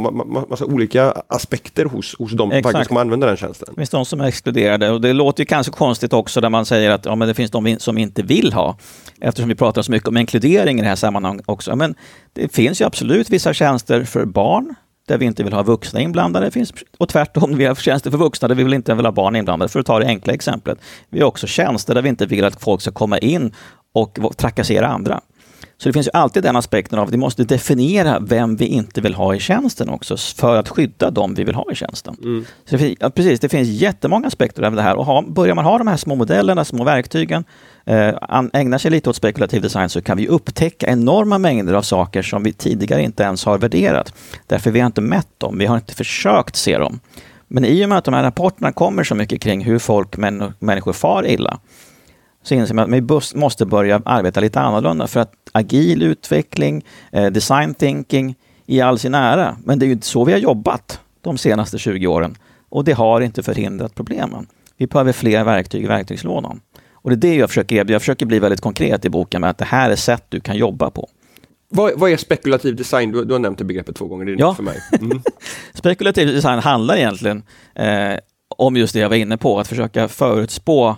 massa 0.50 0.66
olika 0.66 1.12
aspekter 1.28 1.86
hos, 1.86 2.16
hos 2.20 2.32
de 2.32 2.52
som 2.52 2.64
faktiskt 2.64 2.88
kommer 2.88 3.02
använda 3.02 3.28
den 3.28 3.38
tjänsten. 3.38 3.68
Det 3.70 3.76
finns 3.76 3.90
de 3.90 4.06
som 4.06 4.22
är 4.22 4.28
exkluderade 4.28 4.90
och 4.90 5.02
det 5.02 5.14
låter 5.14 5.42
ju 5.42 5.46
kanske 5.46 5.72
konstigt 5.72 6.14
också 6.14 6.42
där 6.42 6.50
man 6.50 6.66
säger 6.66 6.90
att 6.90 7.06
ja, 7.06 7.16
men 7.16 7.28
det 7.28 7.34
finns 7.34 7.52
de 7.52 7.76
som 7.80 7.98
inte 7.98 8.22
vill 8.24 8.54
ha. 8.54 8.78
Eftersom 9.22 9.50
vi 9.50 9.56
pratar 9.56 9.82
så 9.82 9.92
mycket 9.92 10.08
om 10.08 10.18
inkludering 10.18 10.80
i 10.80 10.82
det 10.82 10.88
här 10.88 10.96
sammanhanget 10.96 11.46
också. 11.48 11.76
Men 11.76 11.96
det 12.34 12.56
finns 12.56 12.82
ju 12.82 12.86
absolut 12.86 13.30
vissa 13.30 13.54
tjänster 13.54 14.04
för 14.04 14.26
barn 14.26 14.76
där 15.08 15.18
vi 15.18 15.26
inte 15.26 15.44
vill 15.44 15.54
ha 15.54 15.64
vuxna 15.64 16.00
inblandade. 16.00 16.52
Finns, 16.52 16.74
och 16.98 17.10
tvärtom, 17.10 17.58
vi 17.58 17.66
har 17.66 17.76
tjänster 17.76 18.12
för 18.12 18.18
vuxna 18.18 18.48
där 18.48 18.56
vi 18.56 18.64
vill 18.64 18.74
inte 18.74 18.96
vill 18.96 19.06
ha 19.06 19.12
barn 19.12 19.36
inblandade, 19.36 19.70
för 19.70 19.80
att 19.80 19.86
ta 19.86 20.00
det 20.00 20.06
enkla 20.06 20.34
exemplet. 20.34 20.80
Vi 21.10 21.20
har 21.20 21.28
också 21.28 21.48
tjänster 21.48 21.96
där 21.96 22.02
vi 22.02 22.10
inte 22.10 22.26
vill 22.26 22.46
att 22.46 22.62
folk 22.62 22.82
ska 22.82 22.92
komma 22.92 23.18
in 23.18 23.54
och 23.94 24.20
trakassera 24.38 24.88
andra. 24.88 25.22
Så 25.80 25.90
det 25.90 25.94
finns 25.94 26.08
ju 26.08 26.12
alltid 26.14 26.44
den 26.44 26.56
aspekten 26.56 27.00
av 27.00 27.08
att 27.08 27.14
vi 27.14 27.18
måste 27.18 27.44
definiera 27.44 28.20
vem 28.20 28.56
vi 28.56 28.66
inte 28.66 29.02
vill 29.02 29.14
ha 29.14 29.36
i 29.36 29.40
tjänsten 29.40 29.90
också, 29.90 30.18
för 30.18 30.56
att 30.56 30.70
skydda 30.70 31.12
dem 31.12 31.34
vi 31.34 31.44
vill 31.44 31.56
ha 31.56 31.72
i 31.72 31.76
tjänsten. 31.76 32.16
Mm. 32.24 32.46
Så 32.70 32.78
det, 32.78 32.96
ja, 33.00 33.10
precis, 33.10 33.40
det 33.40 33.50
finns 33.50 33.68
jättemånga 33.68 34.28
aspekter 34.28 34.64
av 34.64 34.76
det 34.76 34.82
här 34.82 34.96
och 34.96 35.06
ha, 35.06 35.22
börjar 35.22 35.56
man 35.56 35.66
ha 35.66 35.78
de 35.78 35.88
här 35.88 35.98
små 35.98 36.16
modellerna, 36.16 36.66
små 36.66 36.84
verktygen, 36.84 37.44
eh, 37.86 38.16
ägna 38.54 38.80
sig 38.80 38.92
lite 38.92 39.10
åt 39.10 39.16
spekulativ 39.16 39.62
design 39.62 39.90
så 39.90 40.02
kan 40.02 40.18
vi 40.18 40.28
upptäcka 40.28 40.88
enorma 40.88 41.38
mängder 41.38 41.74
av 41.74 41.82
saker 41.82 42.22
som 42.22 42.44
vi 42.44 42.54
tidigare 42.54 43.02
inte 43.02 43.24
ens 43.24 43.46
har 43.46 43.58
värderat. 43.58 44.14
Därför 44.48 44.72
vi 44.72 44.80
har 44.80 44.88
inte 44.88 45.02
mätt 45.02 45.40
dem, 45.40 45.58
vi 45.58 45.66
har 45.66 45.76
inte 45.76 45.96
försökt 45.96 46.56
se 46.56 46.78
dem. 46.78 47.00
Men 47.48 47.66
i 47.66 47.86
och 47.86 47.90
med 47.90 47.98
att 47.98 48.06
de 48.06 48.14
här 48.14 48.24
rapporterna 48.24 48.72
kommer 48.72 49.04
så 49.04 49.16
mycket 49.16 49.42
kring 49.42 49.64
hur 49.64 49.80
folk, 49.80 50.18
män, 50.18 50.54
människor 50.60 50.94
far 50.94 51.28
illa, 51.28 51.60
så 52.48 52.54
inser 52.54 52.76
man 52.76 52.94
att 52.94 53.00
vi 53.00 53.40
måste 53.40 53.66
börja 53.66 54.02
arbeta 54.06 54.40
lite 54.40 54.60
annorlunda 54.60 55.08
för 55.08 55.20
att 55.20 55.34
agil 55.52 56.04
utveckling, 56.04 56.86
eh, 57.12 57.26
design 57.26 57.74
thinking 57.74 58.36
i 58.66 58.82
all 58.82 59.00
sin 59.00 59.16
ära. 59.16 59.58
Men 59.64 59.80
det 59.80 59.86
är 59.86 59.88
ju 59.88 60.02
så 60.02 60.26
vi 60.26 60.32
har 60.32 60.40
jobbat 60.40 61.00
de 61.22 61.38
senaste 61.38 61.78
20 61.78 62.08
åren 62.08 62.38
och 62.70 62.84
det 62.84 62.92
har 62.94 63.22
inte 63.22 63.44
förhindrat 63.44 63.96
problemen. 63.96 64.48
Vi 64.78 64.88
behöver 64.88 65.14
fler 65.14 65.44
verktyg 65.44 65.84
i 65.84 65.88
verktygslådan. 65.88 66.60
Och 66.92 67.10
det 67.10 67.16
är 67.16 67.32
det 67.32 67.36
jag 67.36 67.50
försöker 67.50 67.76
erbjuda. 67.76 67.94
Jag 67.94 68.02
försöker 68.02 68.26
bli 68.26 68.40
väldigt 68.40 68.62
konkret 68.62 69.06
i 69.06 69.10
boken 69.10 69.42
med 69.42 69.50
att 69.50 69.58
det 69.58 69.66
här 69.66 69.90
är 69.90 69.96
sätt 69.96 70.24
du 70.30 70.40
kan 70.40 70.58
jobba 70.58 70.90
på. 70.90 71.10
Vad, 71.70 72.00
vad 72.00 72.12
är 72.12 72.18
spekulativ 72.18 72.76
design? 72.76 73.12
Du, 73.12 73.26
du, 73.26 73.34
har 73.34 73.40
nämnt 73.40 73.58
det 73.58 73.64
begreppet 73.64 73.96
två 73.96 74.06
gånger, 74.06 74.26
det 74.26 74.32
är 74.32 74.40
ja. 74.40 74.56
för 74.56 74.64
mig. 74.64 74.82
Mm. 75.02 75.22
spekulativ 75.74 76.28
design 76.28 76.60
handlar 76.60 76.98
egentligen 76.98 77.44
eh, 77.76 78.20
om 78.50 78.78
just 78.78 78.94
det 78.94 79.00
jag 79.00 79.10
var 79.10 79.16
inne 79.16 79.38
på, 79.38 79.60
att 79.60 79.68
försöka 79.68 80.08
förutspå 80.08 80.96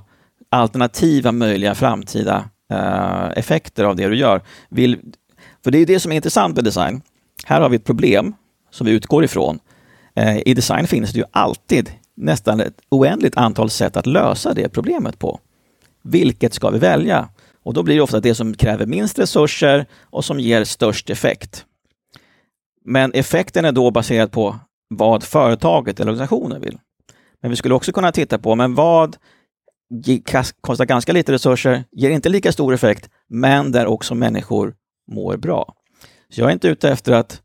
alternativa 0.49 1.31
möjliga 1.31 1.75
framtida 1.75 2.49
eh, 2.71 3.29
effekter 3.35 3.83
av 3.83 3.95
det 3.95 4.07
du 4.07 4.15
gör. 4.15 4.41
Vill, 4.69 4.99
för 5.63 5.71
det 5.71 5.77
är 5.77 5.85
det 5.85 5.99
som 5.99 6.11
är 6.11 6.15
intressant 6.15 6.55
med 6.55 6.63
design. 6.63 7.01
Här 7.45 7.61
har 7.61 7.69
vi 7.69 7.75
ett 7.75 7.85
problem 7.85 8.35
som 8.71 8.87
vi 8.87 8.93
utgår 8.93 9.23
ifrån. 9.23 9.59
Eh, 10.15 10.47
I 10.47 10.53
design 10.53 10.87
finns 10.87 11.13
det 11.13 11.19
ju 11.19 11.25
alltid 11.31 11.91
nästan 12.15 12.59
ett 12.59 12.81
oändligt 12.89 13.37
antal 13.37 13.69
sätt 13.69 13.97
att 13.97 14.05
lösa 14.05 14.53
det 14.53 14.69
problemet 14.69 15.19
på. 15.19 15.39
Vilket 16.03 16.53
ska 16.53 16.69
vi 16.69 16.79
välja? 16.79 17.29
Och 17.63 17.73
då 17.73 17.83
blir 17.83 17.95
det 17.95 18.01
ofta 18.01 18.19
det 18.19 18.35
som 18.35 18.53
kräver 18.53 18.85
minst 18.85 19.19
resurser 19.19 19.85
och 20.01 20.25
som 20.25 20.39
ger 20.39 20.63
störst 20.63 21.09
effekt. 21.09 21.65
Men 22.85 23.13
effekten 23.13 23.65
är 23.65 23.71
då 23.71 23.91
baserad 23.91 24.31
på 24.31 24.55
vad 24.87 25.23
företaget 25.23 25.99
eller 25.99 26.11
organisationen 26.11 26.61
vill. 26.61 26.77
Men 27.41 27.51
vi 27.51 27.57
skulle 27.57 27.75
också 27.75 27.91
kunna 27.91 28.11
titta 28.11 28.39
på, 28.39 28.55
men 28.55 28.75
vad 28.75 29.17
kostar 30.61 30.85
ganska 30.85 31.13
lite 31.13 31.31
resurser, 31.31 31.83
ger 31.91 32.09
inte 32.09 32.29
lika 32.29 32.51
stor 32.51 32.73
effekt, 32.73 33.09
men 33.29 33.71
där 33.71 33.85
också 33.85 34.15
människor 34.15 34.73
mår 35.11 35.37
bra. 35.37 35.73
Så 36.29 36.41
jag 36.41 36.49
är 36.49 36.53
inte 36.53 36.67
ute 36.67 36.89
efter 36.89 37.11
att 37.13 37.41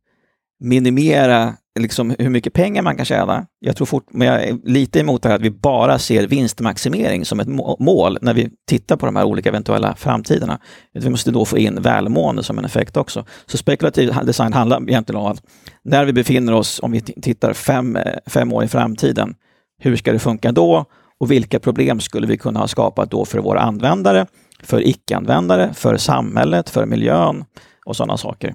minimera 0.60 1.54
liksom 1.78 2.14
hur 2.18 2.30
mycket 2.30 2.52
pengar 2.52 2.82
man 2.82 2.96
kan 2.96 3.04
tjäna. 3.04 3.46
Jag 3.58 3.76
tror 3.76 3.86
fort, 3.86 4.06
men 4.10 4.28
jag 4.28 4.44
är 4.44 4.58
lite 4.64 5.00
emot 5.00 5.22
det 5.22 5.28
här 5.28 5.36
att 5.36 5.42
vi 5.42 5.50
bara 5.50 5.98
ser 5.98 6.26
vinstmaximering 6.26 7.24
som 7.24 7.40
ett 7.40 7.48
mål 7.78 8.18
när 8.22 8.34
vi 8.34 8.50
tittar 8.68 8.96
på 8.96 9.06
de 9.06 9.16
här 9.16 9.24
olika 9.24 9.48
eventuella 9.48 9.96
framtiderna. 9.96 10.60
Vi 10.92 11.10
måste 11.10 11.30
då 11.30 11.44
få 11.44 11.58
in 11.58 11.82
välmående 11.82 12.42
som 12.42 12.58
en 12.58 12.64
effekt 12.64 12.96
också. 12.96 13.24
Så 13.46 13.56
spekulativ 13.56 14.14
design 14.24 14.52
handlar 14.52 14.90
egentligen 14.90 15.20
om 15.20 15.26
att 15.26 15.42
när 15.82 16.04
vi 16.04 16.12
befinner 16.12 16.52
oss, 16.52 16.80
om 16.82 16.92
vi 16.92 17.00
tittar 17.00 17.52
fem, 17.52 17.96
eh, 17.96 18.18
fem 18.26 18.52
år 18.52 18.64
i 18.64 18.68
framtiden, 18.68 19.34
hur 19.78 19.96
ska 19.96 20.12
det 20.12 20.18
funka 20.18 20.52
då? 20.52 20.84
Och 21.24 21.30
vilka 21.30 21.60
problem 21.60 22.00
skulle 22.00 22.26
vi 22.26 22.36
kunna 22.38 22.60
ha 22.60 22.68
skapat 22.68 23.10
då 23.10 23.24
för 23.24 23.38
våra 23.38 23.60
användare, 23.60 24.26
för 24.62 24.86
icke-användare, 24.88 25.74
för 25.74 25.96
samhället, 25.96 26.70
för 26.70 26.86
miljön 26.86 27.44
och 27.86 27.96
sådana 27.96 28.16
saker. 28.16 28.54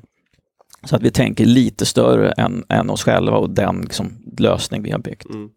Så 0.84 0.96
att 0.96 1.02
vi 1.02 1.12
tänker 1.12 1.46
lite 1.46 1.86
större 1.86 2.32
än, 2.32 2.64
än 2.70 2.90
oss 2.90 3.04
själva 3.04 3.38
och 3.38 3.50
den 3.50 3.82
liksom, 3.82 4.12
lösning 4.38 4.84
vi 4.84 4.92
har 4.92 5.00
byggt. 5.00 5.26
Mm. 5.26 5.50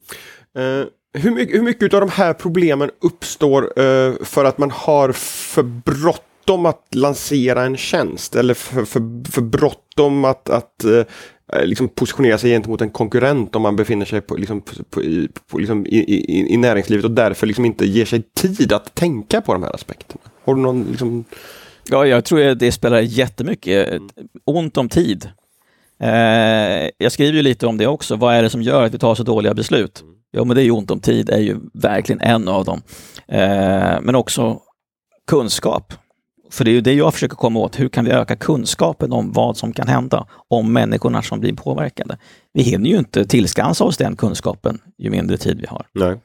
Eh, 0.57 0.87
hur, 1.23 1.31
mycket, 1.31 1.57
hur 1.57 1.63
mycket 1.63 1.95
av 1.95 2.01
de 2.01 2.11
här 2.11 2.33
problemen 2.33 2.91
uppstår 3.01 3.63
eh, 3.63 4.13
för 4.25 4.45
att 4.45 4.59
man 4.59 4.71
har 4.71 5.13
för 5.13 5.63
bråttom 5.63 6.32
att 6.51 6.87
lansera 6.91 7.65
en 7.65 7.77
tjänst 7.77 8.37
eller 8.37 8.55
för, 8.55 8.85
för, 8.85 9.31
för 9.31 9.43
bråttom 9.43 10.25
att, 10.25 10.51
att 10.51 10.85
Eh, 11.53 11.67
liksom 11.67 11.89
positionera 11.89 12.39
sig 12.39 12.51
gentemot 12.51 12.81
en 12.81 12.91
konkurrent 12.91 13.57
om 13.57 13.63
man 13.63 13.77
befinner 13.77 14.07
sig 14.07 14.21
på, 14.21 14.37
liksom, 14.37 14.63
på, 14.91 15.03
i, 15.03 15.29
på, 15.51 15.59
liksom, 15.59 15.87
i, 15.87 15.97
i, 15.99 16.55
i, 16.55 16.57
näringslivet 16.57 17.05
och 17.05 17.11
därför 17.11 17.47
liksom 17.47 17.65
inte 17.65 17.87
ger 17.87 18.05
sig 18.05 18.23
tid 18.23 18.73
att 18.73 18.95
tänka 18.95 19.41
på 19.41 19.53
de 19.53 19.63
här 19.63 19.75
aspekterna? 19.75 20.21
Har 20.45 20.55
du 20.55 20.61
någon 20.61 20.85
liksom... 20.91 21.25
Ja, 21.91 22.07
jag 22.07 22.25
tror 22.25 22.47
att 22.47 22.59
det 22.59 22.73
spelar 22.73 23.01
jättemycket. 23.01 23.89
Mm. 23.89 24.09
Ont 24.45 24.77
om 24.77 24.89
tid. 24.89 25.29
Eh, 26.01 26.91
jag 26.99 27.13
skriver 27.13 27.33
ju 27.33 27.43
lite 27.43 27.67
om 27.67 27.79
det 27.79 27.87
också. 27.87 28.17
Vad 28.17 28.35
är 28.35 28.43
det 28.43 28.51
som 28.51 28.63
gör 28.63 28.83
att 28.83 28.95
vi 28.95 28.99
tar 28.99 29.15
så 29.15 29.23
dåliga 29.23 29.55
beslut? 29.55 30.01
Mm. 30.01 30.15
Ja, 30.31 30.45
men 30.45 30.57
det 30.57 30.63
är 30.63 30.65
ju 30.65 30.71
ont 30.71 30.91
om 30.91 31.01
tid, 31.01 31.31
är 31.31 31.39
ju 31.39 31.57
verkligen 31.75 32.21
en 32.21 32.49
av 32.49 32.65
dem. 32.65 32.83
Eh, 33.29 34.01
men 34.03 34.15
också 34.15 34.61
kunskap. 35.27 35.95
För 36.53 36.65
det 36.65 36.71
är 36.71 36.73
ju 36.73 36.81
det 36.81 36.95
jag 36.95 37.15
försöker 37.15 37.37
komma 37.37 37.61
åt. 37.61 37.81
Hur 37.81 37.89
kan 37.89 38.05
vi 38.05 38.11
öka 38.11 38.37
kunskapen 38.37 39.13
om 39.13 39.33
vad 39.33 39.57
som 39.57 39.73
kan 39.73 39.89
hända 39.89 40.27
om 40.49 40.73
människorna 40.73 41.23
som 41.23 41.41
blir 41.41 41.53
påverkade? 41.53 42.19
Vi 42.53 42.63
hinner 42.63 42.91
ju 42.91 42.99
inte 42.99 43.25
tillskansa 43.25 43.85
oss 43.85 43.97
den 43.97 44.17
kunskapen 44.17 44.79
ju 44.99 45.11
mindre 45.11 45.37
tid 45.37 45.61
vi 45.61 45.67
har. 45.67 45.87
Nej. 45.93 46.21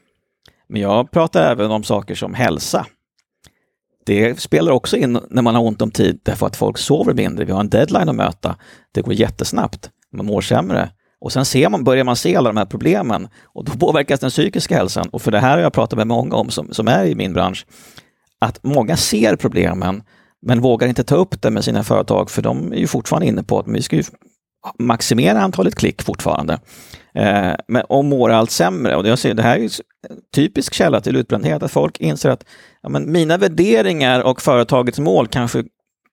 Men 0.69 0.81
jag 0.81 1.11
pratar 1.11 1.51
även 1.51 1.71
om 1.71 1.83
saker 1.83 2.15
som 2.15 2.33
hälsa. 2.33 2.85
Det 4.05 4.39
spelar 4.39 4.71
också 4.71 4.97
in 4.97 5.19
när 5.29 5.41
man 5.41 5.55
har 5.55 5.61
ont 5.61 5.81
om 5.81 5.91
tid 5.91 6.19
därför 6.23 6.47
att 6.47 6.55
folk 6.55 6.77
sover 6.77 7.13
mindre. 7.13 7.45
Vi 7.45 7.51
har 7.51 7.59
en 7.59 7.69
deadline 7.69 8.09
att 8.09 8.15
möta. 8.15 8.55
Det 8.91 9.01
går 9.01 9.13
jättesnabbt. 9.13 9.89
Man 10.11 10.25
mår 10.25 10.41
sämre. 10.41 10.89
Och 11.19 11.31
sen 11.31 11.45
ser 11.45 11.69
man, 11.69 11.83
börjar 11.83 12.03
man 12.03 12.15
se 12.15 12.35
alla 12.35 12.49
de 12.49 12.57
här 12.57 12.65
problemen 12.65 13.27
och 13.43 13.65
då 13.65 13.71
påverkas 13.71 14.19
den 14.19 14.29
psykiska 14.29 14.75
hälsan. 14.75 15.09
Och 15.09 15.21
för 15.21 15.31
det 15.31 15.39
här 15.39 15.51
har 15.51 15.63
jag 15.63 15.73
pratat 15.73 15.97
med 15.97 16.07
många 16.07 16.35
om 16.35 16.49
som, 16.49 16.73
som 16.73 16.87
är 16.87 17.05
i 17.05 17.15
min 17.15 17.33
bransch. 17.33 17.65
Att 18.39 18.63
många 18.63 18.97
ser 18.97 19.35
problemen 19.35 20.03
men 20.45 20.61
vågar 20.61 20.87
inte 20.87 21.03
ta 21.03 21.15
upp 21.15 21.41
det 21.41 21.51
med 21.51 21.63
sina 21.63 21.83
företag 21.83 22.29
för 22.29 22.41
de 22.41 22.73
är 22.73 22.77
ju 22.77 22.87
fortfarande 22.87 23.27
inne 23.27 23.43
på 23.43 23.59
att 23.59 23.67
vi 23.67 23.81
ska 23.81 23.95
ju 23.95 24.03
maximera 24.79 25.41
antalet 25.41 25.75
klick 25.75 26.01
fortfarande. 26.01 26.59
Eh, 27.15 27.53
men, 27.67 27.83
och 27.89 28.05
mår 28.05 28.29
allt 28.29 28.51
sämre. 28.51 28.95
Och 28.95 29.07
jag 29.07 29.19
ser, 29.19 29.33
det 29.33 29.43
här 29.43 29.55
är 29.57 29.61
ju 29.61 29.69
typisk 30.35 30.73
källa 30.73 31.01
till 31.01 31.15
utbrändhet, 31.15 31.63
att 31.63 31.71
folk 31.71 31.99
inser 31.99 32.29
att 32.29 32.45
ja, 32.81 32.89
men 32.89 33.11
mina 33.11 33.37
värderingar 33.37 34.21
och 34.21 34.41
företagets 34.41 34.99
mål 34.99 35.27
kanske 35.27 35.63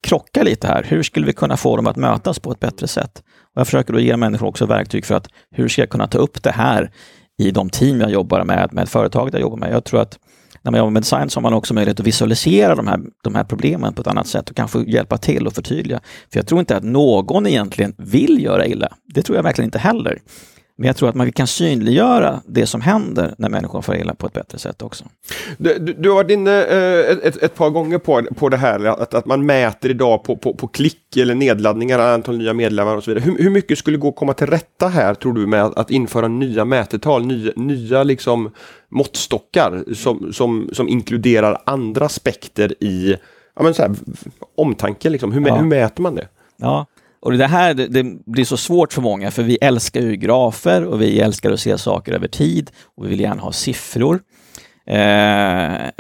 krockar 0.03 0.45
lite 0.45 0.67
här. 0.67 0.83
Hur 0.83 1.03
skulle 1.03 1.27
vi 1.27 1.33
kunna 1.33 1.57
få 1.57 1.77
dem 1.77 1.87
att 1.87 1.97
mötas 1.97 2.39
på 2.39 2.53
ett 2.53 2.61
bättre 2.61 2.89
sätt? 2.89 3.23
Och 3.55 3.61
jag 3.61 3.67
försöker 3.67 3.93
då 3.93 4.01
ge 4.01 4.17
människor 4.17 4.47
också 4.47 4.67
verktyg 4.67 5.07
för 5.07 5.15
att 5.15 5.29
hur 5.51 5.69
ska 5.69 5.83
jag 5.83 5.91
kunna 5.91 6.07
ta 6.07 6.19
upp 6.19 6.43
det 6.43 6.51
här 6.51 6.91
i 7.39 7.51
de 7.51 7.71
team 7.71 8.01
jag 8.01 8.11
jobbar 8.11 8.45
med, 8.45 8.73
med 8.73 8.89
företaget 8.89 9.35
jag 9.35 9.41
jobbar 9.41 9.57
med. 9.57 9.73
Jag 9.73 9.85
tror 9.85 10.01
att 10.01 10.19
när 10.65 10.71
man 10.71 10.79
jobbar 10.79 10.91
med 10.91 11.03
design 11.03 11.31
så 11.31 11.37
har 11.37 11.43
man 11.43 11.55
också 11.55 11.75
möjlighet 11.75 12.01
att 12.01 12.07
visualisera 12.07 12.75
de 12.75 12.87
här, 12.87 13.01
de 13.23 13.35
här 13.35 13.45
problemen 13.45 13.95
på 13.95 14.01
ett 14.01 14.07
annat 14.07 14.27
sätt 14.27 14.51
och 14.51 14.57
kanske 14.57 14.83
hjälpa 14.83 15.19
till 15.19 15.47
och 15.47 15.53
förtydliga. 15.53 16.01
För 16.33 16.39
jag 16.39 16.47
tror 16.47 16.61
inte 16.61 16.77
att 16.77 16.83
någon 16.83 17.47
egentligen 17.47 17.95
vill 17.99 18.43
göra 18.43 18.67
illa. 18.67 18.89
Det 19.15 19.23
tror 19.23 19.37
jag 19.37 19.43
verkligen 19.43 19.67
inte 19.67 19.79
heller. 19.79 20.19
Men 20.77 20.87
jag 20.87 20.97
tror 20.97 21.09
att 21.09 21.15
man 21.15 21.33
kan 21.33 21.47
synliggöra 21.47 22.41
det 22.47 22.67
som 22.67 22.81
händer 22.81 23.35
när 23.39 23.49
människor 23.49 23.83
får 23.83 23.97
illa 23.97 24.15
på 24.15 24.27
ett 24.27 24.33
bättre 24.33 24.59
sätt 24.59 24.83
också. 24.83 25.05
Du, 25.59 25.79
du, 25.79 25.93
du 25.93 26.09
har 26.09 26.17
varit 26.17 26.31
inne 26.31 26.65
eh, 26.65 27.27
ett, 27.27 27.43
ett, 27.43 27.55
par 27.55 27.71
gånger 27.71 27.99
på, 27.99 28.23
på 28.37 28.49
det 28.49 28.57
här 28.57 28.85
att, 28.85 29.15
att 29.15 29.27
man 29.27 29.47
mäter 29.47 29.91
idag 29.91 30.25
på, 30.25 30.37
på, 30.37 30.55
på 30.55 30.69
klick 30.69 31.17
eller 31.17 31.35
nedladdningar, 31.35 31.99
antal 31.99 32.39
nya 32.39 32.53
medlemmar 32.53 32.97
och 32.97 33.05
så 33.05 33.11
vidare. 33.11 33.25
Hur, 33.25 33.39
hur 33.39 33.51
mycket 33.51 33.79
skulle 33.79 33.97
gå 33.97 34.09
att 34.09 34.17
komma 34.17 34.33
till 34.33 34.47
rätta 34.47 34.89
här 34.89 35.15
tror 35.15 35.33
du 35.33 35.47
med 35.47 35.65
att, 35.65 35.79
att 35.79 35.91
införa 35.91 36.29
nya 36.29 36.65
mätetal, 36.65 37.27
nya, 37.27 37.53
nya 37.57 38.03
liksom 38.03 38.51
måttstockar 38.89 39.95
som, 39.95 40.33
som, 40.33 40.71
som 40.73 40.89
inkluderar 40.89 41.63
andra 41.67 42.05
aspekter 42.05 42.85
i 42.85 43.17
ja, 43.57 43.63
men 43.63 43.75
så 43.75 43.83
här, 43.83 43.95
omtanke? 44.55 45.11
Liksom. 45.11 45.33
Hur, 45.33 45.49
ja. 45.49 45.57
hur 45.57 45.67
mäter 45.67 46.03
man 46.03 46.15
det? 46.15 46.29
Ja, 46.57 46.87
och 47.25 47.33
det 47.33 47.47
här 47.47 47.75
det, 47.75 47.87
det, 47.87 48.05
blir 48.27 48.45
så 48.45 48.57
svårt 48.57 48.93
för 48.93 49.03
många 49.03 49.31
för 49.31 49.43
vi 49.43 49.59
älskar 49.61 50.01
ju 50.01 50.17
grafer 50.17 50.85
och 50.85 51.03
vi 51.03 51.21
älskar 51.21 51.53
att 51.53 51.61
se 51.61 51.79
saker 51.79 52.13
över 52.13 52.29
tid 52.29 52.71
och 52.97 53.05
vi 53.05 53.09
vill 53.09 53.21
gärna 53.21 53.43
ha 53.43 53.53
siffror. 53.53 54.21
Eh, 54.87 55.91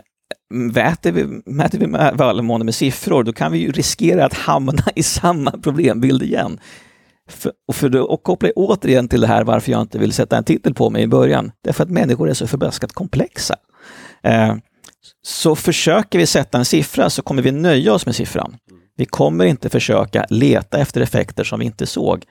mäter 0.50 1.12
vi, 1.12 1.24
mäter 1.46 1.78
vi 1.78 1.87
välmående 2.16 2.64
med 2.64 2.74
siffror, 2.74 3.22
då 3.22 3.32
kan 3.32 3.52
vi 3.52 3.58
ju 3.58 3.72
riskera 3.72 4.24
att 4.24 4.34
hamna 4.34 4.82
i 4.94 5.02
samma 5.02 5.50
problembild 5.50 6.22
igen. 6.22 6.60
För, 7.28 7.52
och 7.68 7.74
för 7.74 8.10
och 8.10 8.22
koppla 8.22 8.48
återigen 8.56 9.08
till 9.08 9.20
det 9.20 9.26
här 9.26 9.44
varför 9.44 9.72
jag 9.72 9.80
inte 9.80 9.98
vill 9.98 10.12
sätta 10.12 10.37
en 10.37 10.44
titel 10.44 10.74
på 10.74 10.90
mig 10.90 11.02
i 11.02 11.06
början, 11.06 11.52
därför 11.64 11.84
att 11.84 11.90
människor 11.90 12.30
är 12.30 12.34
så 12.34 12.46
förbaskat 12.46 12.92
komplexa. 12.92 13.56
Eh, 14.22 14.56
så 15.22 15.56
försöker 15.56 16.18
vi 16.18 16.26
sätta 16.26 16.58
en 16.58 16.64
siffra 16.64 17.10
så 17.10 17.22
kommer 17.22 17.42
vi 17.42 17.52
nöja 17.52 17.92
oss 17.92 18.06
med 18.06 18.14
siffran. 18.14 18.56
Vi 18.96 19.04
kommer 19.04 19.44
inte 19.44 19.68
försöka 19.68 20.26
leta 20.28 20.78
efter 20.78 21.00
effekter 21.00 21.44
som 21.44 21.59
vi 21.59 21.66
inte 21.66 21.87
såg. 21.87 22.24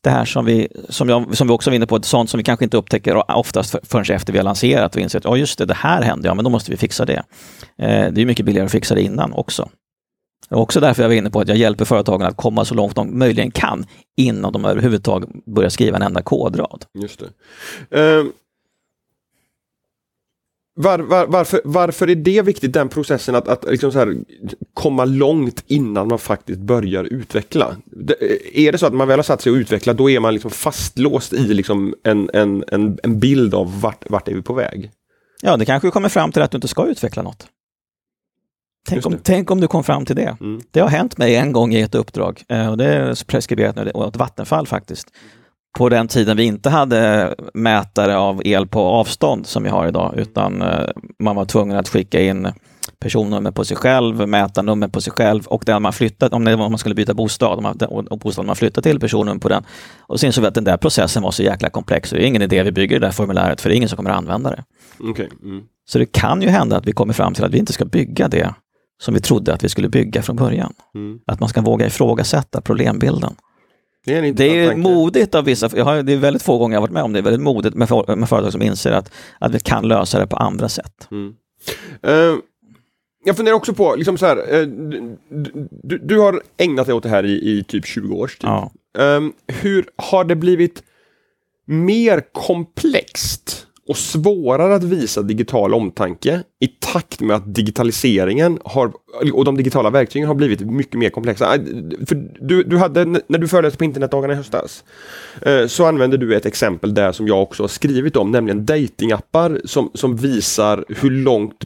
Det 0.00 0.10
här 0.10 0.24
som 0.24 0.44
vi, 0.44 0.68
som, 0.88 1.08
jag, 1.08 1.36
som 1.36 1.46
vi 1.46 1.52
också 1.52 1.70
var 1.70 1.76
inne 1.76 1.86
på, 1.86 2.02
sånt 2.02 2.30
som 2.30 2.38
vi 2.38 2.44
kanske 2.44 2.64
inte 2.64 2.76
upptäcker 2.76 3.30
oftast 3.30 3.76
förrän 3.82 4.16
efter 4.16 4.32
vi 4.32 4.38
har 4.38 4.44
lanserat 4.44 4.96
och 4.96 5.00
inser 5.00 5.18
att 5.18 5.24
ja, 5.24 5.36
just 5.36 5.58
det, 5.58 5.64
det 5.64 5.74
här 5.74 6.02
hände, 6.02 6.28
ja 6.28 6.34
men 6.34 6.44
då 6.44 6.50
måste 6.50 6.70
vi 6.70 6.76
fixa 6.76 7.04
det. 7.04 7.22
Eh, 7.78 8.12
det 8.12 8.20
är 8.20 8.26
mycket 8.26 8.46
billigare 8.46 8.66
att 8.66 8.72
fixa 8.72 8.94
det 8.94 9.02
innan 9.02 9.32
också. 9.32 9.68
Det 10.48 10.54
är 10.54 10.58
också 10.58 10.80
därför 10.80 11.02
jag 11.02 11.08
var 11.08 11.16
inne 11.16 11.30
på 11.30 11.40
att 11.40 11.48
jag 11.48 11.56
hjälper 11.56 11.84
företagen 11.84 12.22
att 12.22 12.36
komma 12.36 12.64
så 12.64 12.74
långt 12.74 12.96
de 12.96 13.18
möjligen 13.18 13.50
kan 13.50 13.86
innan 14.16 14.52
de 14.52 14.64
överhuvudtaget 14.64 15.28
börjar 15.46 15.70
skriva 15.70 15.96
en 15.96 16.02
enda 16.02 16.22
kodrad. 16.22 16.84
Just 16.94 17.22
det. 17.90 18.00
Uh, 18.00 18.26
var, 20.76 20.98
var, 20.98 21.26
varför, 21.26 21.60
varför 21.64 22.10
är 22.10 22.14
det 22.14 22.42
viktigt, 22.42 22.72
den 22.72 22.88
processen 22.88 23.34
att, 23.34 23.48
att 23.48 23.64
liksom 23.64 23.90
här, 23.94 24.16
komma 24.74 25.04
långt 25.04 25.64
innan 25.66 26.08
man 26.08 26.18
faktiskt 26.18 26.60
börjar 26.60 27.04
utveckla? 27.04 27.76
Det, 27.84 28.16
är 28.58 28.72
det 28.72 28.78
så 28.78 28.86
att 28.86 28.94
man 28.94 29.08
väl 29.08 29.18
har 29.18 29.22
satt 29.22 29.42
sig 29.42 29.52
och 29.52 29.56
utvecklat, 29.56 29.96
då 29.96 30.10
är 30.10 30.20
man 30.20 30.32
liksom 30.32 30.50
fastlåst 30.50 31.32
i 31.32 31.54
liksom 31.54 31.94
en, 32.02 32.30
en, 32.32 32.64
en, 32.68 32.98
en 33.02 33.20
bild 33.20 33.54
av 33.54 33.80
vart, 33.80 34.10
vart 34.10 34.28
är 34.28 34.34
vi 34.34 34.42
på 34.42 34.54
väg? 34.54 34.90
Ja, 35.42 35.56
det 35.56 35.64
kanske 35.64 35.90
kommer 35.90 36.08
fram 36.08 36.32
till 36.32 36.42
att 36.42 36.50
du 36.50 36.56
inte 36.56 36.68
ska 36.68 36.86
utveckla 36.86 37.22
något. 37.22 37.46
Tänk 38.88 39.06
om, 39.06 39.18
tänk 39.22 39.50
om 39.50 39.60
du 39.60 39.68
kom 39.68 39.84
fram 39.84 40.04
till 40.04 40.16
det. 40.16 40.36
Mm. 40.40 40.60
Det 40.70 40.80
har 40.80 40.88
hänt 40.88 41.18
mig 41.18 41.36
en 41.36 41.52
gång 41.52 41.74
i 41.74 41.80
ett 41.80 41.94
uppdrag 41.94 42.42
eh, 42.48 42.70
och 42.70 42.78
det 42.78 42.84
är 42.84 43.24
preskriberat 43.24 43.76
nu, 43.76 43.90
åt 43.90 44.16
Vattenfall 44.16 44.66
faktiskt 44.66 45.12
på 45.78 45.88
den 45.88 46.08
tiden 46.08 46.36
vi 46.36 46.44
inte 46.44 46.70
hade 46.70 47.34
mätare 47.54 48.16
av 48.16 48.42
el 48.44 48.66
på 48.66 48.80
avstånd 48.80 49.46
som 49.46 49.62
vi 49.62 49.68
har 49.68 49.88
idag, 49.88 50.14
utan 50.16 50.62
eh, 50.62 50.88
man 51.18 51.36
var 51.36 51.44
tvungen 51.44 51.76
att 51.76 51.88
skicka 51.88 52.20
in 52.20 52.52
personnummer 52.98 53.50
på 53.50 53.64
sig 53.64 53.76
själv, 53.76 54.28
mätarnummer 54.28 54.88
på 54.88 55.00
sig 55.00 55.12
själv 55.12 55.46
och 55.46 55.62
där 55.66 55.80
man 55.80 55.92
flyttat, 55.92 56.32
om, 56.32 56.44
man 56.44 56.78
skulle 56.78 56.94
byta 56.94 57.14
bostad, 57.14 57.84
och 58.08 58.18
bostaden 58.18 58.46
man 58.46 58.56
flyttat 58.56 58.84
till, 58.84 59.00
personnummer 59.00 59.40
på 59.40 59.48
den. 59.48 59.64
Och 60.00 60.20
sen 60.20 60.26
insåg 60.26 60.42
vi 60.42 60.48
att 60.48 60.54
den 60.54 60.64
där 60.64 60.76
processen 60.76 61.22
var 61.22 61.30
så 61.30 61.42
jäkla 61.42 61.70
komplex, 61.70 62.08
så 62.08 62.16
det 62.16 62.24
är 62.24 62.26
ingen 62.26 62.42
idé 62.42 62.62
vi 62.62 62.72
bygger 62.72 63.00
det 63.00 63.06
där 63.06 63.12
formuläret, 63.12 63.60
för 63.60 63.68
det 63.68 63.74
är 63.74 63.76
ingen 63.76 63.88
som 63.88 63.96
kommer 63.96 64.10
att 64.10 64.16
använda 64.16 64.50
det. 64.50 64.64
Okay. 65.10 65.28
Mm. 65.42 65.62
Så 65.88 65.98
det 65.98 66.06
kan 66.06 66.42
ju 66.42 66.48
hända 66.48 66.76
att 66.76 66.86
vi 66.86 66.92
kommer 66.92 67.12
fram 67.12 67.34
till 67.34 67.44
att 67.44 67.52
vi 67.52 67.58
inte 67.58 67.72
ska 67.72 67.84
bygga 67.84 68.28
det 68.28 68.54
som 69.02 69.14
vi 69.14 69.20
trodde 69.20 69.54
att 69.54 69.64
vi 69.64 69.68
skulle 69.68 69.88
bygga 69.88 70.22
från 70.22 70.36
början. 70.36 70.72
Mm. 70.94 71.18
Att 71.26 71.40
man 71.40 71.48
ska 71.48 71.60
våga 71.60 71.86
ifrågasätta 71.86 72.60
problembilden. 72.60 73.34
Det 74.04 74.14
är, 74.14 74.32
det 74.32 74.64
är 74.64 74.76
modigt 74.76 75.34
av 75.34 75.44
vissa, 75.44 75.70
jag 75.76 75.84
har, 75.84 76.02
det 76.02 76.12
är 76.12 76.16
väldigt 76.16 76.42
få 76.42 76.58
gånger 76.58 76.76
jag 76.76 76.80
varit 76.80 76.92
med 76.92 77.02
om 77.02 77.12
det, 77.12 77.18
är 77.18 77.22
väldigt 77.22 77.42
modigt 77.42 77.74
med, 77.74 77.88
för, 77.88 78.16
med 78.16 78.28
företag 78.28 78.52
som 78.52 78.62
inser 78.62 78.92
att, 78.92 79.10
att 79.38 79.54
vi 79.54 79.60
kan 79.60 79.88
lösa 79.88 80.18
det 80.18 80.26
på 80.26 80.36
andra 80.36 80.68
sätt. 80.68 81.08
Mm. 81.10 81.34
Uh, 82.06 82.38
jag 83.24 83.36
funderar 83.36 83.56
också 83.56 83.74
på, 83.74 83.94
liksom 83.96 84.18
så 84.18 84.26
här, 84.26 84.54
uh, 84.54 84.66
du, 85.82 85.98
du, 85.98 86.18
har 86.18 86.42
ägnat 86.56 86.86
dig 86.86 86.94
åt 86.94 87.02
det 87.02 87.08
här 87.08 87.24
i, 87.24 87.58
i 87.58 87.64
typ 87.64 87.86
20 87.86 88.14
års 88.14 88.38
tid. 88.38 88.50
Ja. 88.50 88.72
Um, 88.98 89.32
hur 89.46 89.86
har 89.96 90.24
det 90.24 90.36
blivit 90.36 90.82
mer 91.66 92.22
komplext 92.32 93.66
och 93.88 93.96
svårare 93.96 94.74
att 94.74 94.84
visa 94.84 95.22
digital 95.22 95.74
omtanke 95.74 96.42
i 96.60 96.66
takt 96.66 97.20
med 97.20 97.36
att 97.36 97.54
digitaliseringen 97.54 98.58
har, 98.64 98.92
och 99.32 99.44
de 99.44 99.56
digitala 99.56 99.90
verktygen 99.90 100.28
har 100.28 100.34
blivit 100.34 100.60
mycket 100.60 100.98
mer 100.98 101.10
komplexa. 101.10 101.50
För 102.06 102.44
du, 102.46 102.62
du 102.62 102.78
hade, 102.78 103.04
när 103.04 103.38
du 103.38 103.48
föreläste 103.48 103.78
på 103.78 103.84
internetdagarna 103.84 104.32
i 104.32 104.36
höstas, 104.36 104.84
eh, 105.42 105.66
så 105.66 105.86
använde 105.86 106.16
du 106.16 106.36
ett 106.36 106.46
exempel 106.46 106.94
där 106.94 107.12
som 107.12 107.28
jag 107.28 107.42
också 107.42 107.62
har 107.62 107.68
skrivit 107.68 108.16
om, 108.16 108.30
nämligen 108.30 108.66
datingappar 108.66 109.60
som, 109.64 109.90
som 109.94 110.16
visar 110.16 110.84
hur 110.88 111.10
långt 111.10 111.64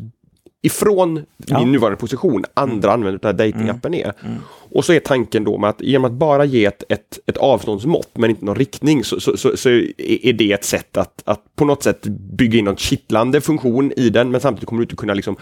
ifrån 0.63 1.25
ja. 1.37 1.59
min 1.59 1.73
nuvarande 1.73 1.97
position 1.97 2.45
andra 2.55 2.93
mm. 2.93 3.01
användare 3.01 3.29
av 3.29 3.37
datingappen 3.37 3.95
är. 3.95 4.13
Mm. 4.25 4.37
Och 4.71 4.85
så 4.85 4.93
är 4.93 5.01
tanken 5.01 5.45
då 5.45 5.59
med 5.59 5.71
att 5.71 5.81
genom 5.81 6.05
att 6.05 6.13
bara 6.13 6.45
ge 6.45 6.65
ett, 6.65 6.83
ett, 6.89 7.19
ett 7.27 7.37
avståndsmått 7.37 8.11
men 8.15 8.31
inte 8.31 8.45
någon 8.45 8.57
riktning 8.57 9.05
så, 9.05 9.21
så, 9.21 9.37
så, 9.37 9.57
så, 9.57 9.69
är 9.99 10.33
det 10.33 10.53
ett 10.53 10.65
sätt 10.65 10.97
att, 10.97 11.23
att 11.25 11.43
på 11.57 11.65
något 11.65 11.83
sätt 11.83 12.07
bygga 12.07 12.59
in 12.59 12.65
någon 12.65 12.77
kittlande 12.77 13.41
funktion 13.41 13.93
i 13.97 14.11
den 14.11 14.31
men 14.31 14.41
samtidigt 14.41 14.69
kommer 14.69 14.81
du 14.81 14.85
inte 14.85 14.97
kunna 14.97 15.15
liksom 15.15 15.37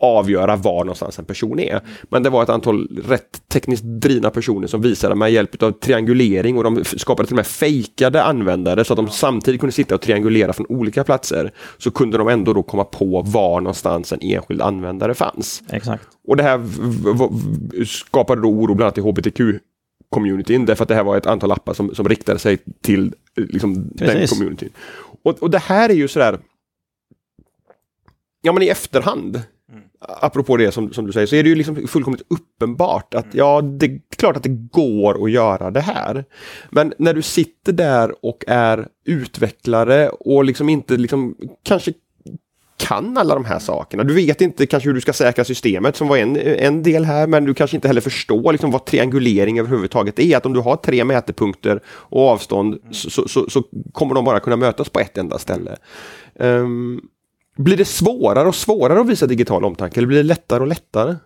avgöra 0.00 0.56
var 0.56 0.84
någonstans 0.84 1.18
en 1.18 1.24
person 1.24 1.60
är. 1.60 1.80
Men 2.02 2.22
det 2.22 2.30
var 2.30 2.42
ett 2.42 2.48
antal 2.48 2.88
rätt 3.08 3.48
tekniskt 3.48 3.84
drivna 3.84 4.30
personer 4.30 4.66
som 4.66 4.82
visade 4.82 5.14
med 5.14 5.32
hjälp 5.32 5.62
av 5.62 5.70
triangulering 5.72 6.58
och 6.58 6.64
de 6.64 6.84
skapade 6.84 7.26
till 7.26 7.34
och 7.34 7.36
med 7.36 7.46
fejkade 7.46 8.22
användare 8.22 8.84
så 8.84 8.92
att 8.92 8.96
de 8.96 9.08
samtidigt 9.08 9.60
kunde 9.60 9.72
sitta 9.72 9.94
och 9.94 10.00
triangulera 10.00 10.52
från 10.52 10.66
olika 10.68 11.04
platser. 11.04 11.50
Så 11.78 11.90
kunde 11.90 12.18
de 12.18 12.28
ändå 12.28 12.52
då 12.52 12.62
komma 12.62 12.84
på 12.84 13.22
var 13.22 13.60
någonstans 13.60 14.12
en 14.12 14.20
enskild 14.22 14.62
användare 14.62 15.14
fanns. 15.14 15.62
Exakt. 15.70 16.04
Och 16.28 16.36
det 16.36 16.42
här 16.42 16.60
skapade 17.84 18.42
då 18.42 18.48
oro 18.48 18.74
bland 18.74 18.82
annat 18.82 18.98
i 18.98 19.00
hbtq 19.00 19.60
communityn 20.10 20.66
därför 20.66 20.82
att 20.82 20.88
det 20.88 20.94
här 20.94 21.04
var 21.04 21.16
ett 21.16 21.26
antal 21.26 21.52
appar 21.52 21.74
som, 21.74 21.94
som 21.94 22.08
riktade 22.08 22.38
sig 22.38 22.58
till 22.82 23.12
liksom, 23.36 23.90
den 23.94 24.26
communityn. 24.26 24.70
Och, 25.22 25.42
och 25.42 25.50
det 25.50 25.58
här 25.58 25.88
är 25.88 25.94
ju 25.94 26.08
sådär 26.08 26.38
ja 28.42 28.52
men 28.52 28.62
i 28.62 28.68
efterhand, 28.68 29.42
mm. 29.72 29.82
apropå 30.00 30.56
det 30.56 30.72
som, 30.72 30.92
som 30.92 31.06
du 31.06 31.12
säger, 31.12 31.26
så 31.26 31.36
är 31.36 31.42
det 31.42 31.48
ju 31.48 31.54
liksom 31.54 31.88
fullkomligt 31.88 32.26
uppenbart 32.28 33.14
att 33.14 33.24
mm. 33.24 33.38
ja, 33.38 33.60
det 33.60 33.86
är 33.86 34.00
klart 34.16 34.36
att 34.36 34.42
det 34.42 34.68
går 34.72 35.24
att 35.24 35.30
göra 35.30 35.70
det 35.70 35.80
här. 35.80 36.24
Men 36.70 36.94
när 36.98 37.14
du 37.14 37.22
sitter 37.22 37.72
där 37.72 38.24
och 38.24 38.44
är 38.46 38.88
utvecklare 39.04 40.08
och 40.08 40.44
liksom 40.44 40.68
inte 40.68 40.96
liksom 40.96 41.36
kanske 41.62 41.92
kan 42.88 43.18
alla 43.18 43.34
de 43.34 43.44
här 43.44 43.58
sakerna. 43.58 44.04
Du 44.04 44.14
vet 44.14 44.40
inte 44.40 44.66
kanske 44.66 44.88
hur 44.88 44.94
du 44.94 45.00
ska 45.00 45.12
säkra 45.12 45.44
systemet 45.44 45.96
som 45.96 46.08
var 46.08 46.16
en, 46.16 46.36
en 46.36 46.82
del 46.82 47.04
här, 47.04 47.26
men 47.26 47.44
du 47.44 47.54
kanske 47.54 47.76
inte 47.76 47.88
heller 47.88 48.00
förstår 48.00 48.52
liksom 48.52 48.70
vad 48.70 48.84
triangulering 48.84 49.58
överhuvudtaget 49.58 50.18
är. 50.18 50.36
Att 50.36 50.46
om 50.46 50.52
du 50.52 50.60
har 50.60 50.76
tre 50.76 51.04
mätepunkter 51.04 51.80
och 51.86 52.28
avstånd 52.28 52.74
mm. 52.74 52.92
så, 52.92 53.28
så, 53.28 53.50
så, 53.50 53.64
kommer 53.92 54.14
de 54.14 54.24
bara 54.24 54.40
kunna 54.40 54.56
mötas 54.56 54.88
på 54.88 55.00
ett 55.00 55.18
enda 55.18 55.38
ställe. 55.38 55.76
Um, 56.34 57.00
blir 57.56 57.76
det 57.76 57.84
svårare 57.84 58.48
och 58.48 58.54
svårare 58.54 59.00
att 59.00 59.08
visa 59.08 59.26
digital 59.26 59.64
omtanke 59.64 60.00
eller 60.00 60.06
blir 60.06 60.18
det 60.18 60.22
lättare 60.22 60.60
och 60.60 60.66
lättare? 60.66 61.16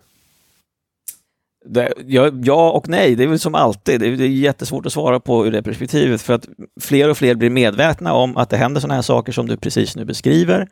Det, 1.65 1.93
ja, 2.05 2.31
ja, 2.43 2.71
och 2.71 2.89
nej, 2.89 3.15
det 3.15 3.23
är 3.23 3.27
väl 3.27 3.39
som 3.39 3.55
alltid. 3.55 3.99
Det 3.99 4.07
är, 4.07 4.17
det 4.17 4.23
är 4.23 4.27
jättesvårt 4.27 4.85
att 4.85 4.93
svara 4.93 5.19
på 5.19 5.47
ur 5.47 5.51
det 5.51 5.63
perspektivet 5.63 6.21
för 6.21 6.33
att 6.33 6.47
fler 6.81 7.09
och 7.09 7.17
fler 7.17 7.35
blir 7.35 7.49
medvetna 7.49 8.13
om 8.13 8.37
att 8.37 8.49
det 8.49 8.57
händer 8.57 8.81
sådana 8.81 8.95
här 8.95 9.01
saker 9.01 9.31
som 9.31 9.47
du 9.47 9.57
precis 9.57 9.95
nu 9.95 10.05
beskriver. 10.05 10.67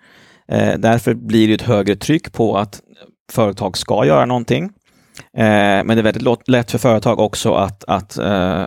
Eh, 0.47 0.73
därför 0.77 1.13
blir 1.13 1.47
det 1.47 1.53
ett 1.53 1.61
högre 1.61 1.95
tryck 1.95 2.33
på 2.33 2.57
att 2.57 2.81
företag 3.31 3.77
ska 3.77 4.05
göra 4.05 4.25
någonting. 4.25 4.63
Eh, 5.37 5.83
men 5.83 5.87
det 5.87 5.97
är 5.97 6.03
väldigt 6.03 6.47
lätt 6.47 6.71
för 6.71 6.77
företag 6.77 7.19
också 7.19 7.53
att, 7.53 7.83
att 7.87 8.17
eh, 8.17 8.65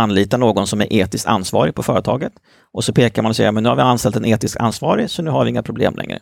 anlita 0.00 0.36
någon 0.36 0.66
som 0.66 0.80
är 0.80 0.92
etiskt 0.92 1.26
ansvarig 1.26 1.74
på 1.74 1.82
företaget. 1.82 2.32
Och 2.72 2.84
så 2.84 2.92
pekar 2.92 3.22
man 3.22 3.30
och 3.30 3.36
säger, 3.36 3.52
men 3.52 3.62
nu 3.62 3.68
har 3.68 3.76
vi 3.76 3.82
anställt 3.82 4.16
en 4.16 4.24
etiskt 4.24 4.56
ansvarig, 4.56 5.10
så 5.10 5.22
nu 5.22 5.30
har 5.30 5.44
vi 5.44 5.50
inga 5.50 5.62
problem 5.62 5.94
längre. 5.96 6.18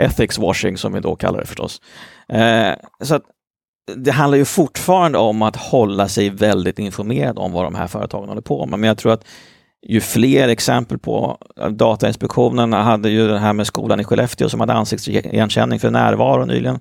Ethics 0.00 0.38
washing 0.38 0.76
som 0.76 0.92
vi 0.92 1.00
då 1.00 1.16
kallar 1.16 1.40
det 1.40 1.46
förstås. 1.46 1.80
Eh, 2.28 2.74
så 3.02 3.14
att 3.14 3.22
det 3.96 4.10
handlar 4.10 4.38
ju 4.38 4.44
fortfarande 4.44 5.18
om 5.18 5.42
att 5.42 5.56
hålla 5.56 6.08
sig 6.08 6.30
väldigt 6.30 6.78
informerad 6.78 7.38
om 7.38 7.52
vad 7.52 7.64
de 7.64 7.74
här 7.74 7.86
företagen 7.86 8.28
håller 8.28 8.42
på 8.42 8.66
med. 8.66 8.78
Men 8.78 8.88
jag 8.88 8.98
tror 8.98 9.12
att 9.12 9.24
ju 9.86 10.00
fler 10.00 10.48
exempel 10.48 10.98
på 10.98 11.38
eh, 11.60 11.68
Datainspektionen 11.68 12.72
hade 12.72 13.10
ju 13.10 13.28
det 13.28 13.38
här 13.38 13.52
med 13.52 13.66
skolan 13.66 14.00
i 14.00 14.04
Skellefteå 14.04 14.48
som 14.48 14.60
hade 14.60 14.72
ansiktsigenkänning 14.72 15.78
för 15.78 15.90
närvaro 15.90 16.44
nyligen. 16.44 16.80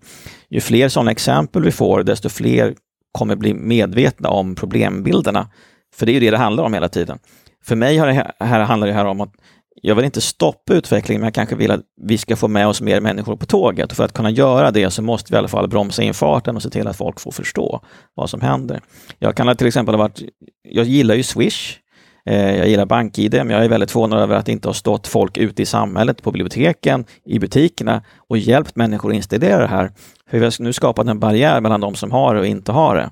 Ju 0.50 0.62
fler 0.62 0.90
sådana 0.90 1.12
exempel 1.12 1.64
vi 1.64 1.72
får, 1.72 2.04
desto 2.04 2.30
fler 2.30 2.76
kommer 3.12 3.36
bli 3.36 3.54
medvetna 3.54 4.30
om 4.30 4.56
problembilderna 4.56 5.48
för 5.96 6.06
det 6.06 6.12
är 6.12 6.14
ju 6.14 6.20
det 6.20 6.32
det 6.32 6.38
handlar 6.38 6.64
om 6.64 6.74
hela 6.74 6.90
tiden. 6.90 7.20
för 7.66 7.76
mig 7.76 7.98
har 7.98 8.08
det 8.08 8.34
här, 8.40 8.60
handlar 8.60 8.88
det 8.88 8.94
här 8.94 9.06
om 9.06 9.22
att 9.22 9.34
jag 9.82 9.96
vill 9.96 10.06
inte 10.06 10.22
stoppa 10.22 10.74
utvecklingen, 10.74 11.22
men 11.22 11.28
jag 11.28 11.34
kanske 11.34 11.56
vill 11.56 11.72
att 11.72 11.82
vi 12.02 12.18
ska 12.18 12.36
få 12.36 12.48
med 12.48 12.68
oss 12.68 12.82
mer 12.82 13.02
människor 13.02 13.36
på 13.36 13.46
tåget. 13.46 13.92
Och 13.92 13.98
för 13.98 14.04
att 14.04 14.14
kunna 14.14 14.30
göra 14.30 14.72
det 14.72 14.92
så 14.92 15.02
måste 15.02 15.32
vi 15.32 15.36
i 15.36 15.40
alla 15.40 15.48
fall 15.48 15.68
bromsa 15.68 16.04
in 16.04 16.14
farten 16.14 16.56
och 16.56 16.64
se 16.64 16.70
till 16.70 16.88
att 16.88 16.98
folk 16.98 17.20
får 17.20 17.32
förstå 17.32 17.82
vad 18.14 18.30
som 18.30 18.42
händer. 18.42 18.82
Jag 19.20 19.36
kan 19.36 19.56
till 19.56 19.68
exempel 19.68 19.96
ha 19.96 20.00
varit, 20.00 20.22
jag 20.70 20.86
gillar 20.86 21.16
ju 21.16 21.24
Swish, 21.24 21.78
eh, 22.26 22.58
jag 22.58 22.68
gillar 22.68 22.86
BankID, 22.86 23.34
men 23.34 23.50
jag 23.50 23.66
är 23.66 23.70
väldigt 23.70 23.92
förvånad 23.92 24.20
över 24.20 24.36
att 24.36 24.46
det 24.46 24.52
inte 24.52 24.68
har 24.68 24.74
stått 24.74 25.08
folk 25.08 25.38
ute 25.38 25.62
i 25.62 25.66
samhället, 25.66 26.24
på 26.24 26.32
biblioteken, 26.32 27.06
i 27.26 27.40
butikerna 27.40 28.04
och 28.30 28.38
hjälpt 28.38 28.76
människor 28.76 29.10
att 29.10 29.16
installera 29.16 29.58
det 29.58 29.68
här. 29.68 29.92
För 30.30 30.38
vi 30.38 30.44
har 30.44 30.64
nu 30.64 30.74
skapat 30.74 31.08
en 31.08 31.20
barriär 31.20 31.62
mellan 31.62 31.82
de 31.82 31.96
som 31.96 32.12
har 32.12 32.36
det 32.36 32.40
och 32.40 32.48
inte 32.48 32.72
har 32.72 32.96
det. 32.96 33.10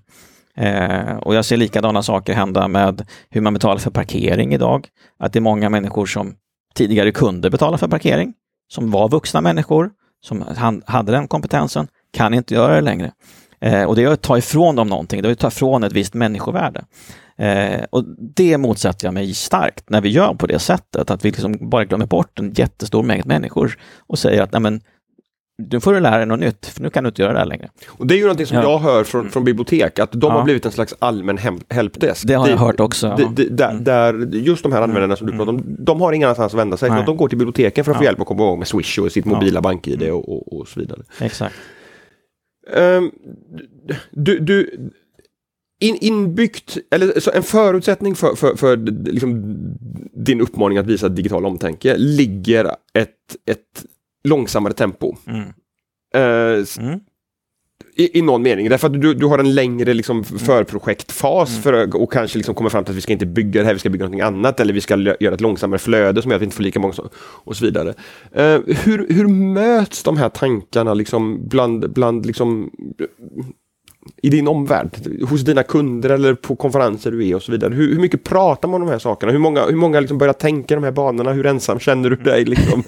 Eh, 0.58 1.18
och 1.18 1.36
jag 1.36 1.46
ser 1.46 1.58
likadana 1.58 2.04
saker 2.04 2.34
hända 2.34 2.68
med 2.68 3.06
hur 3.30 3.42
man 3.42 3.54
betalar 3.54 3.78
för 3.78 3.92
parkering 3.92 4.54
idag. 4.54 4.88
Att 5.20 5.34
det 5.34 5.40
är 5.40 5.42
många 5.42 5.70
människor 5.70 6.06
som 6.06 6.36
tidigare 6.76 7.12
kunde 7.12 7.50
betala 7.50 7.78
för 7.78 7.88
parkering, 7.88 8.34
som 8.72 8.92
var 8.92 9.10
vuxna 9.10 9.42
människor, 9.42 9.90
som 10.26 10.44
hade 10.86 11.12
den 11.12 11.28
kompetensen, 11.28 11.88
kan 12.14 12.34
inte 12.34 12.54
göra 12.54 12.76
det 12.76 12.82
längre. 12.82 13.12
Eh, 13.62 13.84
och 13.84 13.96
det 13.96 14.04
är 14.04 14.08
att 14.08 14.22
ta 14.22 14.38
ifrån 14.38 14.76
dem 14.76 14.88
någonting, 14.88 15.22
det 15.22 15.30
är 15.30 15.32
att 15.32 15.40
ta 15.40 15.48
ifrån 15.48 15.84
ett 15.84 15.94
visst 15.94 16.14
människovärde. 16.14 16.86
Eh, 17.38 17.84
och 17.90 18.04
det 18.36 18.58
motsätter 18.58 19.08
jag 19.08 19.14
mig 19.14 19.34
starkt 19.34 19.90
när 19.90 20.02
vi 20.02 20.10
gör 20.10 20.34
på 20.34 20.48
det 20.48 20.60
sättet, 20.60 21.12
att 21.12 21.26
vi 21.26 21.30
liksom 21.30 21.70
bara 21.70 21.86
glömmer 21.86 22.06
bort 22.06 22.40
en 22.40 22.54
jättestor 22.54 23.04
mängd 23.04 23.26
människor 23.26 23.78
och 24.08 24.20
säger 24.20 24.42
att 24.42 24.52
Nej, 24.52 24.62
men, 24.62 24.82
nu 25.58 25.80
får 25.80 25.94
du 25.94 26.00
lära 26.00 26.18
dig 26.18 26.26
något 26.26 26.40
nytt, 26.40 26.66
för 26.66 26.82
nu 26.82 26.90
kan 26.90 27.04
du 27.04 27.08
inte 27.08 27.22
göra 27.22 27.34
det 27.34 27.40
här 27.40 27.46
längre. 27.46 27.70
Och 27.88 28.08
det 28.08 28.14
är 28.14 28.18
ju 28.18 28.24
någonting 28.24 28.46
som 28.46 28.58
ja. 28.58 28.64
jag 28.64 28.80
hör 28.80 29.04
från, 29.04 29.30
från 29.30 29.44
bibliotek, 29.44 30.00
att 30.00 30.12
de 30.12 30.22
ja. 30.22 30.30
har 30.30 30.44
blivit 30.44 30.66
en 30.66 30.72
slags 30.72 30.96
allmän 31.00 31.40
helpdesk. 31.70 32.28
Det 32.28 32.34
har 32.34 32.48
jag 32.48 32.58
hört 32.58 32.80
också. 32.80 33.16
Det, 33.18 33.44
det, 33.44 33.50
där, 33.50 33.72
mm. 33.72 33.84
där, 33.84 34.30
just 34.34 34.64
de 34.64 34.72
här 34.72 34.82
användarna 34.82 35.16
som 35.16 35.28
du 35.28 35.34
mm. 35.34 35.46
pratar 35.46 35.60
om, 35.60 35.76
de 35.86 36.02
har 36.02 36.14
ingen 36.14 36.26
annanstans 36.26 36.54
att 36.54 36.60
vända 36.60 36.78
sig. 36.78 36.90
De 37.06 37.18
går 37.18 37.28
till 37.28 37.38
biblioteken 37.38 37.86
för 37.86 37.92
att 37.92 37.98
få 37.98 38.04
hjälp 38.04 38.22
att 38.22 38.28
komma 38.28 38.44
igång 38.44 38.60
med 38.60 38.68
Swish 38.68 39.00
och 39.00 39.12
sitt 39.12 39.26
mobila 39.26 39.62
BankID 39.62 40.02
mm. 40.02 40.16
och, 40.16 40.30
och, 40.30 40.60
och, 40.60 40.68
så 40.68 40.80
vidare. 40.80 41.02
Exakt. 41.20 41.56
Um, 42.76 43.12
du, 44.12 44.40
du, 44.40 44.90
in, 45.80 45.98
inbyggt, 46.02 46.78
eller 46.92 47.20
så 47.20 47.32
en 47.32 47.44
förutsättning 47.44 48.16
för, 48.16 48.36
för, 48.36 48.56
för 48.56 48.78
liksom, 49.12 49.56
din 50.14 50.42
uppmaning 50.42 50.78
att 50.78 50.86
visa 50.86 51.10
digital 51.10 51.46
omtänke 51.46 51.98
ligger 51.98 52.66
ett, 52.94 53.36
ett 53.46 53.86
långsammare 54.28 54.74
tempo. 54.74 55.16
Mm. 55.28 55.42
Uh, 56.16 56.66
mm. 56.80 57.00
I, 57.96 58.20
I 58.20 58.22
någon 58.22 58.42
mening, 58.42 58.70
därför 58.70 58.88
att 58.88 59.02
du, 59.02 59.14
du 59.14 59.26
har 59.26 59.40
en 59.40 59.56
längre 59.56 59.94
liksom, 59.94 60.24
mm. 60.30 60.40
förprojektfas 60.40 61.50
mm. 61.50 61.62
för, 61.62 62.02
och 62.02 62.12
kanske 62.14 62.38
liksom 62.38 62.56
kommer 62.56 62.70
fram 62.70 62.84
till 62.84 62.92
att 62.92 62.98
vi 62.98 63.02
ska 63.02 63.14
inte 63.14 63.26
bygga 63.26 63.62
det 63.62 63.68
här, 63.68 63.74
vi 63.74 63.80
ska 63.80 63.90
bygga 63.90 64.06
någonting 64.06 64.22
annat 64.22 64.60
eller 64.60 64.74
vi 64.74 64.82
ska 64.82 64.98
göra 65.20 65.34
ett 65.34 65.42
långsammare 65.42 65.80
flöde 65.80 66.22
som 66.22 66.32
gör 66.32 66.36
att 66.36 66.42
vi 66.42 66.46
inte 66.46 66.56
får 66.56 66.64
lika 66.64 66.80
många 66.80 66.94
och 67.20 67.58
så 67.58 67.66
vidare. 67.66 67.90
Uh, 68.36 68.76
hur, 68.76 69.14
hur 69.14 69.28
möts 69.28 70.04
de 70.04 70.18
här 70.18 70.30
tankarna 70.30 70.94
liksom 70.94 71.48
bland, 71.48 71.94
bland 71.94 72.26
liksom, 72.26 72.72
i 74.22 74.30
din 74.30 74.48
omvärld, 74.48 74.90
hos 75.30 75.42
dina 75.42 75.64
kunder 75.64 76.10
eller 76.10 76.34
på 76.34 76.56
konferenser 76.56 77.12
du 77.12 77.28
är 77.28 77.36
och 77.36 77.42
så 77.42 77.52
vidare. 77.52 77.74
Hur, 77.74 77.94
hur 77.94 78.00
mycket 78.00 78.24
pratar 78.24 78.68
man 78.68 78.82
om 78.82 78.88
de 78.88 78.92
här 78.92 79.00
sakerna? 79.00 79.32
Hur 79.32 79.40
många, 79.40 79.66
hur 79.66 79.76
många 79.76 80.00
liksom 80.00 80.18
börjar 80.18 80.34
tänka 80.34 80.76
de 80.76 80.84
här 80.84 80.92
banorna? 80.92 81.34
Hur 81.34 81.46
ensam 81.46 81.80
känner 81.80 82.10
du 82.10 82.16
dig? 82.16 82.46
Liksom? 82.46 82.84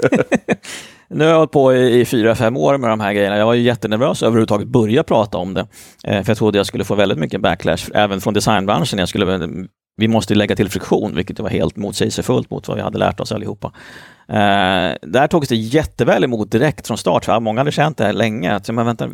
nu 1.10 1.24
har 1.24 1.32
jag 1.32 1.38
hållit 1.38 1.52
på 1.52 1.74
i, 1.74 2.00
i 2.00 2.06
fyra, 2.06 2.36
fem 2.36 2.58
år 2.58 2.78
med 2.78 2.90
de 2.90 3.00
här 3.00 3.14
grejerna. 3.14 3.38
Jag 3.38 3.46
var 3.46 3.54
ju 3.54 3.62
jättenervös 3.62 4.24
överhuvudtaget 4.24 4.68
börja 4.68 5.04
prata 5.04 5.38
om 5.38 5.54
det. 5.54 5.68
Eh, 6.04 6.24
för 6.24 6.30
jag 6.30 6.38
trodde 6.38 6.58
jag 6.58 6.66
skulle 6.66 6.84
få 6.84 6.96
väldigt 6.96 7.20
mycket 7.20 7.42
backlash, 7.42 7.90
även 7.94 8.22
från 8.22 8.34
designbranschen. 8.34 9.00
Jag 9.00 9.10
skulle, 9.10 9.50
vi 9.98 10.08
måste 10.08 10.36
lägga 10.36 10.56
till 10.56 10.70
friktion, 10.70 11.16
vilket 11.16 11.40
var 11.40 11.50
helt 11.50 11.76
motsägelsefullt 11.76 12.52
mot 12.52 12.68
vad 12.68 12.78
vi 12.78 12.84
hade 12.84 12.98
lärt 12.98 13.20
oss 13.20 13.32
allihopa. 13.32 13.72
Eh, 14.30 14.96
där 15.02 15.28
togs 15.28 15.48
det 15.48 15.56
jätteväl 15.56 16.24
emot 16.24 16.52
direkt 16.52 16.88
från 16.88 16.98
start, 16.98 17.26
för 17.26 17.40
många 17.40 17.60
hade 17.60 17.72
känt 17.72 17.98
det 17.98 18.04
här 18.04 18.14
länge. 18.14 18.56
Att, 18.56 18.70
men 18.70 18.86
vänta, 18.86 19.10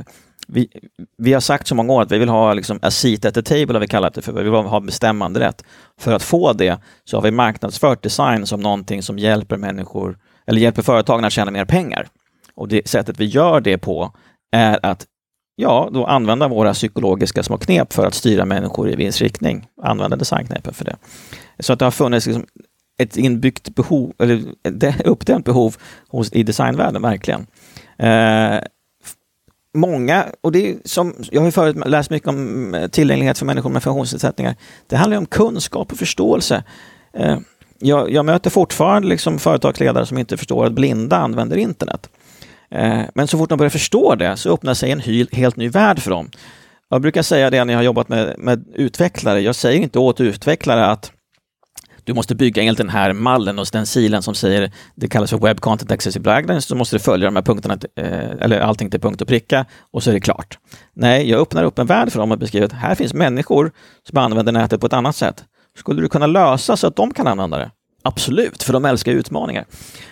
vi, 0.47 0.69
vi 1.17 1.34
har 1.34 1.39
sagt 1.39 1.67
så 1.67 1.75
många 1.75 1.93
år 1.93 2.01
att 2.01 2.12
vi 2.12 2.17
vill 2.17 2.29
ha 2.29 2.53
liksom 2.53 2.79
a 2.81 2.91
seat 2.91 3.25
at 3.25 3.34
the 3.34 3.41
table, 3.41 3.73
har 3.73 3.79
vi 3.79 3.88
kallat 3.88 4.13
det 4.13 4.21
för. 4.21 4.34
Vi 4.34 4.43
vill 4.43 4.53
ha 4.53 4.79
bestämmande 4.79 5.39
rätt. 5.39 5.63
För 5.99 6.13
att 6.13 6.23
få 6.23 6.53
det 6.53 6.79
så 7.03 7.17
har 7.17 7.21
vi 7.21 7.31
marknadsfört 7.31 8.03
design 8.03 8.45
som 8.45 8.60
någonting 8.60 9.03
som 9.03 9.19
hjälper 9.19 9.58
människor, 9.58 10.17
eller 10.47 10.62
hjälper 10.62 10.81
företagen 10.81 11.25
att 11.25 11.34
tjäna 11.34 11.51
mer 11.51 11.65
pengar. 11.65 12.08
Och 12.55 12.67
det 12.67 12.88
sättet 12.88 13.19
vi 13.19 13.25
gör 13.25 13.62
det 13.62 13.77
på 13.77 14.12
är 14.51 14.86
att 14.86 15.05
ja, 15.55 15.89
då 15.93 16.05
använda 16.05 16.47
våra 16.47 16.73
psykologiska 16.73 17.43
små 17.43 17.58
knep 17.58 17.93
för 17.93 18.08
att 18.08 18.13
styra 18.13 18.45
människor 18.45 18.89
i 18.89 18.95
viss 18.95 19.21
riktning. 19.21 19.67
Använda 19.81 20.17
designknepen 20.17 20.73
för 20.73 20.86
det. 20.86 20.95
Så 21.60 21.73
att 21.73 21.79
det 21.79 21.86
har 21.86 21.91
funnits 21.91 22.25
liksom 22.25 22.45
ett 22.97 23.17
inbyggt 23.17 23.75
behov, 23.75 24.13
eller 24.19 24.43
uppdämt 25.05 25.45
behov 25.45 25.75
hos, 26.08 26.34
i 26.34 26.43
designvärlden, 26.43 27.01
verkligen. 27.01 27.47
Eh, 27.97 28.60
många, 29.76 30.26
och 30.42 30.52
det 30.52 30.70
är 30.70 30.76
som, 30.86 31.14
jag 31.32 31.42
har 31.42 31.46
ju 31.46 31.52
förut 31.52 31.76
läst 31.86 32.10
mycket 32.10 32.30
om 32.30 32.76
eh, 32.76 32.88
tillgänglighet 32.88 33.38
för 33.38 33.46
människor 33.46 33.70
med 33.70 33.84
funktionsnedsättningar. 33.84 34.56
Det 34.88 34.96
handlar 34.96 35.18
om 35.18 35.26
kunskap 35.26 35.92
och 35.92 35.98
förståelse. 35.98 36.64
Eh, 37.14 37.38
jag, 37.80 38.12
jag, 38.12 38.26
möter 38.26 38.50
fortfarande 38.50 39.08
liksom 39.08 39.40
företagsledare 39.40 40.06
som 40.06 40.18
inte 40.18 40.38
förstår 40.38 40.66
att 40.66 40.74
blinda 40.74 41.18
använder 41.18 41.58
internet. 41.58 42.10
Eh, 42.70 43.02
men 43.14 43.28
så 43.28 43.38
fort 43.38 43.50
de 43.50 43.58
börjar 43.58 43.70
förstå 43.70 44.16
det 44.16 44.38
så 44.38 44.54
öppnar 44.54 44.74
sig 44.74 44.92
en 44.92 45.00
helt 45.32 45.56
ny 45.56 45.70
värld 45.70 46.00
för 46.00 46.12
dem. 46.12 46.30
Jag 46.90 47.02
brukar 47.02 47.22
säga 47.22 47.50
det 47.50 47.64
när 47.64 47.74
jag 47.74 47.80
har 47.80 47.84
jobbat 47.84 48.10
med, 48.10 48.36
med 48.38 48.66
utvecklare. 48.74 49.42
Jag 49.42 49.56
säger 49.56 49.82
inte 49.82 50.00
åt 50.00 50.22
utvecklare 50.22 50.86
att 50.86 51.12
du 52.06 52.13
måste 52.13 52.36
bygga 52.36 52.63
enligt 52.63 52.78
den 52.78 52.89
här 52.89 53.13
mallen 53.13 53.60
och 53.60 53.68
stencilen 53.68 54.22
som 54.22 54.36
säger, 54.36 54.72
det 54.96 55.08
kallas 55.08 55.30
för 55.30 55.38
Web 55.38 55.60
Content 55.60 55.91
Accessible 55.91 56.32
Guidelines, 56.32 56.65
så 56.65 56.76
måste 56.76 56.96
du 56.96 57.00
följa 57.00 57.26
de 57.26 57.36
här 57.36 57.44
punkterna, 57.44 57.78
eh, 57.96 58.32
eller 58.41 58.60
allting 58.60 58.89
till 58.89 59.00
punkt 59.00 59.22
och 59.22 59.28
pricka 59.28 59.65
och 59.91 60.04
så 60.04 60.10
är 60.10 60.13
det 60.13 60.20
klart. 60.20 60.60
Nej, 60.94 61.30
jag 61.30 61.41
öppnar 61.41 61.63
upp 61.63 61.80
en 61.80 61.88
värld 61.88 62.12
för 62.12 62.20
dem 62.20 62.32
och 62.32 62.38
beskriver 62.38 62.65
att 62.65 62.74
här 62.74 62.96
finns 62.96 63.13
människor 63.13 63.72
som 64.10 64.18
använder 64.18 64.52
nätet 64.52 64.80
på 64.80 64.86
ett 64.86 64.94
annat 64.94 65.15
sätt. 65.15 65.44
Skulle 65.78 66.02
du 66.02 66.10
kunna 66.10 66.28
lösa 66.28 66.78
så 66.78 66.88
att 66.88 66.96
de 66.96 67.13
kan 67.13 67.28
använda 67.28 67.58
det? 67.58 67.72
Absolut, 68.04 68.63
för 68.63 68.74
de 68.74 68.86
älskar 68.86 69.12
utmaningar. 69.12 69.65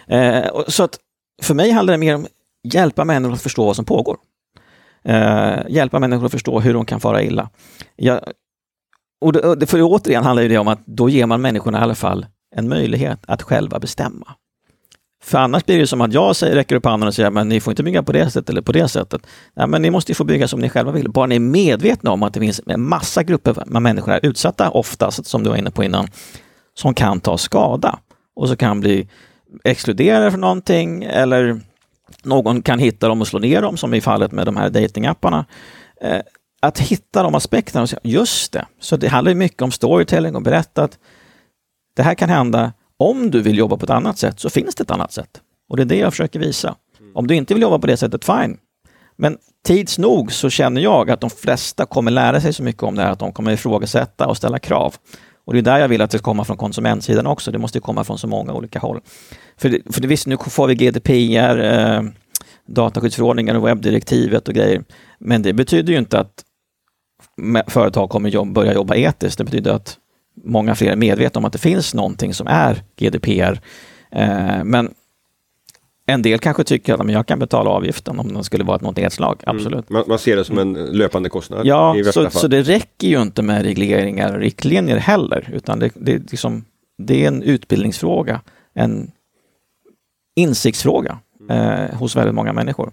Eh, 0.07 0.43
så 0.67 0.83
att 0.83 0.99
för 1.41 1.53
mig 1.53 1.71
handlar 1.71 1.93
det 1.93 1.97
mer 1.97 2.15
om 2.15 2.23
att 2.23 2.73
hjälpa 2.73 3.05
människor 3.05 3.33
att 3.33 3.41
förstå 3.41 3.65
vad 3.65 3.75
som 3.75 3.85
pågår. 3.85 4.17
Eh, 5.03 5.59
hjälpa 5.69 5.99
människor 5.99 6.25
att 6.25 6.31
förstå 6.31 6.59
hur 6.59 6.73
de 6.73 6.85
kan 6.85 6.99
fara 6.99 7.23
illa. 7.23 7.49
Jag, 7.95 8.19
och 9.23 9.57
det, 9.57 9.65
för 9.65 9.81
återigen 9.81 10.23
handlar 10.23 10.43
det 10.43 10.57
om 10.57 10.67
att 10.67 10.79
då 10.85 11.09
ger 11.09 11.25
man 11.25 11.41
människorna 11.41 11.79
i 11.79 11.81
alla 11.81 11.95
fall 11.95 12.25
en 12.55 12.69
möjlighet 12.69 13.19
att 13.27 13.41
själva 13.41 13.79
bestämma. 13.79 14.27
För 15.23 15.37
annars 15.37 15.65
blir 15.65 15.79
det 15.79 15.87
som 15.87 16.01
att 16.01 16.13
jag 16.13 16.35
säger, 16.35 16.55
räcker 16.55 16.75
upp 16.75 16.85
handen 16.85 17.07
och 17.07 17.13
säger 17.13 17.31
men 17.31 17.49
ni 17.49 17.59
får 17.59 17.71
inte 17.71 17.83
bygga 17.83 18.03
på 18.03 18.11
det 18.11 18.29
sättet 18.29 18.49
eller 18.49 18.61
på 18.61 18.71
det 18.71 18.87
sättet. 18.87 19.21
Nej, 19.53 19.67
men 19.67 19.81
ni 19.81 19.89
måste 19.89 20.13
få 20.13 20.23
bygga 20.23 20.47
som 20.47 20.59
ni 20.59 20.69
själva 20.69 20.91
vill. 20.91 21.09
Bara 21.09 21.25
ni 21.25 21.35
är 21.35 21.39
medvetna 21.39 22.11
om 22.11 22.23
att 22.23 22.33
det 22.33 22.39
finns 22.39 22.61
en 22.65 22.81
massa 22.81 23.23
grupper 23.23 23.63
med 23.65 23.81
människor 23.81 24.11
är 24.13 24.25
utsatta, 24.25 24.69
oftast 24.69 25.25
som 25.25 25.43
du 25.43 25.49
var 25.49 25.57
inne 25.57 25.71
på 25.71 25.83
innan, 25.83 26.07
som 26.73 26.93
kan 26.93 27.19
ta 27.19 27.37
skada 27.37 27.99
och 28.35 28.49
så 28.49 28.55
kan 28.55 28.79
bli 28.79 29.07
exkluderade 29.63 30.31
från 30.31 30.41
någonting 30.41 31.03
eller 31.03 31.61
någon 32.23 32.61
kan 32.61 32.79
hitta 32.79 33.07
dem 33.07 33.21
och 33.21 33.27
slå 33.27 33.39
ner 33.39 33.61
dem, 33.61 33.77
som 33.77 33.93
i 33.93 34.01
fallet 34.01 34.31
med 34.31 34.45
de 34.45 34.57
här 34.57 34.69
datingapparna. 34.69 35.45
Eh, 36.01 36.21
att 36.63 36.79
hitta 36.79 37.23
de 37.23 37.35
aspekterna 37.35 37.83
och 37.83 37.89
säga, 37.89 37.99
just 38.03 38.51
det, 38.51 38.65
så 38.79 38.97
det 38.97 39.07
handlar 39.07 39.33
mycket 39.33 39.61
om 39.61 39.71
storytelling 39.71 40.35
och 40.35 40.41
berätta 40.41 40.83
att 40.83 40.97
det 41.95 42.03
här 42.03 42.15
kan 42.15 42.29
hända 42.29 42.73
om 42.97 43.31
du 43.31 43.41
vill 43.41 43.57
jobba 43.57 43.77
på 43.77 43.83
ett 43.83 43.89
annat 43.89 44.17
sätt 44.17 44.39
så 44.39 44.49
finns 44.49 44.75
det 44.75 44.83
ett 44.83 44.91
annat 44.91 45.11
sätt. 45.11 45.41
Och 45.69 45.77
det 45.77 45.83
är 45.83 45.85
det 45.85 45.97
jag 45.97 46.13
försöker 46.13 46.39
visa. 46.39 46.75
Om 47.13 47.27
du 47.27 47.35
inte 47.35 47.53
vill 47.53 47.63
jobba 47.63 47.79
på 47.79 47.87
det 47.87 47.97
sättet, 47.97 48.25
fine. 48.25 48.57
Men 49.17 49.37
tids 49.65 49.97
nog 49.97 50.31
så 50.31 50.49
känner 50.49 50.81
jag 50.81 51.11
att 51.11 51.21
de 51.21 51.29
flesta 51.29 51.85
kommer 51.85 52.11
lära 52.11 52.41
sig 52.41 52.53
så 52.53 52.63
mycket 52.63 52.83
om 52.83 52.95
det 52.95 53.01
här 53.01 53.11
att 53.11 53.19
de 53.19 53.33
kommer 53.33 53.51
ifrågasätta 53.51 54.27
och 54.27 54.37
ställa 54.37 54.59
krav. 54.59 54.95
Och 55.45 55.53
det 55.53 55.59
är 55.59 55.63
där 55.63 55.79
jag 55.79 55.87
vill 55.87 56.01
att 56.01 56.11
det 56.11 56.17
ska 56.17 56.25
komma 56.25 56.45
från 56.45 56.57
konsumentsidan 56.57 57.27
också. 57.27 57.51
Det 57.51 57.57
måste 57.57 57.79
komma 57.79 58.03
från 58.03 58.17
så 58.17 58.27
många 58.27 58.53
olika 58.53 58.79
håll. 58.79 59.01
För, 59.57 59.69
det, 59.69 59.93
för 59.93 60.01
det, 60.01 60.07
visst, 60.07 60.27
nu 60.27 60.37
får 60.37 60.67
vi 60.67 60.75
GDPR, 60.75 61.59
eh, 61.59 62.01
dataskyddsförordningen 62.67 63.55
och 63.55 63.67
webbdirektivet 63.67 64.47
och 64.47 64.53
grejer. 64.53 64.83
Men 65.19 65.41
det 65.41 65.53
betyder 65.53 65.93
ju 65.93 65.99
inte 65.99 66.19
att 66.19 66.43
företag 67.67 68.09
kommer 68.09 68.29
jobb, 68.29 68.53
börja 68.53 68.73
jobba 68.73 68.95
etiskt. 68.95 69.37
Det 69.37 69.43
betyder 69.43 69.71
att 69.71 69.97
många 70.43 70.75
fler 70.75 70.91
är 70.91 70.95
medvetna 70.95 71.39
om 71.39 71.45
att 71.45 71.53
det 71.53 71.59
finns 71.59 71.93
någonting 71.93 72.33
som 72.33 72.47
är 72.47 72.83
GDPR. 72.95 73.61
Eh, 74.11 74.63
men 74.63 74.93
en 76.05 76.21
del 76.21 76.39
kanske 76.39 76.63
tycker 76.63 76.93
att 76.93 77.11
jag 77.11 77.27
kan 77.27 77.39
betala 77.39 77.69
avgiften 77.69 78.19
om 78.19 78.33
det 78.33 78.43
skulle 78.43 78.63
vara 78.63 78.77
något 78.77 78.97
nedslag. 78.97 79.43
Mm. 79.43 79.55
Absolut. 79.55 79.89
Mm. 79.89 79.99
Man, 79.99 80.03
man, 80.07 80.19
ser 80.19 80.35
det 80.35 80.45
som 80.45 80.59
en 80.59 80.73
löpande 80.73 81.29
kostnad. 81.29 81.65
Ja, 81.65 81.95
så, 82.13 82.29
så, 82.29 82.47
det 82.47 82.61
räcker 82.61 83.07
ju 83.07 83.21
inte 83.21 83.41
med 83.41 83.63
regleringar 83.63 84.33
och 84.33 84.39
riktlinjer 84.39 84.97
heller, 84.97 85.49
utan 85.53 85.79
det, 85.79 85.89
det, 85.95 86.31
liksom, 86.31 86.65
det 86.97 87.23
är 87.23 87.27
en 87.27 87.43
utbildningsfråga, 87.43 88.41
en 88.73 89.11
insiktsfråga 90.35 91.19
eh, 91.49 91.97
hos 91.97 92.15
väldigt 92.15 92.35
många 92.35 92.53
människor. 92.53 92.91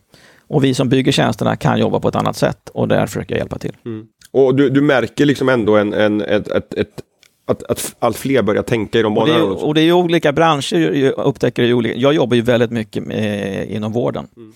Och 0.48 0.64
vi 0.64 0.74
som 0.74 0.88
bygger 0.88 1.12
tjänsterna 1.12 1.56
kan 1.56 1.78
jobba 1.78 2.00
på 2.00 2.08
ett 2.08 2.16
annat 2.16 2.36
sätt 2.36 2.68
och 2.68 2.88
där 2.88 3.06
försöker 3.06 3.34
jag 3.34 3.38
hjälpa 3.38 3.58
till. 3.58 3.76
Mm. 3.84 4.06
Och 4.32 4.54
du, 4.54 4.70
du 4.70 4.80
märker 4.80 5.24
liksom 5.26 5.48
ändå 5.48 5.76
en, 5.76 5.92
en, 5.92 6.20
ett, 6.20 6.48
ett, 6.48 6.74
ett 6.74 7.02
att, 7.46 7.62
att 7.62 7.96
allt 7.98 8.16
fler 8.16 8.42
börjar 8.42 8.62
tänka 8.62 8.98
i 8.98 9.02
de 9.02 9.18
Och 9.18 9.26
banorna. 9.26 9.44
är, 9.44 9.64
och 9.64 9.74
det 9.74 9.80
är 9.80 9.84
ju 9.84 9.92
olika 9.92 10.32
branscher, 10.32 11.12
upptäcker 11.16 11.62
det 11.62 11.74
olika. 11.74 11.94
Jag 11.98 12.14
jobbar 12.14 12.36
ju 12.36 12.42
väldigt 12.42 12.70
mycket 12.70 13.02
med, 13.02 13.70
inom 13.70 13.92
vården. 13.92 14.26
Mm. 14.36 14.52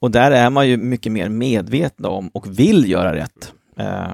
Och 0.00 0.10
där 0.10 0.30
är 0.30 0.50
man 0.50 0.68
ju 0.68 0.76
mycket 0.76 1.12
mer 1.12 1.28
medveten 1.28 2.04
om 2.06 2.28
och 2.28 2.58
vill 2.58 2.90
göra 2.90 3.14
rätt. 3.14 3.52
Eh, 3.78 4.12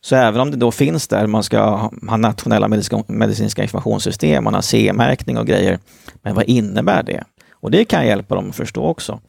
så 0.00 0.16
även 0.16 0.40
om 0.40 0.50
det 0.50 0.56
då 0.56 0.70
finns 0.70 1.08
där, 1.08 1.26
man 1.26 1.42
ska 1.42 1.60
ha- 1.60 2.16
nationella 2.16 2.68
medicinska, 2.68 3.12
medicinska 3.12 3.62
informationssystem, 3.62 4.44
man 4.44 4.54
har 4.54 4.62
CE-märkning 4.62 5.38
och 5.38 5.46
grejer. 5.46 5.78
Men 6.22 6.34
vad 6.34 6.44
innebär 6.44 7.02
det? 7.02 7.24
Och 7.52 7.70
det 7.70 7.84
kan 7.84 8.06
hjälpa 8.06 8.34
dem 8.34 8.48
att 8.48 8.56
förstå 8.56 8.84
också. 8.84 9.20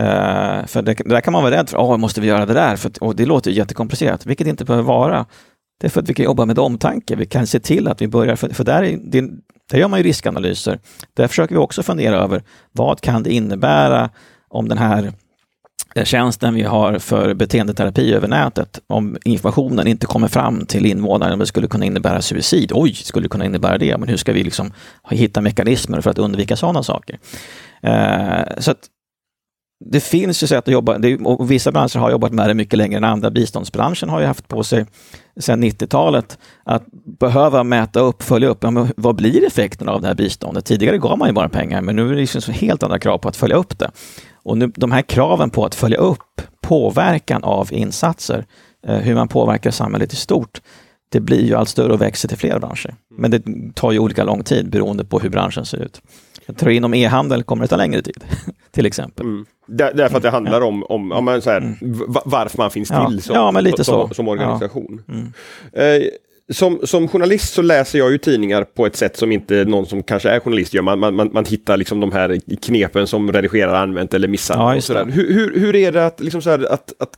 Uh, 0.00 0.66
för 0.66 0.82
det, 0.82 0.94
det 0.94 1.08
där 1.08 1.20
kan 1.20 1.32
man 1.32 1.42
vara 1.42 1.54
rädd 1.56 1.68
för, 1.68 1.78
oh, 1.78 1.96
måste 1.96 2.20
vi 2.20 2.26
göra 2.26 2.46
det 2.46 2.54
där? 2.54 2.76
För, 2.76 2.88
att- 2.88 2.98
och 2.98 3.16
det 3.16 3.26
låter 3.26 3.50
ju 3.50 3.56
jättekomplicerat, 3.56 4.26
vilket 4.26 4.44
det 4.44 4.50
inte 4.50 4.64
behöver 4.64 4.88
vara. 4.88 5.26
Det 5.80 5.86
är 5.86 5.90
för 5.90 6.00
att 6.02 6.08
vi 6.08 6.14
kan 6.14 6.24
jobba 6.24 6.44
med 6.44 6.58
omtanke. 6.58 7.16
Vi 7.16 7.26
kan 7.26 7.46
se 7.46 7.60
till 7.60 7.88
att 7.88 8.02
vi 8.02 8.08
börjar, 8.08 8.36
för, 8.36 8.48
för 8.48 8.64
där, 8.64 8.82
är, 8.82 8.98
det, 9.04 9.20
där 9.70 9.78
gör 9.78 9.88
man 9.88 9.98
ju 10.00 10.04
riskanalyser. 10.04 10.80
Där 11.14 11.28
försöker 11.28 11.54
vi 11.54 11.60
också 11.60 11.82
fundera 11.82 12.16
över 12.16 12.42
vad 12.72 13.00
kan 13.00 13.22
det 13.22 13.32
innebära 13.32 14.10
om 14.48 14.68
den 14.68 14.78
här 14.78 15.12
eh, 15.94 16.04
tjänsten 16.04 16.54
vi 16.54 16.62
har 16.62 16.98
för 16.98 17.34
beteendeterapi 17.34 18.14
över 18.14 18.28
nätet, 18.28 18.80
om 18.86 19.16
informationen 19.24 19.86
inte 19.86 20.06
kommer 20.06 20.28
fram 20.28 20.66
till 20.66 20.86
invånaren, 20.86 21.32
om 21.32 21.38
det 21.38 21.46
skulle 21.46 21.68
kunna 21.68 21.84
innebära 21.84 22.22
suicid. 22.22 22.72
Oj, 22.74 22.94
skulle 22.94 23.24
det 23.24 23.28
kunna 23.28 23.44
innebära 23.44 23.78
det? 23.78 23.98
Men 23.98 24.08
hur 24.08 24.16
ska 24.16 24.32
vi 24.32 24.44
liksom 24.44 24.72
hitta 25.10 25.40
mekanismer 25.40 26.00
för 26.00 26.10
att 26.10 26.18
undvika 26.18 26.56
sådana 26.56 26.82
saker? 26.82 27.18
Uh, 27.86 28.58
så 28.58 28.70
att 28.70 28.78
det 29.86 30.00
finns 30.00 30.42
ju 30.42 30.46
sätt 30.46 30.68
att 30.68 30.72
jobba, 30.72 30.98
det, 30.98 31.16
och 31.16 31.50
vissa 31.50 31.72
branscher 31.72 31.98
har 31.98 32.10
jobbat 32.10 32.32
med 32.32 32.48
det 32.48 32.54
mycket 32.54 32.78
längre 32.78 32.96
än 32.96 33.04
andra. 33.04 33.30
Biståndsbranschen 33.30 34.08
har 34.08 34.20
ju 34.20 34.26
haft 34.26 34.48
på 34.48 34.64
sig 34.64 34.86
sedan 35.36 35.64
90-talet 35.64 36.38
att 36.64 36.84
behöva 37.18 37.64
mäta 37.64 38.00
upp, 38.00 38.22
följa 38.22 38.48
upp, 38.48 38.58
ja, 38.60 38.70
men 38.70 38.92
vad 38.96 39.16
blir 39.16 39.46
effekten 39.46 39.88
av 39.88 40.00
det 40.00 40.06
här 40.06 40.14
biståndet? 40.14 40.64
Tidigare 40.64 40.98
gav 40.98 41.18
man 41.18 41.28
ju 41.28 41.34
bara 41.34 41.48
pengar, 41.48 41.82
men 41.82 41.96
nu 41.96 42.06
är 42.06 42.14
det 42.14 42.20
liksom 42.20 42.54
helt 42.54 42.82
andra 42.82 42.98
krav 42.98 43.18
på 43.18 43.28
att 43.28 43.36
följa 43.36 43.56
upp 43.56 43.78
det. 43.78 43.90
Och 44.42 44.58
nu, 44.58 44.72
de 44.76 44.92
här 44.92 45.02
kraven 45.02 45.50
på 45.50 45.64
att 45.64 45.74
följa 45.74 45.98
upp 45.98 46.42
påverkan 46.60 47.44
av 47.44 47.72
insatser, 47.72 48.46
eh, 48.86 48.96
hur 48.96 49.14
man 49.14 49.28
påverkar 49.28 49.70
samhället 49.70 50.12
i 50.12 50.16
stort, 50.16 50.60
det 51.08 51.20
blir 51.20 51.44
ju 51.44 51.54
allt 51.54 51.68
större 51.68 51.92
och 51.92 52.00
växer 52.00 52.28
till 52.28 52.38
fler 52.38 52.58
branscher. 52.58 52.94
Men 53.16 53.30
det 53.30 53.42
tar 53.74 53.92
ju 53.92 53.98
olika 53.98 54.24
lång 54.24 54.42
tid 54.42 54.70
beroende 54.70 55.04
på 55.04 55.18
hur 55.18 55.28
branschen 55.30 55.66
ser 55.66 55.78
ut. 55.78 56.02
Jag 56.46 56.56
tror 56.56 56.72
inom 56.72 56.94
e-handel 56.94 57.42
kommer 57.42 57.64
det 57.64 57.68
ta 57.68 57.76
längre 57.76 58.02
tid, 58.02 58.24
till 58.70 58.86
exempel. 58.86 59.26
Mm. 59.26 59.46
Där, 59.66 59.92
därför 59.94 60.16
att 60.16 60.22
det 60.22 60.30
handlar 60.30 60.60
om, 60.60 60.82
om 60.84 61.10
ja, 61.10 61.20
men 61.20 61.42
så 61.42 61.50
här, 61.50 61.76
va- 62.06 62.22
varför 62.24 62.58
man 62.58 62.70
finns 62.70 62.88
till 62.88 62.96
Mm. 62.96 63.12
Ja. 63.14 63.20
som, 63.20 63.34
Ja, 63.66 63.76
som, 63.76 63.84
så. 63.84 64.14
som 64.14 64.28
organisation. 64.28 65.02
Mm. 65.08 65.32
Eh, 66.02 66.08
som, 66.52 66.80
som 66.84 67.08
journalist 67.08 67.54
så 67.54 67.62
läser 67.62 67.98
jag 67.98 68.12
ju 68.12 68.18
tidningar 68.18 68.64
på 68.64 68.86
ett 68.86 68.96
sätt 68.96 69.16
som 69.16 69.32
inte 69.32 69.64
någon 69.64 69.86
som 69.86 70.02
kanske 70.02 70.30
är 70.30 70.40
journalist 70.40 70.74
gör. 70.74 70.82
Man, 70.82 70.98
man, 70.98 71.30
man, 71.32 71.44
hittar 71.44 71.76
liksom 71.76 72.00
de 72.00 72.12
här 72.12 72.56
knepen 72.62 73.06
som 73.06 73.32
redigerare 73.32 73.78
använt 73.78 74.14
eller 74.14 74.28
missat. 74.28 74.56
Ja. 74.88 75.04
Hur, 75.04 75.32
hur, 75.34 75.60
hur 75.60 75.76
är 75.76 75.92
det 75.92 76.06
att, 76.06 76.20
liksom 76.20 76.42
så 76.42 76.50
här, 76.50 76.72
att, 76.72 76.92
att 76.98 77.10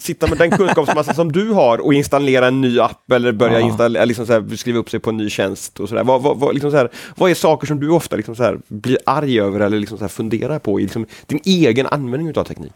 sitta 0.00 0.26
med 0.26 0.38
den 0.38 0.50
kunskapsmassa 0.50 1.14
som 1.14 1.32
du 1.32 1.50
har 1.52 1.78
och 1.78 1.94
installera 1.94 2.46
en 2.48 2.60
ny 2.60 2.80
app 2.80 3.12
eller 3.12 3.32
börja 3.32 3.60
Ja. 3.60 3.66
installera, 3.66 4.04
liksom 4.04 4.26
så 4.26 4.32
här, 4.32 4.56
skriva 4.56 4.78
upp 4.78 4.90
sig 4.90 5.00
på 5.00 5.10
en 5.10 5.16
ny 5.16 5.30
tjänst 5.30 5.80
och 5.80 5.88
sådär. 5.88 6.04
Vad, 6.04 6.22
vad, 6.22 6.36
vad, 6.38 6.54
liksom 6.54 6.70
så 6.70 6.76
här, 6.76 6.88
vad 7.16 7.30
är 7.30 7.34
saker 7.34 7.66
som 7.66 7.80
du 7.80 7.90
ofta 7.90 8.16
liksom 8.16 8.36
så 8.36 8.42
här, 8.42 8.58
blir 8.68 8.98
arg 9.06 9.40
över 9.40 9.60
eller 9.60 9.78
liksom 9.78 9.98
så 9.98 10.04
här, 10.04 10.08
funderar 10.08 10.58
på 10.58 10.80
i 10.80 10.82
liksom, 10.82 11.06
din 11.26 11.40
egen 11.44 11.86
användning 11.86 12.36
av 12.38 12.44
teknik? 12.44 12.72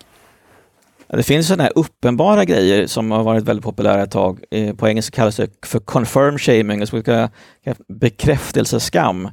Det 1.09 1.23
finns 1.23 1.47
sådana 1.47 1.63
här 1.63 1.73
uppenbara 1.75 2.45
grejer 2.45 2.87
som 2.87 3.11
har 3.11 3.23
varit 3.23 3.45
väldigt 3.45 3.65
populära 3.65 4.03
ett 4.03 4.11
tag. 4.11 4.39
Eh, 4.51 4.75
På 4.75 4.89
engelska 4.89 5.17
kallas 5.17 5.37
det 5.37 5.67
för 5.67 5.79
confirm 5.79 6.39
shaming, 6.39 6.85
bekräftelseskam. 7.89 9.29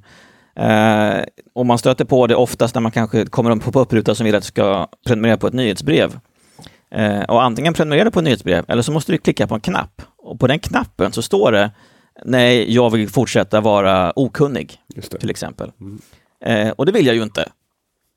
Eh, 0.55 1.23
och 1.55 1.65
man 1.65 1.77
stöter 1.77 2.05
på 2.05 2.27
det 2.27 2.35
oftast 2.35 2.75
när 2.75 2.81
man 2.81 2.91
kanske 2.91 3.25
kommer 3.25 3.51
en 3.51 3.59
pop-up-ruta 3.59 4.15
som 4.15 4.25
vill 4.25 4.35
att 4.35 4.43
du 4.43 4.47
ska 4.47 4.87
prenumerera 5.07 5.37
på 5.37 5.47
ett 5.47 5.53
nyhetsbrev. 5.53 6.19
Eh, 6.91 7.21
och 7.21 7.43
antingen 7.43 7.73
prenumerera 7.73 8.11
på 8.11 8.19
ett 8.19 8.25
nyhetsbrev 8.25 8.65
eller 8.67 8.81
så 8.81 8.91
måste 8.91 9.11
du 9.11 9.17
klicka 9.17 9.47
på 9.47 9.55
en 9.55 9.61
knapp. 9.61 10.01
Och 10.17 10.39
på 10.39 10.47
den 10.47 10.59
knappen 10.59 11.11
så 11.11 11.21
står 11.21 11.51
det 11.51 11.71
Nej, 12.25 12.73
jag 12.73 12.89
vill 12.89 13.09
fortsätta 13.09 13.61
vara 13.61 14.13
okunnig, 14.15 14.75
till 15.19 15.29
exempel. 15.29 15.71
Mm. 15.81 15.99
Eh, 16.45 16.73
och 16.73 16.85
det 16.85 16.91
vill 16.91 17.05
jag 17.05 17.15
ju 17.15 17.23
inte. 17.23 17.49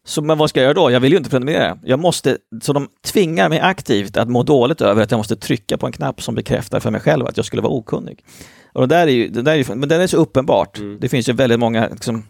Så, 0.04 0.22
men 0.22 0.38
vad 0.38 0.50
ska 0.50 0.60
jag 0.60 0.64
göra 0.64 0.74
då? 0.74 0.90
Jag 0.90 1.00
vill 1.00 1.12
ju 1.12 1.18
inte 1.18 1.30
prenumerera. 1.30 1.78
Jag 1.84 1.98
måste, 1.98 2.38
så 2.62 2.72
de 2.72 2.88
tvingar 3.04 3.48
mig 3.48 3.60
aktivt 3.60 4.16
att 4.16 4.28
må 4.28 4.42
dåligt 4.42 4.80
över 4.80 5.02
att 5.02 5.10
jag 5.10 5.18
måste 5.18 5.36
trycka 5.36 5.78
på 5.78 5.86
en 5.86 5.92
knapp 5.92 6.22
som 6.22 6.34
bekräftar 6.34 6.80
för 6.80 6.90
mig 6.90 7.00
själv 7.00 7.26
att 7.26 7.36
jag 7.36 7.46
skulle 7.46 7.62
vara 7.62 7.72
okunnig. 7.72 8.24
Och 8.72 8.88
det 8.88 8.94
där 8.94 9.06
är 9.06 9.10
ju, 9.10 9.28
det 9.28 9.42
där 9.42 9.52
är 9.52 9.56
ju, 9.56 9.74
men 9.74 9.88
det 9.88 9.94
är 9.94 10.06
så 10.06 10.16
uppenbart. 10.16 10.78
Mm. 10.78 10.98
Det 11.00 11.08
finns 11.08 11.28
ju 11.28 11.32
väldigt 11.32 11.58
många 11.58 11.88
liksom, 11.88 12.24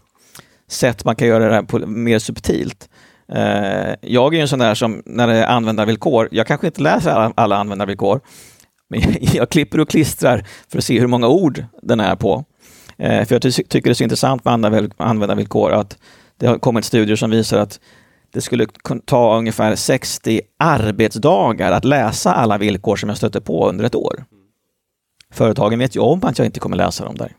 sätt 0.68 1.04
man 1.04 1.16
kan 1.16 1.28
göra 1.28 1.48
det 1.48 1.54
här 1.54 1.62
på 1.62 1.78
mer 1.78 2.18
subtilt. 2.18 2.88
Eh, 3.34 3.94
jag 4.00 4.34
är 4.34 4.36
ju 4.36 4.42
en 4.42 4.48
sån 4.48 4.58
där 4.58 4.74
som, 4.74 5.02
när 5.06 5.26
det 5.26 5.36
är 5.36 5.46
användarvillkor, 5.46 6.28
jag 6.30 6.46
kanske 6.46 6.66
inte 6.66 6.82
läser 6.82 7.10
alla, 7.10 7.32
alla 7.36 7.56
användarvillkor, 7.56 8.20
men 8.88 9.00
jag 9.20 9.48
klipper 9.48 9.80
och 9.80 9.88
klistrar 9.88 10.44
för 10.68 10.78
att 10.78 10.84
se 10.84 11.00
hur 11.00 11.06
många 11.06 11.28
ord 11.28 11.64
den 11.82 12.00
är 12.00 12.16
på. 12.16 12.44
Eh, 12.98 13.24
för 13.24 13.34
jag 13.34 13.42
ty- 13.42 13.52
tycker 13.52 13.90
det 13.90 13.92
är 13.92 13.94
så 13.94 14.02
intressant 14.04 14.44
med 14.44 14.52
användarvillkor 14.96 15.72
att 15.72 15.98
det 16.36 16.46
har 16.46 16.58
kommit 16.58 16.84
studier 16.84 17.16
som 17.16 17.30
visar 17.30 17.58
att 17.58 17.80
det 18.32 18.40
skulle 18.40 18.66
ta 19.04 19.38
ungefär 19.38 19.76
60 19.76 20.40
arbetsdagar 20.58 21.72
att 21.72 21.84
läsa 21.84 22.32
alla 22.32 22.58
villkor 22.58 22.96
som 22.96 23.08
jag 23.08 23.18
stöter 23.18 23.40
på 23.40 23.68
under 23.68 23.84
ett 23.84 23.94
år. 23.94 24.24
Företagen 25.32 25.78
vet 25.78 25.96
ju 25.96 26.00
om 26.00 26.24
att 26.24 26.38
jag 26.38 26.46
inte 26.46 26.60
kommer 26.60 26.76
läsa 26.76 27.04
dem 27.04 27.14
där. 27.16 27.32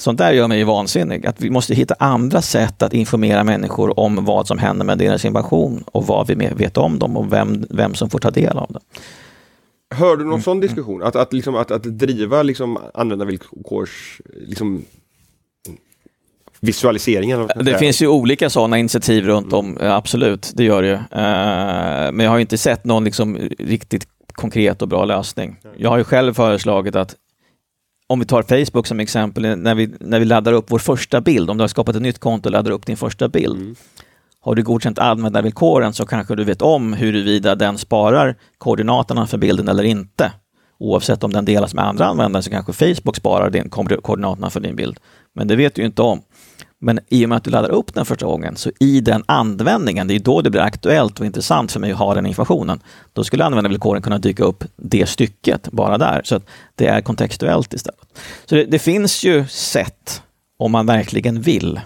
Sånt 0.00 0.18
där 0.18 0.32
gör 0.32 0.48
mig 0.48 0.58
ju 0.58 0.64
vansinnig. 0.64 1.26
Att 1.26 1.40
vi 1.40 1.50
måste 1.50 1.74
hitta 1.74 1.94
andra 1.98 2.42
sätt 2.42 2.82
att 2.82 2.94
informera 2.94 3.44
människor 3.44 3.98
om 4.00 4.24
vad 4.24 4.46
som 4.46 4.58
händer 4.58 4.84
med 4.84 4.98
deras 4.98 5.24
information 5.24 5.84
och 5.86 6.06
vad 6.06 6.26
vi 6.26 6.34
vet 6.34 6.76
om 6.76 6.98
dem 6.98 7.16
och 7.16 7.32
vem, 7.32 7.66
vem 7.70 7.94
som 7.94 8.10
får 8.10 8.18
ta 8.18 8.30
del 8.30 8.58
av 8.58 8.72
det. 8.72 8.80
Hör 9.94 10.16
du 10.16 10.24
någon 10.24 10.32
Mm, 10.32 10.42
sån 10.42 10.60
diskussion? 10.60 11.02
Att, 11.02 11.16
att, 11.16 11.32
liksom, 11.32 11.54
att, 11.56 11.70
att 11.70 11.82
driva 11.82 12.42
liksom, 12.42 12.78
användarvillkors 12.94 14.20
liksom, 14.46 14.84
visualiseringen? 16.60 17.48
Det 17.56 17.78
finns 17.78 18.02
ju 18.02 18.08
olika 18.08 18.50
sådana 18.50 18.78
initiativ 18.78 19.24
runt 19.26 19.52
om, 19.52 19.78
eh, 19.78 19.94
absolut, 19.94 20.52
det 20.54 20.64
gör 20.64 20.82
det 20.82 20.88
ju. 20.88 20.94
Eh, 20.94 22.12
Men 22.12 22.20
jag 22.20 22.30
har 22.30 22.36
ju 22.36 22.40
inte 22.42 22.58
sett 22.58 22.84
någon 22.84 23.04
liksom 23.04 23.36
riktigt 23.58 24.08
konkret 24.32 24.82
och 24.82 24.88
bra 24.88 25.04
lösning. 25.04 25.56
Jag 25.76 25.90
har 25.90 25.98
ju 25.98 26.04
själv 26.04 26.34
föreslagit 26.34 26.96
att 26.96 27.14
om 28.08 28.18
vi 28.20 28.26
tar 28.26 28.42
Facebook 28.42 28.86
som 28.86 29.00
exempel, 29.00 29.42
när 29.58 29.74
vi, 29.74 29.94
när 30.00 30.18
vi 30.18 30.24
laddar 30.24 30.52
upp 30.52 30.70
vår 30.70 30.78
första 30.78 31.20
bild, 31.20 31.50
om 31.50 31.56
du 31.58 31.62
har 31.62 31.68
skapat 31.68 31.96
ett 31.96 32.02
nytt 32.02 32.18
konto 32.18 32.48
och 32.48 32.52
laddar 32.52 32.70
upp 32.70 32.86
din 32.86 32.96
första 32.96 33.28
bild, 33.28 33.56
Mm. 33.60 33.74
har 34.40 34.54
du 34.54 34.62
godkänt 34.62 34.98
användarvillkoren 34.98 35.92
så 35.92 36.06
kanske 36.06 36.34
du 36.34 36.44
vet 36.44 36.62
om 36.62 36.92
huruvida 36.92 37.54
den 37.54 37.78
sparar 37.78 38.36
koordinaterna 38.58 39.26
för 39.26 39.38
bilden 39.38 39.68
eller 39.68 39.82
inte. 39.84 40.32
Oavsett 40.78 41.24
om 41.24 41.32
den 41.32 41.44
delas 41.44 41.74
med 41.74 41.84
andra 41.86 42.06
användare 42.06 42.42
så 42.42 42.50
kanske 42.50 42.72
Facebook 42.72 43.16
sparar 43.16 43.50
din 43.50 43.70
ko- 43.70 44.00
koordinaterna 44.02 44.50
för 44.50 44.60
din 44.60 44.76
bild. 44.76 44.98
Men 45.34 45.48
det 45.48 45.56
vet 45.56 45.74
du 45.74 45.82
ju 45.82 45.86
inte 45.86 46.02
om. 46.02 46.22
Men 46.84 47.00
i 47.08 47.24
och 47.24 47.28
med 47.28 47.36
att 47.36 47.44
du 47.44 47.50
laddar 47.50 47.70
upp 47.70 47.94
den 47.94 48.04
första 48.04 48.26
gången, 48.26 48.56
så 48.56 48.70
i 48.80 49.00
den 49.00 49.24
användningen, 49.26 50.06
det 50.08 50.14
är 50.14 50.18
då 50.18 50.40
det 50.40 50.50
blir 50.50 50.60
aktuellt 50.60 51.20
och 51.20 51.26
intressant 51.26 51.72
för 51.72 51.80
mig 51.80 51.92
att 51.92 51.98
ha 51.98 52.14
den 52.14 52.26
informationen. 52.26 52.80
Då 53.12 53.24
skulle 53.24 53.44
användarvillkoren 53.44 54.02
kunna 54.02 54.18
dyka 54.18 54.44
upp 54.44 54.64
det 54.76 55.06
stycket 55.08 55.68
bara 55.72 55.98
där, 55.98 56.20
så 56.24 56.36
att 56.36 56.46
det 56.74 56.86
är 56.86 57.00
kontextuellt 57.00 57.74
istället. 57.74 58.00
Så 58.46 58.54
det, 58.54 58.64
det 58.64 58.78
finns 58.78 59.24
ju 59.24 59.46
sätt 59.46 60.22
om 60.58 60.72
man 60.72 60.86
verkligen 60.86 61.40
vill. 61.40 61.80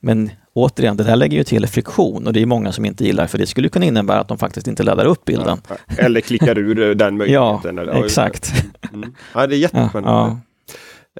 Men 0.00 0.30
återigen, 0.54 0.96
det 0.96 1.04
där 1.04 1.16
lägger 1.16 1.36
ju 1.38 1.44
till 1.44 1.66
friktion 1.66 2.26
och 2.26 2.32
det 2.32 2.42
är 2.42 2.46
många 2.46 2.72
som 2.72 2.84
inte 2.84 3.04
gillar, 3.04 3.26
för 3.26 3.38
det 3.38 3.46
skulle 3.46 3.68
kunna 3.68 3.84
innebära 3.84 4.20
att 4.20 4.28
de 4.28 4.38
faktiskt 4.38 4.66
inte 4.68 4.82
laddar 4.82 5.04
upp 5.04 5.24
bilden. 5.24 5.60
Ja, 5.68 5.76
eller 5.96 6.20
klickar 6.20 6.58
ur 6.58 6.94
den 6.94 7.16
Ja, 7.28 7.60
möjligheten. 7.64 7.76
det. 7.76 8.04
exakt. 8.06 8.52
Mm. 8.92 9.14
Ja, 9.34 9.46
det 9.46 9.54
är 9.54 9.58
Ja, 9.58 9.62
jättespännande. 9.62 10.10
ja. 10.10 10.38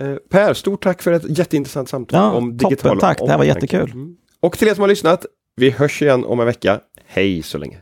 Eh, 0.01 0.15
Per, 0.31 0.55
stort 0.55 0.83
tack 0.83 1.03
för 1.03 1.13
ett 1.13 1.39
jätteintressant 1.39 1.89
samtal 1.89 2.21
Ja, 2.21 2.33
om 2.33 2.59
toppen, 2.59 2.69
digital 2.69 3.01
tack. 3.01 3.19
Det 3.19 3.31
här 3.31 3.39
var 3.39 3.45
jättekul. 3.45 3.91
Mm. 3.91 4.17
Och 4.41 4.59
till 4.59 4.69
er 4.69 4.75
som 4.75 4.81
har 4.83 4.89
lyssnat, 4.89 5.27
vi 5.57 5.71
hörs 5.71 6.03
igen 6.03 6.25
om 6.25 6.41
en 6.41 6.47
vecka. 6.47 6.81
Hej 7.07 7.43
så 7.43 7.59
länge. 7.59 7.81